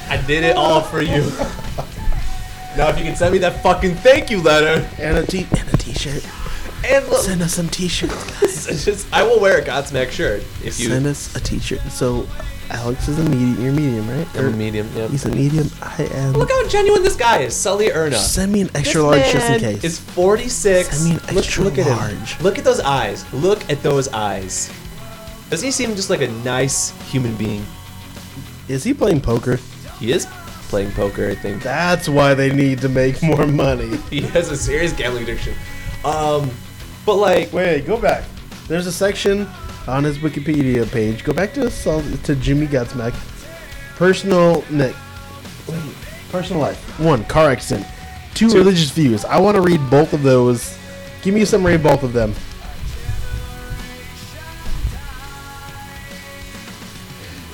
I 0.09 0.17
did 0.25 0.43
it 0.43 0.55
all 0.55 0.81
for 0.81 1.01
you. 1.01 1.21
now 2.77 2.89
if 2.89 2.97
you 2.97 3.03
can 3.05 3.15
send 3.15 3.33
me 3.33 3.37
that 3.39 3.61
fucking 3.61 3.95
thank 3.95 4.29
you 4.29 4.41
letter 4.41 4.87
And 4.97 5.17
a 5.17 5.25
t 5.25 5.45
and 5.57 5.69
a 5.73 5.77
t-shirt. 5.77 6.25
and 6.85 7.07
look, 7.07 7.21
Send 7.23 7.41
us 7.41 7.53
some 7.53 7.69
t-shirts. 7.69 8.41
it's 8.67 8.85
just 8.85 9.07
I 9.13 9.21
will 9.23 9.39
wear 9.39 9.59
a 9.59 9.63
Godsmack 9.63 10.09
shirt 10.11 10.41
if 10.63 10.79
you 10.79 10.87
Send 10.89 11.05
us 11.05 11.35
a 11.35 11.39
t-shirt. 11.39 11.81
So, 11.91 12.27
Alex 12.69 13.07
is 13.07 13.19
a 13.19 13.23
medium. 13.23 13.61
You're 13.61 13.73
medium, 13.73 14.09
right? 14.09 14.27
I'm 14.35 14.45
a 14.47 14.51
medium. 14.51 14.89
Yeah. 14.95 15.07
He's 15.07 15.25
a 15.25 15.29
medium. 15.29 15.69
I 15.81 16.03
am. 16.13 16.33
Look 16.33 16.49
how 16.49 16.67
genuine 16.67 17.03
this 17.03 17.15
guy 17.15 17.39
is, 17.39 17.55
Sully 17.55 17.91
Erna. 17.91 18.17
Send 18.17 18.51
me 18.51 18.61
an 18.61 18.69
extra 18.75 19.01
This 19.01 19.03
large 19.03 19.31
just 19.31 19.49
in 19.51 19.59
case. 19.59 19.83
Is 19.83 19.99
46. 19.99 20.89
Send 20.97 21.05
me 21.09 21.11
an 21.27 21.35
look, 21.35 21.45
extra 21.45 21.63
look 21.63 21.77
at 21.77 21.87
large. 21.87 22.33
him. 22.33 22.43
Look 22.43 22.57
at 22.57 22.63
those 22.63 22.79
eyes. 22.79 23.31
Look 23.33 23.69
at 23.69 23.81
those 23.83 24.07
eyes. 24.09 24.71
Doesn't 25.49 25.65
he 25.65 25.71
seem 25.71 25.95
just 25.95 26.09
like 26.09 26.21
a 26.21 26.27
nice 26.43 26.89
human 27.11 27.35
being? 27.35 27.63
Is 28.67 28.83
he 28.83 28.93
playing 28.93 29.21
poker? 29.21 29.57
He 29.99 30.11
is 30.11 30.25
playing 30.69 30.91
poker, 30.91 31.29
I 31.29 31.35
think. 31.35 31.61
That's 31.61 32.09
why 32.09 32.33
they 32.33 32.51
need 32.51 32.79
to 32.81 32.89
make 32.89 33.21
more 33.21 33.45
money. 33.45 33.97
He 34.09 34.21
has 34.21 34.49
a 34.49 34.57
serious 34.57 34.91
gambling 34.91 35.23
addiction. 35.23 35.53
Um, 36.03 36.49
but 37.05 37.15
like, 37.15 37.53
Wait, 37.53 37.85
go 37.85 37.97
back. 38.01 38.25
There's 38.67 38.87
a 38.87 38.91
section 38.91 39.47
on 39.87 40.03
his 40.03 40.17
Wikipedia 40.17 40.89
page. 40.91 41.23
Go 41.23 41.33
back 41.33 41.53
to 41.53 41.69
to 41.69 42.35
Jimmy 42.35 42.67
Godsmack. 42.67 43.13
Personal 43.95 44.63
wait, 44.71 44.95
personal 46.31 46.61
life. 46.61 46.99
One 46.99 47.23
car 47.25 47.49
accident. 47.49 47.87
Two, 48.33 48.49
Two. 48.49 48.57
religious 48.57 48.91
views. 48.91 49.23
I 49.23 49.39
want 49.39 49.55
to 49.55 49.61
read 49.61 49.79
both 49.89 50.13
of 50.13 50.23
those. 50.23 50.77
Give 51.21 51.33
me 51.33 51.41
a 51.41 51.45
summary 51.45 51.75
of 51.75 51.83
both 51.83 52.03
of 52.03 52.13
them. 52.13 52.33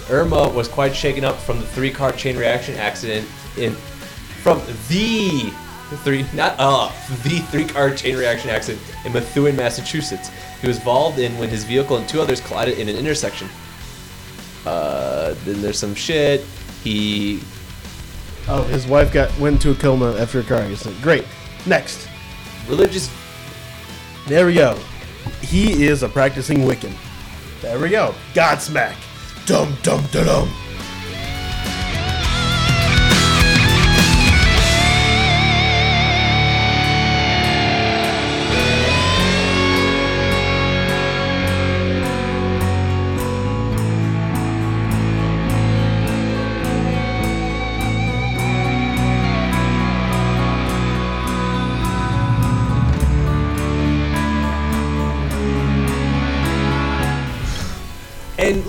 Erna 0.10 0.50
was 0.50 0.68
quite 0.68 0.94
shaken 0.94 1.24
up 1.24 1.38
from 1.38 1.60
the 1.60 1.66
three-car 1.68 2.12
chain 2.12 2.36
reaction 2.36 2.76
accident 2.76 3.28
in 3.58 3.74
from 4.44 4.60
the 4.90 5.54
three 6.04 6.26
not 6.34 6.56
uh 6.58 6.92
the 7.24 7.40
three-car 7.52 7.96
chain 7.96 8.18
reaction 8.18 8.50
accident 8.50 8.84
in 9.06 9.14
Methuen, 9.14 9.56
Massachusetts. 9.56 10.32
He 10.62 10.68
was 10.68 10.78
involved 10.78 11.20
in 11.20 11.38
when 11.38 11.50
his 11.50 11.64
vehicle 11.64 11.98
and 11.98 12.08
two 12.08 12.22
others 12.22 12.40
collided 12.40 12.78
in 12.78 12.88
an 12.88 12.96
intersection. 12.96 13.50
Uh, 14.66 15.34
then 15.44 15.62
there's 15.62 15.80
some 15.80 15.96
shit. 15.96 16.42
He 16.84 17.42
Oh, 18.48 18.64
his 18.64 18.88
wife 18.88 19.14
got 19.14 19.38
went 19.40 19.56
into 19.56 19.72
a 19.72 19.76
coma 19.76 20.16
after 20.18 20.40
a 20.40 20.44
car 20.44 20.60
accident. 20.60 21.02
Great. 21.02 21.26
Next. 21.66 22.08
religious 22.68 23.10
There 24.28 24.46
we 24.46 24.56
go. 24.56 24.78
He 25.42 25.86
is 25.86 26.04
a 26.04 26.10
practicing 26.10 26.60
Wiccan. 26.60 26.94
There 27.62 27.80
we 27.80 27.90
go. 27.90 28.16
Godsmack. 28.34 28.96
Dum 29.46 29.76
dum 29.84 30.04
da 30.12 30.24
dum. 30.24 30.50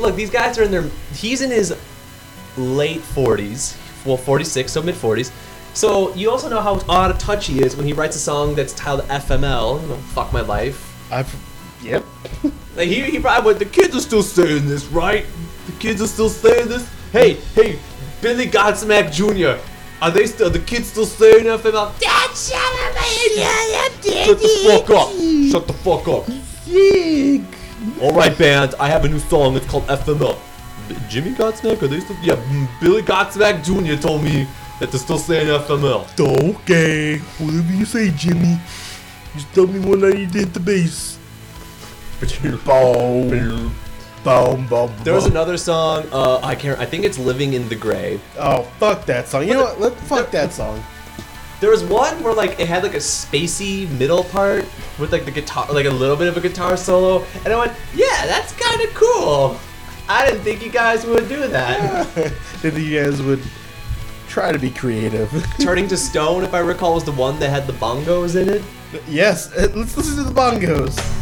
Look, 0.02 0.16
these 0.16 0.30
guys 0.30 0.58
are 0.58 0.62
in 0.62 0.70
their. 0.70 0.84
He's 1.14 1.40
in 1.40 1.50
his 1.50 1.76
late 2.56 3.00
40s. 3.00 3.78
Well, 4.04 4.16
46, 4.16 4.72
so 4.72 4.82
mid 4.82 4.94
40s. 4.94 5.32
So 5.74 6.14
you 6.14 6.30
also 6.30 6.48
know 6.48 6.60
how 6.60 6.74
out 6.90 7.10
of 7.10 7.18
touch 7.18 7.46
he 7.46 7.62
is 7.62 7.76
when 7.76 7.86
he 7.86 7.92
writes 7.92 8.16
a 8.16 8.18
song 8.18 8.54
that's 8.54 8.74
titled 8.74 9.08
FML. 9.08 9.80
You 9.80 9.88
know, 9.88 9.96
fuck 9.96 10.32
my 10.32 10.42
life. 10.42 11.10
I've. 11.10 11.34
Yep. 11.82 12.04
Like 12.74 12.88
he, 12.88 13.02
he 13.02 13.20
probably 13.20 13.48
went. 13.48 13.58
The 13.58 13.66
kids 13.66 13.94
are 13.94 14.00
still 14.00 14.22
saying 14.22 14.66
this, 14.66 14.86
right? 14.86 15.26
The 15.66 15.72
kids 15.72 16.00
are 16.00 16.06
still 16.06 16.30
saying 16.30 16.68
this. 16.68 16.88
Hey, 17.12 17.34
hey, 17.54 17.78
Billy 18.22 18.46
Godsmack 18.46 19.12
Jr. 19.12 19.62
Are 20.00 20.10
they 20.10 20.26
still? 20.26 20.48
The 20.48 20.58
kids 20.58 20.88
still 20.88 21.04
saying 21.04 21.44
FML? 21.44 22.00
Dad, 22.00 22.30
shut 22.34 22.56
up! 22.56 22.94
Shut 24.24 24.38
the 24.40 24.48
fuck 24.64 24.88
up! 24.88 25.10
Shut 25.50 25.66
the 25.66 25.74
fuck 25.74 26.08
up! 26.08 26.26
All 28.02 28.12
right, 28.12 28.36
band. 28.36 28.74
I 28.80 28.88
have 28.88 29.04
a 29.04 29.08
new 29.08 29.20
song. 29.20 29.54
It's 29.54 29.66
called 29.66 29.86
FML. 29.86 30.36
Jimmy 31.08 31.30
Godsmack? 31.34 31.80
Are 31.82 31.86
they 31.86 32.00
still? 32.00 32.16
Yeah, 32.20 32.34
Billy 32.80 33.00
Godsmack 33.00 33.62
Jr. 33.62 33.94
told 34.02 34.24
me 34.24 34.48
that 34.80 34.90
they're 34.90 34.98
still 34.98 35.18
saying 35.18 35.46
FML. 35.46 36.02
Okay. 36.56 37.18
Whatever 37.38 37.72
you 37.72 37.84
say, 37.84 38.10
Jimmy. 38.10 38.58
Just 39.34 39.54
tell 39.54 39.68
me 39.68 39.78
when 39.78 40.02
I 40.04 40.16
hit 40.16 40.52
the 40.52 40.58
bass. 40.58 41.16
Boom. 42.64 43.72
Boom, 44.24 44.66
boom, 44.68 44.90
There 45.04 45.14
was 45.14 45.26
another 45.26 45.56
song. 45.56 46.04
Uh, 46.10 46.40
I 46.42 46.56
can't. 46.56 46.80
I 46.80 46.86
think 46.86 47.04
it's 47.04 47.18
"Living 47.18 47.54
in 47.54 47.68
the 47.68 47.76
Grave." 47.76 48.20
Oh, 48.36 48.62
fuck 48.78 49.06
that 49.06 49.28
song. 49.28 49.46
You 49.46 49.54
know 49.54 49.62
what? 49.64 49.80
Let, 49.80 49.94
fuck 49.94 50.30
that 50.32 50.52
song. 50.52 50.82
There 51.62 51.70
was 51.70 51.84
one 51.84 52.20
where 52.24 52.34
like 52.34 52.58
it 52.58 52.66
had 52.66 52.82
like 52.82 52.94
a 52.94 52.96
spacey 52.96 53.88
middle 53.90 54.24
part 54.24 54.64
with 54.98 55.12
like 55.12 55.24
the 55.24 55.30
guitar, 55.30 55.72
like 55.72 55.86
a 55.86 55.90
little 55.90 56.16
bit 56.16 56.26
of 56.26 56.36
a 56.36 56.40
guitar 56.40 56.76
solo, 56.76 57.24
and 57.44 57.52
I 57.52 57.56
went, 57.56 57.72
"Yeah, 57.94 58.26
that's 58.26 58.52
kind 58.52 58.80
of 58.80 58.92
cool." 58.94 59.56
I 60.08 60.26
didn't 60.26 60.40
think 60.40 60.64
you 60.64 60.72
guys 60.72 61.06
would 61.06 61.28
do 61.28 61.46
that. 61.46 62.08
That 62.62 62.76
you 62.76 63.00
guys 63.00 63.22
would 63.22 63.44
try 64.26 64.50
to 64.50 64.58
be 64.58 64.70
creative. 64.70 65.30
Turning 65.60 65.86
to 65.86 65.96
Stone, 65.96 66.42
if 66.42 66.52
I 66.52 66.58
recall, 66.58 66.94
was 66.94 67.04
the 67.04 67.12
one 67.12 67.38
that 67.38 67.50
had 67.50 67.68
the 67.68 67.74
bongos 67.74 68.34
in 68.34 68.48
it. 68.48 68.62
yes, 69.06 69.56
let's 69.56 69.96
listen 69.96 70.16
to 70.16 70.24
the 70.24 70.34
bongos. 70.34 71.21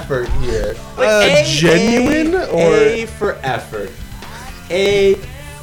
Effort 0.00 0.28
here. 0.40 0.74
Like, 0.96 1.08
Uh, 1.08 1.20
A- 1.26 1.44
genuine 1.46 2.34
A- 2.34 2.46
or- 2.46 2.74
A 2.74 3.06
for 3.06 3.38
effort? 3.42 3.90
A 4.70 5.14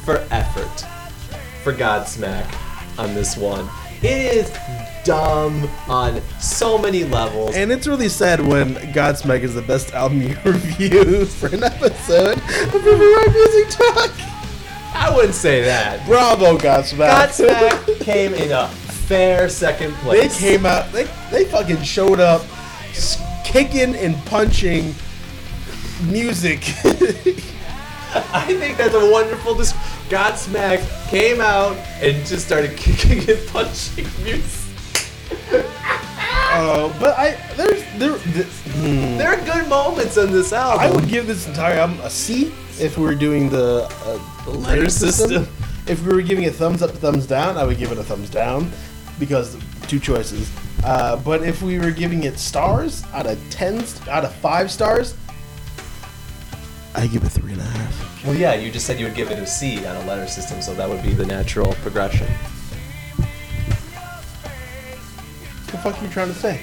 for 0.04 0.22
effort 0.30 0.84
for 1.64 1.72
Godsmack 1.72 2.46
on 2.98 3.14
this 3.14 3.36
one. 3.36 3.68
It 4.00 4.36
is 4.36 4.50
dumb 5.04 5.68
on 5.88 6.20
so 6.40 6.78
many 6.78 7.02
levels. 7.04 7.56
And 7.56 7.72
it's 7.72 7.86
really 7.88 8.08
sad 8.08 8.40
when 8.46 8.74
Godsmack 8.94 9.42
is 9.42 9.54
the 9.54 9.62
best 9.62 9.92
album 9.92 10.22
you 10.22 10.36
review 10.44 11.24
for 11.24 11.48
an 11.48 11.64
episode 11.64 12.36
of 12.38 12.74
Riff 12.74 12.86
and 12.86 13.16
Rock 13.16 13.34
Music 13.34 13.68
Talk. 13.70 14.10
I 14.94 15.12
wouldn't 15.14 15.34
say 15.34 15.62
that. 15.62 16.06
Bravo, 16.06 16.56
Godsmack. 16.58 17.28
Godsmack 17.28 18.00
came 18.00 18.34
in 18.34 18.52
a 18.52 18.68
fair 18.68 19.48
second 19.48 19.94
place. 19.96 20.38
they 20.38 20.50
came 20.52 20.64
out, 20.66 20.92
they, 20.92 21.04
they 21.32 21.44
fucking 21.46 21.82
showed 21.82 22.20
up 22.20 22.42
kicking 23.52 23.96
and 23.96 24.14
punching 24.26 24.94
music. 26.04 26.60
I 28.32 28.54
think 28.58 28.76
that's 28.76 28.94
a 28.94 29.10
wonderful. 29.10 29.54
Dis- 29.54 29.72
Godsmack 30.08 30.80
came 31.08 31.40
out 31.40 31.76
and 32.02 32.24
just 32.26 32.46
started 32.46 32.76
kicking 32.76 33.18
and 33.28 33.48
punching 33.48 34.06
music. 34.22 34.72
uh, 36.50 36.88
but 37.00 37.18
I, 37.18 37.36
there's, 37.56 37.82
there, 37.98 38.18
th- 38.18 38.46
hmm. 38.46 39.18
There 39.18 39.28
are 39.28 39.44
good 39.44 39.68
moments 39.68 40.16
on 40.18 40.30
this 40.30 40.52
album. 40.52 40.80
I 40.86 40.90
would 40.90 41.08
give 41.08 41.26
this 41.26 41.46
entire 41.46 41.78
album 41.80 42.00
a 42.00 42.10
C 42.10 42.52
if 42.80 42.96
we 42.98 43.04
were 43.04 43.14
doing 43.14 43.48
the, 43.50 43.86
uh, 44.04 44.44
the 44.44 44.50
letter 44.50 44.88
system. 44.88 45.44
system. 45.44 45.64
If 45.86 46.06
we 46.06 46.14
were 46.14 46.22
giving 46.22 46.44
a 46.46 46.50
thumbs 46.50 46.82
up, 46.82 46.90
thumbs 46.90 47.26
down, 47.26 47.56
I 47.56 47.64
would 47.64 47.78
give 47.78 47.92
it 47.92 47.98
a 47.98 48.04
thumbs 48.04 48.28
down 48.30 48.70
because 49.18 49.56
two 49.86 49.98
choices. 49.98 50.50
Uh, 50.84 51.16
but 51.16 51.42
if 51.42 51.62
we 51.62 51.78
were 51.78 51.90
giving 51.90 52.24
it 52.24 52.38
stars 52.38 53.02
out 53.12 53.26
of 53.26 53.38
ten, 53.50 53.78
out 54.08 54.24
of 54.24 54.34
five 54.36 54.70
stars, 54.70 55.14
I 56.94 57.06
give 57.06 57.24
it 57.24 57.30
three 57.30 57.52
and 57.52 57.60
a 57.60 57.64
half. 57.64 58.24
Well, 58.24 58.34
yeah, 58.34 58.54
you 58.54 58.70
just 58.70 58.86
said 58.86 58.98
you 58.98 59.06
would 59.06 59.14
give 59.14 59.30
it 59.30 59.38
a 59.38 59.46
C 59.46 59.84
on 59.86 59.96
a 59.96 60.06
letter 60.06 60.26
system, 60.26 60.60
so 60.62 60.74
that 60.74 60.88
would 60.88 61.02
be 61.02 61.12
the 61.12 61.26
natural 61.26 61.72
progression. 61.74 62.26
What 65.56 65.72
the 65.72 65.78
fuck 65.78 66.00
are 66.00 66.04
you 66.04 66.10
trying 66.10 66.28
to 66.28 66.34
say? 66.34 66.60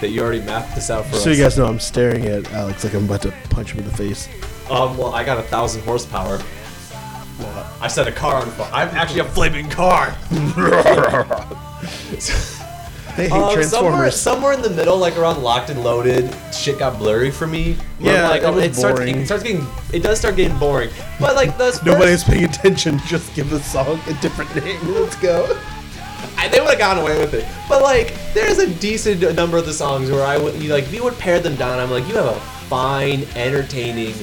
That 0.00 0.08
you 0.08 0.22
already 0.22 0.40
mapped 0.40 0.74
this 0.74 0.90
out 0.90 1.04
for 1.06 1.12
So 1.12 1.16
us. 1.18 1.24
So 1.24 1.30
you 1.30 1.42
guys 1.42 1.58
know 1.58 1.66
I'm 1.66 1.80
staring 1.80 2.26
at 2.26 2.50
Alex 2.52 2.84
like 2.84 2.94
I'm 2.94 3.04
about 3.04 3.22
to 3.22 3.32
punch 3.50 3.72
him 3.72 3.80
in 3.80 3.84
the 3.84 3.94
face. 3.96 4.28
Um, 4.70 4.96
well, 4.96 5.12
I 5.14 5.24
got 5.24 5.38
a 5.38 5.42
thousand 5.42 5.82
horsepower. 5.82 6.40
I 7.80 7.86
set 7.88 8.08
a 8.08 8.12
car 8.12 8.36
on 8.42 8.50
fire. 8.50 8.70
I'm 8.72 8.88
actually 8.96 9.20
a 9.20 9.24
flaming 9.24 9.68
car. 9.68 10.16
They 13.18 13.24
hate 13.28 13.32
Um, 13.32 13.40
somewhere, 13.40 13.54
Transformers. 13.64 14.20
somewhere 14.20 14.52
in 14.52 14.62
the 14.62 14.70
middle, 14.70 14.96
like 14.96 15.18
around 15.18 15.42
locked 15.42 15.70
and 15.70 15.82
loaded, 15.82 16.32
shit 16.54 16.78
got 16.78 16.98
blurry 17.00 17.32
for 17.32 17.48
me. 17.48 17.76
Yeah, 17.98 18.28
like, 18.28 18.42
it 18.44 18.54
was 18.54 18.76
starts, 18.78 19.00
boring. 19.00 19.16
it 19.22 19.26
starts 19.26 19.42
getting, 19.42 19.66
it 19.92 20.04
does 20.04 20.20
start 20.20 20.36
getting 20.36 20.56
boring. 20.56 20.90
But 21.18 21.34
like 21.34 21.58
those, 21.58 21.82
Nobody's 21.84 22.22
paying 22.22 22.44
attention. 22.44 23.00
Just 23.08 23.34
give 23.34 23.50
the 23.50 23.58
song 23.58 23.98
a 24.06 24.14
different 24.22 24.54
name. 24.54 24.78
Let's 24.94 25.16
go. 25.16 25.58
I, 26.36 26.46
they 26.46 26.60
would 26.60 26.68
have 26.70 26.78
gotten 26.78 27.02
away 27.02 27.18
with 27.18 27.34
it. 27.34 27.44
But 27.68 27.82
like, 27.82 28.14
there's 28.34 28.58
a 28.60 28.72
decent 28.74 29.20
number 29.34 29.56
of 29.58 29.66
the 29.66 29.72
songs 29.74 30.12
where 30.12 30.24
I 30.24 30.38
would, 30.38 30.54
you, 30.62 30.72
like, 30.72 30.84
if 30.84 30.94
you 30.94 31.02
would 31.02 31.18
pare 31.18 31.40
them 31.40 31.56
down, 31.56 31.80
I'm 31.80 31.90
like, 31.90 32.06
you 32.06 32.14
have 32.14 32.36
a 32.36 32.40
fine, 32.68 33.24
entertaining, 33.34 34.14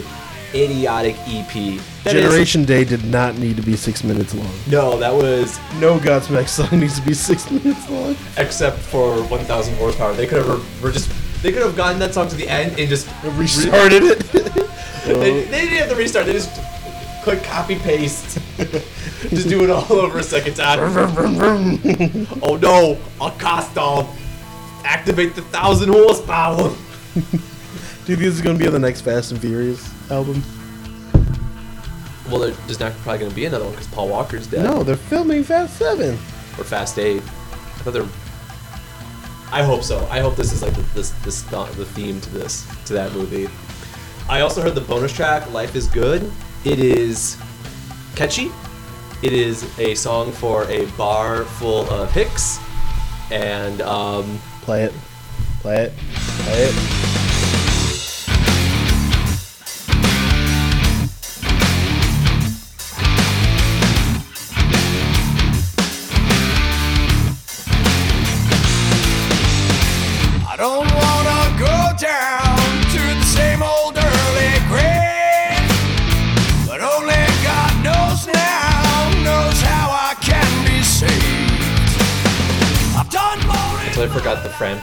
idiotic 0.55 1.15
EP. 1.27 1.79
That 2.03 2.15
is- 2.15 2.23
Generation 2.23 2.63
Day 2.65 2.83
did 2.85 3.03
not 3.05 3.37
need 3.37 3.55
to 3.57 3.61
be 3.61 3.75
six 3.75 4.03
minutes 4.03 4.33
long. 4.33 4.51
no, 4.69 4.97
that 4.97 5.13
was 5.13 5.59
No 5.79 5.99
Godsmack 5.99 6.47
song 6.47 6.79
needs 6.79 6.99
to 6.99 7.05
be 7.05 7.13
six 7.13 7.49
minutes 7.51 7.89
long. 7.89 8.15
except 8.37 8.77
for 8.77 9.21
1,000 9.23 9.75
horsepower. 9.77 10.13
They 10.13 10.27
could 10.27 10.45
have 10.45 10.63
just 10.93 11.11
they 11.43 11.51
could 11.51 11.61
have 11.61 11.75
gotten 11.75 11.99
that 11.99 12.13
song 12.13 12.27
to 12.29 12.35
the 12.35 12.47
end 12.47 12.79
and 12.79 12.89
just 12.89 13.07
Restarted 13.23 14.03
it. 14.03 14.65
They, 15.05 15.43
they 15.43 15.61
didn't 15.61 15.77
have 15.77 15.89
to 15.89 15.95
restart. 15.95 16.25
They 16.25 16.33
just 16.33 16.49
click 17.23 17.43
copy 17.43 17.75
paste. 17.75 18.39
just 19.29 19.47
do 19.47 19.63
it 19.63 19.69
all 19.69 19.91
over 19.93 20.17
a 20.17 20.23
second 20.23 20.55
time. 20.55 20.79
oh 22.41 22.57
no, 22.59 22.97
Acosta, 23.23 24.07
activate 24.83 25.35
the 25.35 25.43
thousand 25.43 25.89
horsepower. 25.89 26.69
Do 27.13 27.19
you 27.21 28.15
think 28.15 28.19
this 28.19 28.33
is 28.33 28.41
gonna 28.41 28.57
be 28.57 28.65
on 28.65 28.73
the 28.73 28.79
next 28.79 29.01
Fast 29.01 29.31
and 29.31 29.39
Furious 29.39 29.87
album? 30.11 30.43
Well, 32.29 32.39
there- 32.39 32.51
there's 32.65 32.79
not 32.79 32.93
probably 33.03 33.19
going 33.19 33.29
to 33.31 33.35
be 33.35 33.45
another 33.45 33.65
one 33.65 33.73
because 33.73 33.87
Paul 33.87 34.09
Walker's 34.09 34.47
dead. 34.47 34.63
No, 34.63 34.83
they're 34.83 34.95
filming 34.95 35.43
Fast 35.43 35.77
Seven. 35.77 36.15
Or 36.57 36.63
Fast 36.63 36.97
Eight. 36.97 37.21
I 37.21 37.79
thought 37.83 37.91
they're. 37.93 38.07
I 39.51 39.61
hope 39.63 39.83
so. 39.83 40.07
I 40.09 40.19
hope 40.19 40.35
this 40.35 40.51
is 40.51 40.61
like 40.63 40.73
the, 40.73 40.81
this 40.95 41.11
this 41.23 41.43
th- 41.49 41.69
the 41.73 41.85
theme 41.85 42.19
to 42.21 42.29
this 42.31 42.65
to 42.85 42.93
that 42.93 43.13
movie. 43.13 43.47
I 44.27 44.41
also 44.41 44.61
heard 44.61 44.73
the 44.75 44.81
bonus 44.81 45.13
track 45.13 45.51
"Life 45.53 45.75
Is 45.75 45.87
Good." 45.87 46.29
It 46.65 46.79
is 46.79 47.37
catchy. 48.15 48.51
It 49.21 49.33
is 49.33 49.63
a 49.79 49.93
song 49.95 50.31
for 50.31 50.63
a 50.65 50.85
bar 50.97 51.45
full 51.45 51.87
of 51.91 52.11
hicks, 52.11 52.57
and 53.31 53.81
um, 53.81 54.39
Play 54.61 54.83
it. 54.85 54.93
Play 55.61 55.83
it. 55.83 55.93
Play 55.95 56.63
it. 56.63 57.14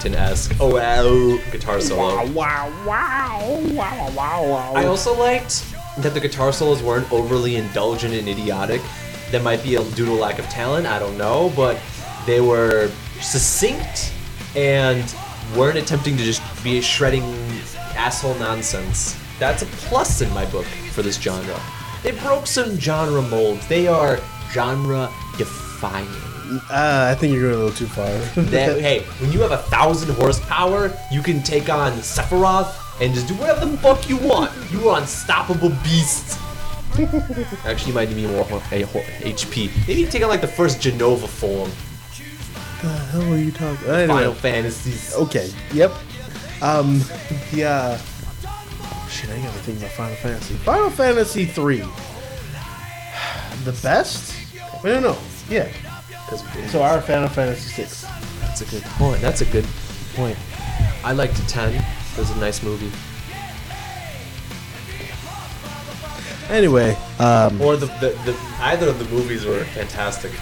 Forgot 0.03 0.35
the 0.35 0.49
Frampton-esque 0.49 0.57
"Oh 0.61 0.75
wow" 0.75 1.51
guitar 1.51 1.81
solo. 1.81 2.27
Wow, 2.33 2.71
wow, 2.87 2.87
wow, 2.87 3.65
wow, 3.73 4.11
wow. 4.15 4.51
wow. 4.51 4.73
I 4.75 4.87
also 4.87 5.17
liked 5.19 5.65
that 5.99 6.15
the 6.15 6.21
guitar 6.21 6.53
solos 6.53 6.83
weren't 6.83 7.11
overly 7.13 7.57
indulgent 7.57 8.15
and 8.15 8.29
idiotic. 8.29 8.81
That 9.31 9.43
might 9.43 9.63
be 9.63 9.77
a, 9.77 9.85
due 9.93 10.07
to 10.07 10.13
lack 10.13 10.39
of 10.39 10.47
talent, 10.47 10.87
I 10.87 10.99
don't 10.99 11.17
know, 11.17 11.53
but 11.57 11.79
they 12.27 12.41
were 12.41 12.91
succinct 13.21 14.13
and 14.55 15.15
weren't 15.57 15.79
attempting 15.79 16.17
to 16.17 16.25
just 16.25 16.43
be 16.63 16.81
shredding 16.81 17.23
asshole 17.95 18.35
nonsense. 18.35 19.19
That's 19.39 19.63
a 19.63 19.67
plus 19.67 20.21
in 20.21 20.33
my 20.35 20.45
book 20.47 20.67
for 20.93 21.03
this 21.03 21.21
genre. 21.21 21.61
They 22.03 22.13
broke 22.13 22.47
some 22.47 22.79
genre 22.79 23.23
molds. 23.23 23.67
They 23.69 23.87
are 23.87 24.19
genre 24.51 25.11
defying. 25.39 26.32
Uh, 26.71 27.09
I 27.11 27.15
think 27.15 27.33
you're 27.35 27.43
going 27.43 27.55
a 27.55 27.59
little 27.65 27.77
too 27.77 27.87
far. 27.87 28.07
That, 28.51 28.81
hey, 28.81 29.01
when 29.21 29.33
you 29.33 29.41
have 29.41 29.53
a 29.53 29.59
thousand 29.59 30.15
horsepower, 30.15 30.97
you 31.11 31.23
can 31.23 31.43
take 31.43 31.69
on 31.69 31.93
Sephiroth 31.99 32.75
and 33.01 33.15
just 33.15 33.29
do 33.29 33.35
whatever 33.35 33.67
the 33.67 33.77
fuck 33.79 34.09
you 34.09 34.17
want. 34.19 34.51
You 34.71 34.89
are 34.91 35.01
unstoppable 35.01 35.71
beast. 35.83 36.39
Actually, 37.65 37.89
you 37.89 37.95
might 37.95 38.11
need 38.11 38.29
more 38.29 38.45
ho- 38.45 38.63
a- 38.71 38.83
ho- 38.83 39.01
HP. 39.21 39.71
Maybe 39.89 40.05
take 40.07 40.23
on 40.23 40.29
like 40.29 40.41
the 40.43 40.47
first 40.49 40.79
Jenova 40.81 41.27
form. 41.27 41.71
the 42.83 42.89
hell 42.89 43.33
are 43.33 43.37
you 43.37 43.51
talking? 43.51 43.87
Anyway. 43.89 44.07
Final 44.09 44.35
Fantasies. 44.35 45.15
Okay. 45.15 45.51
Yep. 45.73 45.93
Um. 46.61 47.01
Yeah. 47.53 47.99
Shit, 49.09 49.31
I 49.31 49.37
gotta 49.39 49.59
think 49.61 49.79
about 49.79 49.91
Final 49.93 50.17
Fantasy. 50.17 50.55
Final 50.57 50.91
Fantasy 50.91 51.45
three. 51.47 51.83
The 53.65 53.73
best? 53.83 54.35
Wait, 54.83 54.95
no, 54.95 55.01
no. 55.01 55.19
Yeah. 55.49 55.69
So 56.69 56.83
our 56.83 57.01
Final 57.01 57.29
Fantasy 57.29 57.69
six. 57.71 58.03
That's 58.41 58.61
a 58.61 58.65
good 58.67 58.83
point. 58.99 59.21
That's 59.21 59.41
a 59.41 59.47
good 59.47 59.67
point. 60.15 60.37
I 61.05 61.13
liked 61.13 61.37
10. 61.49 61.75
It 61.75 62.19
was 62.19 62.31
a 62.31 62.37
nice 62.39 62.63
movie. 62.63 62.91
Anyway, 66.51 66.95
um, 67.19 67.61
Or 67.63 67.77
the, 67.77 67.87
the, 67.87 68.11
the 68.25 68.37
either 68.61 68.89
of 68.89 68.99
the 68.99 69.07
movies 69.07 69.47
were 69.47 69.65
fantastic. 69.67 70.33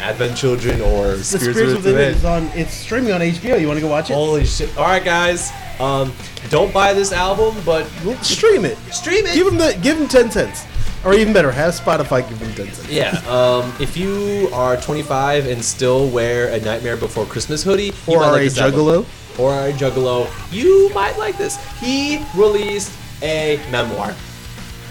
Advent 0.00 0.36
Children 0.36 0.80
or 0.80 1.16
the 1.16 1.24
Spirits, 1.24 1.58
Spirits 1.58 1.74
Within. 1.74 1.94
Within 1.94 2.14
is 2.14 2.24
on. 2.24 2.44
It's 2.54 2.72
streaming 2.72 3.12
on 3.12 3.20
HBO. 3.20 3.60
You 3.60 3.66
want 3.66 3.78
to 3.78 3.82
go 3.84 3.88
watch 3.90 4.10
it? 4.10 4.14
Holy 4.14 4.44
shit! 4.46 4.74
All 4.78 4.84
right, 4.84 5.04
guys. 5.04 5.50
Um, 5.80 6.12
don't 6.50 6.72
buy 6.72 6.92
this 6.94 7.10
album, 7.12 7.56
but 7.66 7.84
Well, 8.04 8.16
stream 8.22 8.64
it. 8.64 8.78
stream 8.92 9.26
it. 9.26 9.34
Give 9.34 9.46
them 9.46 9.58
the. 9.58 9.76
Give 9.82 9.98
them 9.98 10.06
ten 10.06 10.30
cents, 10.30 10.64
or 11.04 11.14
even 11.14 11.32
better, 11.32 11.50
have 11.52 11.74
Spotify 11.74 12.28
give 12.28 12.38
them 12.40 12.52
cents. 12.54 12.88
Yeah, 12.88 13.10
um, 13.28 13.72
if 13.80 13.96
you 13.96 14.48
are 14.52 14.76
25 14.76 15.46
and 15.46 15.64
still 15.64 16.08
wear 16.08 16.48
a 16.52 16.60
Nightmare 16.60 16.96
Before 16.96 17.24
Christmas 17.26 17.62
hoodie, 17.62 17.92
you 18.06 18.14
Or 18.14 18.18
might 18.20 18.26
are 18.26 18.32
like 18.32 18.40
a 18.42 18.44
this 18.44 18.58
album. 18.58 18.80
juggalo. 18.80 19.38
or 19.38 19.52
are 19.52 19.68
a 19.68 19.72
juggalo, 19.72 20.28
you 20.52 20.90
might 20.94 21.16
like 21.18 21.36
this. 21.38 21.56
He 21.80 22.24
released 22.34 22.92
a 23.22 23.60
memoir. 23.70 24.14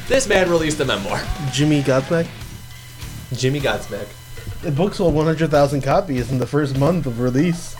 This 0.07 0.27
man 0.27 0.49
released 0.49 0.79
a 0.79 0.85
memoir. 0.85 1.21
Jimmy 1.51 1.81
Godsmack. 1.83 2.27
Jimmy 3.33 3.59
Godsmack. 3.59 4.07
The 4.61 4.71
book 4.71 4.93
sold 4.93 5.13
100,000 5.13 5.81
copies 5.81 6.31
in 6.31 6.39
the 6.39 6.47
first 6.47 6.77
month 6.77 7.05
of 7.05 7.19
release, 7.19 7.75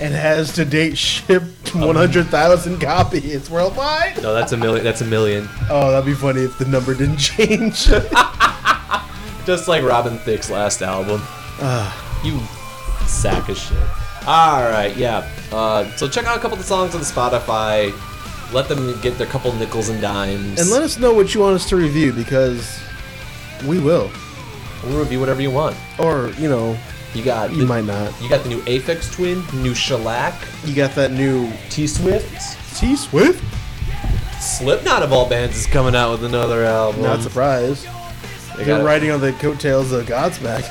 and 0.00 0.12
has 0.14 0.52
to 0.54 0.64
date 0.64 0.96
shipped 0.98 1.74
100,000 1.74 2.80
copies 2.80 3.48
worldwide. 3.50 4.22
No, 4.22 4.34
that's 4.34 4.52
a 4.52 4.56
million. 4.56 4.84
That's 4.84 5.00
a 5.00 5.06
million. 5.06 5.48
Oh, 5.70 5.90
that'd 5.90 6.04
be 6.06 6.14
funny 6.14 6.42
if 6.42 6.58
the 6.58 6.66
number 6.66 6.94
didn't 6.94 7.16
change. 7.18 7.86
Just 9.46 9.68
like 9.68 9.82
Robin 9.84 10.18
Thicke's 10.18 10.50
last 10.50 10.82
album. 10.82 11.20
Ah. 11.60 12.20
you 12.24 12.38
sack 13.06 13.48
of 13.48 13.56
shit. 13.56 13.78
All 14.26 14.62
right, 14.68 14.94
yeah. 14.96 15.28
Uh, 15.52 15.88
so 15.96 16.08
check 16.08 16.26
out 16.26 16.36
a 16.36 16.40
couple 16.40 16.54
of 16.54 16.58
the 16.58 16.64
songs 16.64 16.94
on 16.96 17.00
Spotify. 17.02 17.92
Let 18.52 18.68
them 18.68 19.00
get 19.00 19.16
their 19.18 19.26
couple 19.28 19.52
nickels 19.54 19.88
and 19.88 20.00
dimes. 20.00 20.60
and 20.60 20.68
let 20.70 20.82
us 20.82 20.98
know 20.98 21.12
what 21.14 21.32
you 21.34 21.40
want 21.40 21.54
us 21.54 21.68
to 21.68 21.76
review 21.76 22.12
because 22.12 22.80
we 23.66 23.78
will, 23.78 24.10
we'll 24.84 24.98
review 24.98 25.20
whatever 25.20 25.40
you 25.40 25.50
want. 25.52 25.76
or 26.00 26.30
you 26.38 26.48
know, 26.48 26.76
You 27.16 27.24
got 27.24 27.50
you 27.50 27.62
the, 27.62 27.66
might 27.66 27.86
not. 27.86 28.12
You 28.20 28.28
got 28.28 28.42
the 28.42 28.50
new 28.50 28.60
Aphex 28.62 29.10
Twin, 29.10 29.42
new 29.62 29.74
Shellac, 29.74 30.34
You 30.66 30.74
got 30.74 30.94
that 30.96 31.12
new 31.12 31.50
T 31.70 31.86
Swift. 31.86 32.76
T 32.78 32.94
Swift. 32.94 33.42
Slipknot 34.38 35.02
of 35.02 35.14
all 35.14 35.26
bands 35.26 35.56
is 35.56 35.66
coming 35.66 35.96
out 35.96 36.10
with 36.12 36.24
another 36.24 36.64
album. 36.64 37.00
Not 37.02 37.22
surprised. 37.22 37.88
They 38.58 38.64
They're 38.64 38.84
riding 38.84 39.10
on 39.10 39.20
the 39.20 39.32
coattails 39.32 39.92
of 39.92 40.04
Godsmack. 40.04 40.70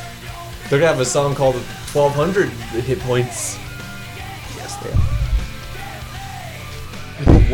They're 0.70 0.80
gonna 0.80 0.92
have 0.92 1.00
a 1.00 1.06
song 1.06 1.34
called 1.34 1.56
1200 1.56 2.50
hit 2.84 3.00
points. 3.00 3.58
Yes, 4.56 4.76
they 4.78 4.92
are. 4.92 4.96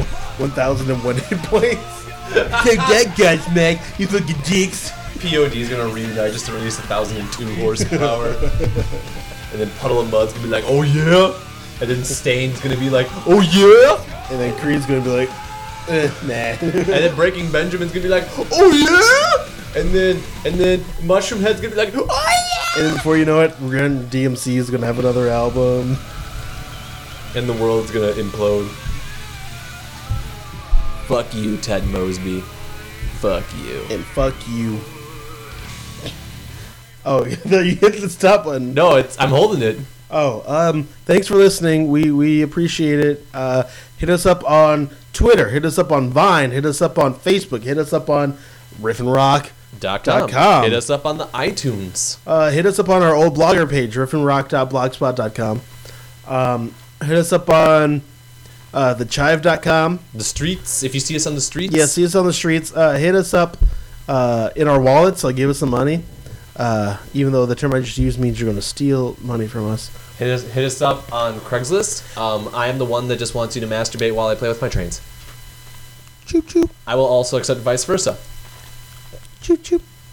1,001 0.38 1.16
hit 1.16 1.40
points. 1.44 2.06
Take 2.64 2.80
that, 2.80 3.14
Godsmack. 3.16 4.00
You 4.00 4.08
fucking 4.08 4.36
dicks. 4.44 4.92
POD 5.20 5.56
is 5.56 5.70
gonna 5.70 5.94
reunite 5.94 6.34
just 6.34 6.46
to 6.48 6.54
release 6.54 6.80
a 6.80 6.82
1002 6.84 7.56
horsepower. 7.56 8.28
and 9.52 9.62
then 9.62 9.70
Puddle 9.80 10.00
of 10.00 10.10
Mudd's 10.12 10.34
gonna 10.34 10.46
be 10.46 10.52
like, 10.52 10.64
oh 10.68 10.82
yeah. 10.82 11.38
And 11.82 11.90
then 11.90 12.04
Staind's 12.04 12.60
gonna 12.62 12.78
be 12.78 12.90
like, 12.90 13.08
oh 13.28 13.42
yeah. 13.42 14.32
And 14.32 14.40
then 14.40 14.58
Creed's 14.60 14.86
gonna 14.86 15.02
be 15.02 15.10
like, 15.10 15.30
eh, 15.90 16.10
nah. 16.24 16.58
And 16.62 16.86
then 16.86 17.16
Breaking 17.16 17.52
Benjamin's 17.52 17.92
gonna 17.92 18.04
be 18.04 18.10
like, 18.10 18.26
oh 18.38 18.72
yeah. 18.72 19.80
And 19.82 19.90
then 19.92 20.22
and 20.46 20.56
then 20.56 20.80
Mushroomhead's 21.02 21.62
gonna 21.62 21.76
be 21.76 21.76
like, 21.76 21.94
oh 21.96 22.06
yeah. 22.06 22.82
and 22.82 22.88
then 22.88 22.94
before 22.96 23.18
you 23.18 23.26
know 23.26 23.42
it, 23.42 23.60
we're 23.60 23.78
gonna 23.78 24.04
DMC 24.04 24.58
is 24.58 24.70
gonna 24.70 24.86
have 24.86 25.00
another 25.00 25.28
album. 25.30 25.98
And 27.36 27.48
the 27.48 27.54
world's 27.54 27.92
gonna 27.92 28.12
implode. 28.14 28.68
Fuck 31.08 31.34
you, 31.34 31.58
Ted 31.58 31.86
Mosby. 31.88 32.42
Fuck 33.20 33.44
you. 33.66 33.86
And 33.90 34.04
fuck 34.04 34.36
you. 34.50 34.80
Oh, 37.06 37.26
you 37.26 37.36
hit 37.76 38.02
the 38.02 38.10
stop 38.10 38.46
button. 38.46 38.74
No, 38.74 38.96
it's 38.96 39.20
I'm 39.20 39.30
holding 39.30 39.62
it. 39.62 39.80
Oh, 40.10 40.44
um, 40.46 40.84
thanks 41.06 41.28
for 41.28 41.36
listening. 41.36 41.88
We 41.90 42.12
we 42.12 42.42
appreciate 42.42 43.00
it. 43.00 43.26
Uh, 43.34 43.64
hit 43.98 44.10
us 44.10 44.26
up 44.26 44.44
on 44.44 44.90
Twitter. 45.14 45.50
Hit 45.50 45.64
us 45.66 45.78
up 45.78 45.92
on 45.92 46.10
Vine. 46.10 46.52
Hit 46.52 46.66
us 46.66 46.82
up 46.82 46.98
on 46.98 47.14
Facebook. 47.16 47.64
Hit 47.64 47.78
us 47.78 47.94
up 47.94 48.10
on 48.10 48.38
Riffin 48.80 49.14
Rock. 49.14 49.52
Dot 49.80 50.04
Dot 50.04 50.22
com. 50.22 50.30
com. 50.30 50.64
Hit 50.66 50.74
us 50.74 50.90
up 50.90 51.06
on 51.06 51.18
the 51.18 51.26
iTunes. 51.28 52.18
Uh, 52.28 52.52
hit 52.52 52.66
us 52.66 52.78
up 52.78 52.90
on 52.90 53.02
our 53.02 53.16
old 53.16 53.36
blogger 53.38 53.68
page, 53.70 53.96
riffinrock.blogspot.com. 53.96 55.62
Um, 56.28 56.76
hit 57.04 57.18
us 57.18 57.34
up 57.34 57.50
on 57.50 58.02
uh, 58.74 58.94
thechive.com. 58.96 60.00
The 60.14 60.24
streets. 60.24 60.84
If 60.84 60.94
you 60.94 61.00
see 61.00 61.16
us 61.16 61.26
on 61.26 61.36
the 61.36 61.42
streets, 61.42 61.74
Yeah, 61.76 61.86
see 61.86 62.06
us 62.06 62.16
on 62.16 62.26
the 62.26 62.34
streets. 62.34 62.74
Uh, 62.76 62.94
hit 62.94 63.16
us 63.16 63.34
up 63.34 63.58
uh, 64.08 64.50
in 64.56 64.68
our 64.68 64.80
wallets. 64.80 65.24
Like, 65.24 65.36
give 65.36 65.50
us 65.50 65.60
some 65.60 65.70
money. 65.70 66.04
Uh, 66.56 66.98
even 67.14 67.32
though 67.32 67.46
the 67.46 67.56
term 67.56 67.74
I 67.74 67.80
just 67.80 67.98
used 67.98 68.20
means 68.20 68.40
you're 68.40 68.48
going 68.48 68.58
to 68.58 68.62
steal 68.62 69.16
money 69.22 69.48
from 69.48 69.70
us. 69.70 69.90
Hit 70.18 70.30
us, 70.30 70.44
hit 70.52 70.66
us 70.66 70.82
up 70.82 71.12
on 71.14 71.40
Craigslist. 71.40 72.18
Um, 72.18 72.54
I 72.54 72.68
am 72.68 72.78
the 72.78 72.86
one 72.86 73.08
that 73.08 73.20
just 73.20 73.34
wants 73.34 73.56
you 73.56 73.62
to 73.62 73.68
masturbate 73.68 74.14
while 74.14 74.28
I 74.28 74.36
play 74.36 74.50
with 74.50 74.62
my 74.62 74.70
trains. 74.70 75.02
Choop 76.26 76.44
choop. 76.44 76.70
I 76.86 76.96
will 76.96 77.06
also 77.06 77.38
accept 77.38 77.62
vice 77.62 77.86
versa. 77.86 78.18
Choop 79.42 79.58
choop. 79.58 79.82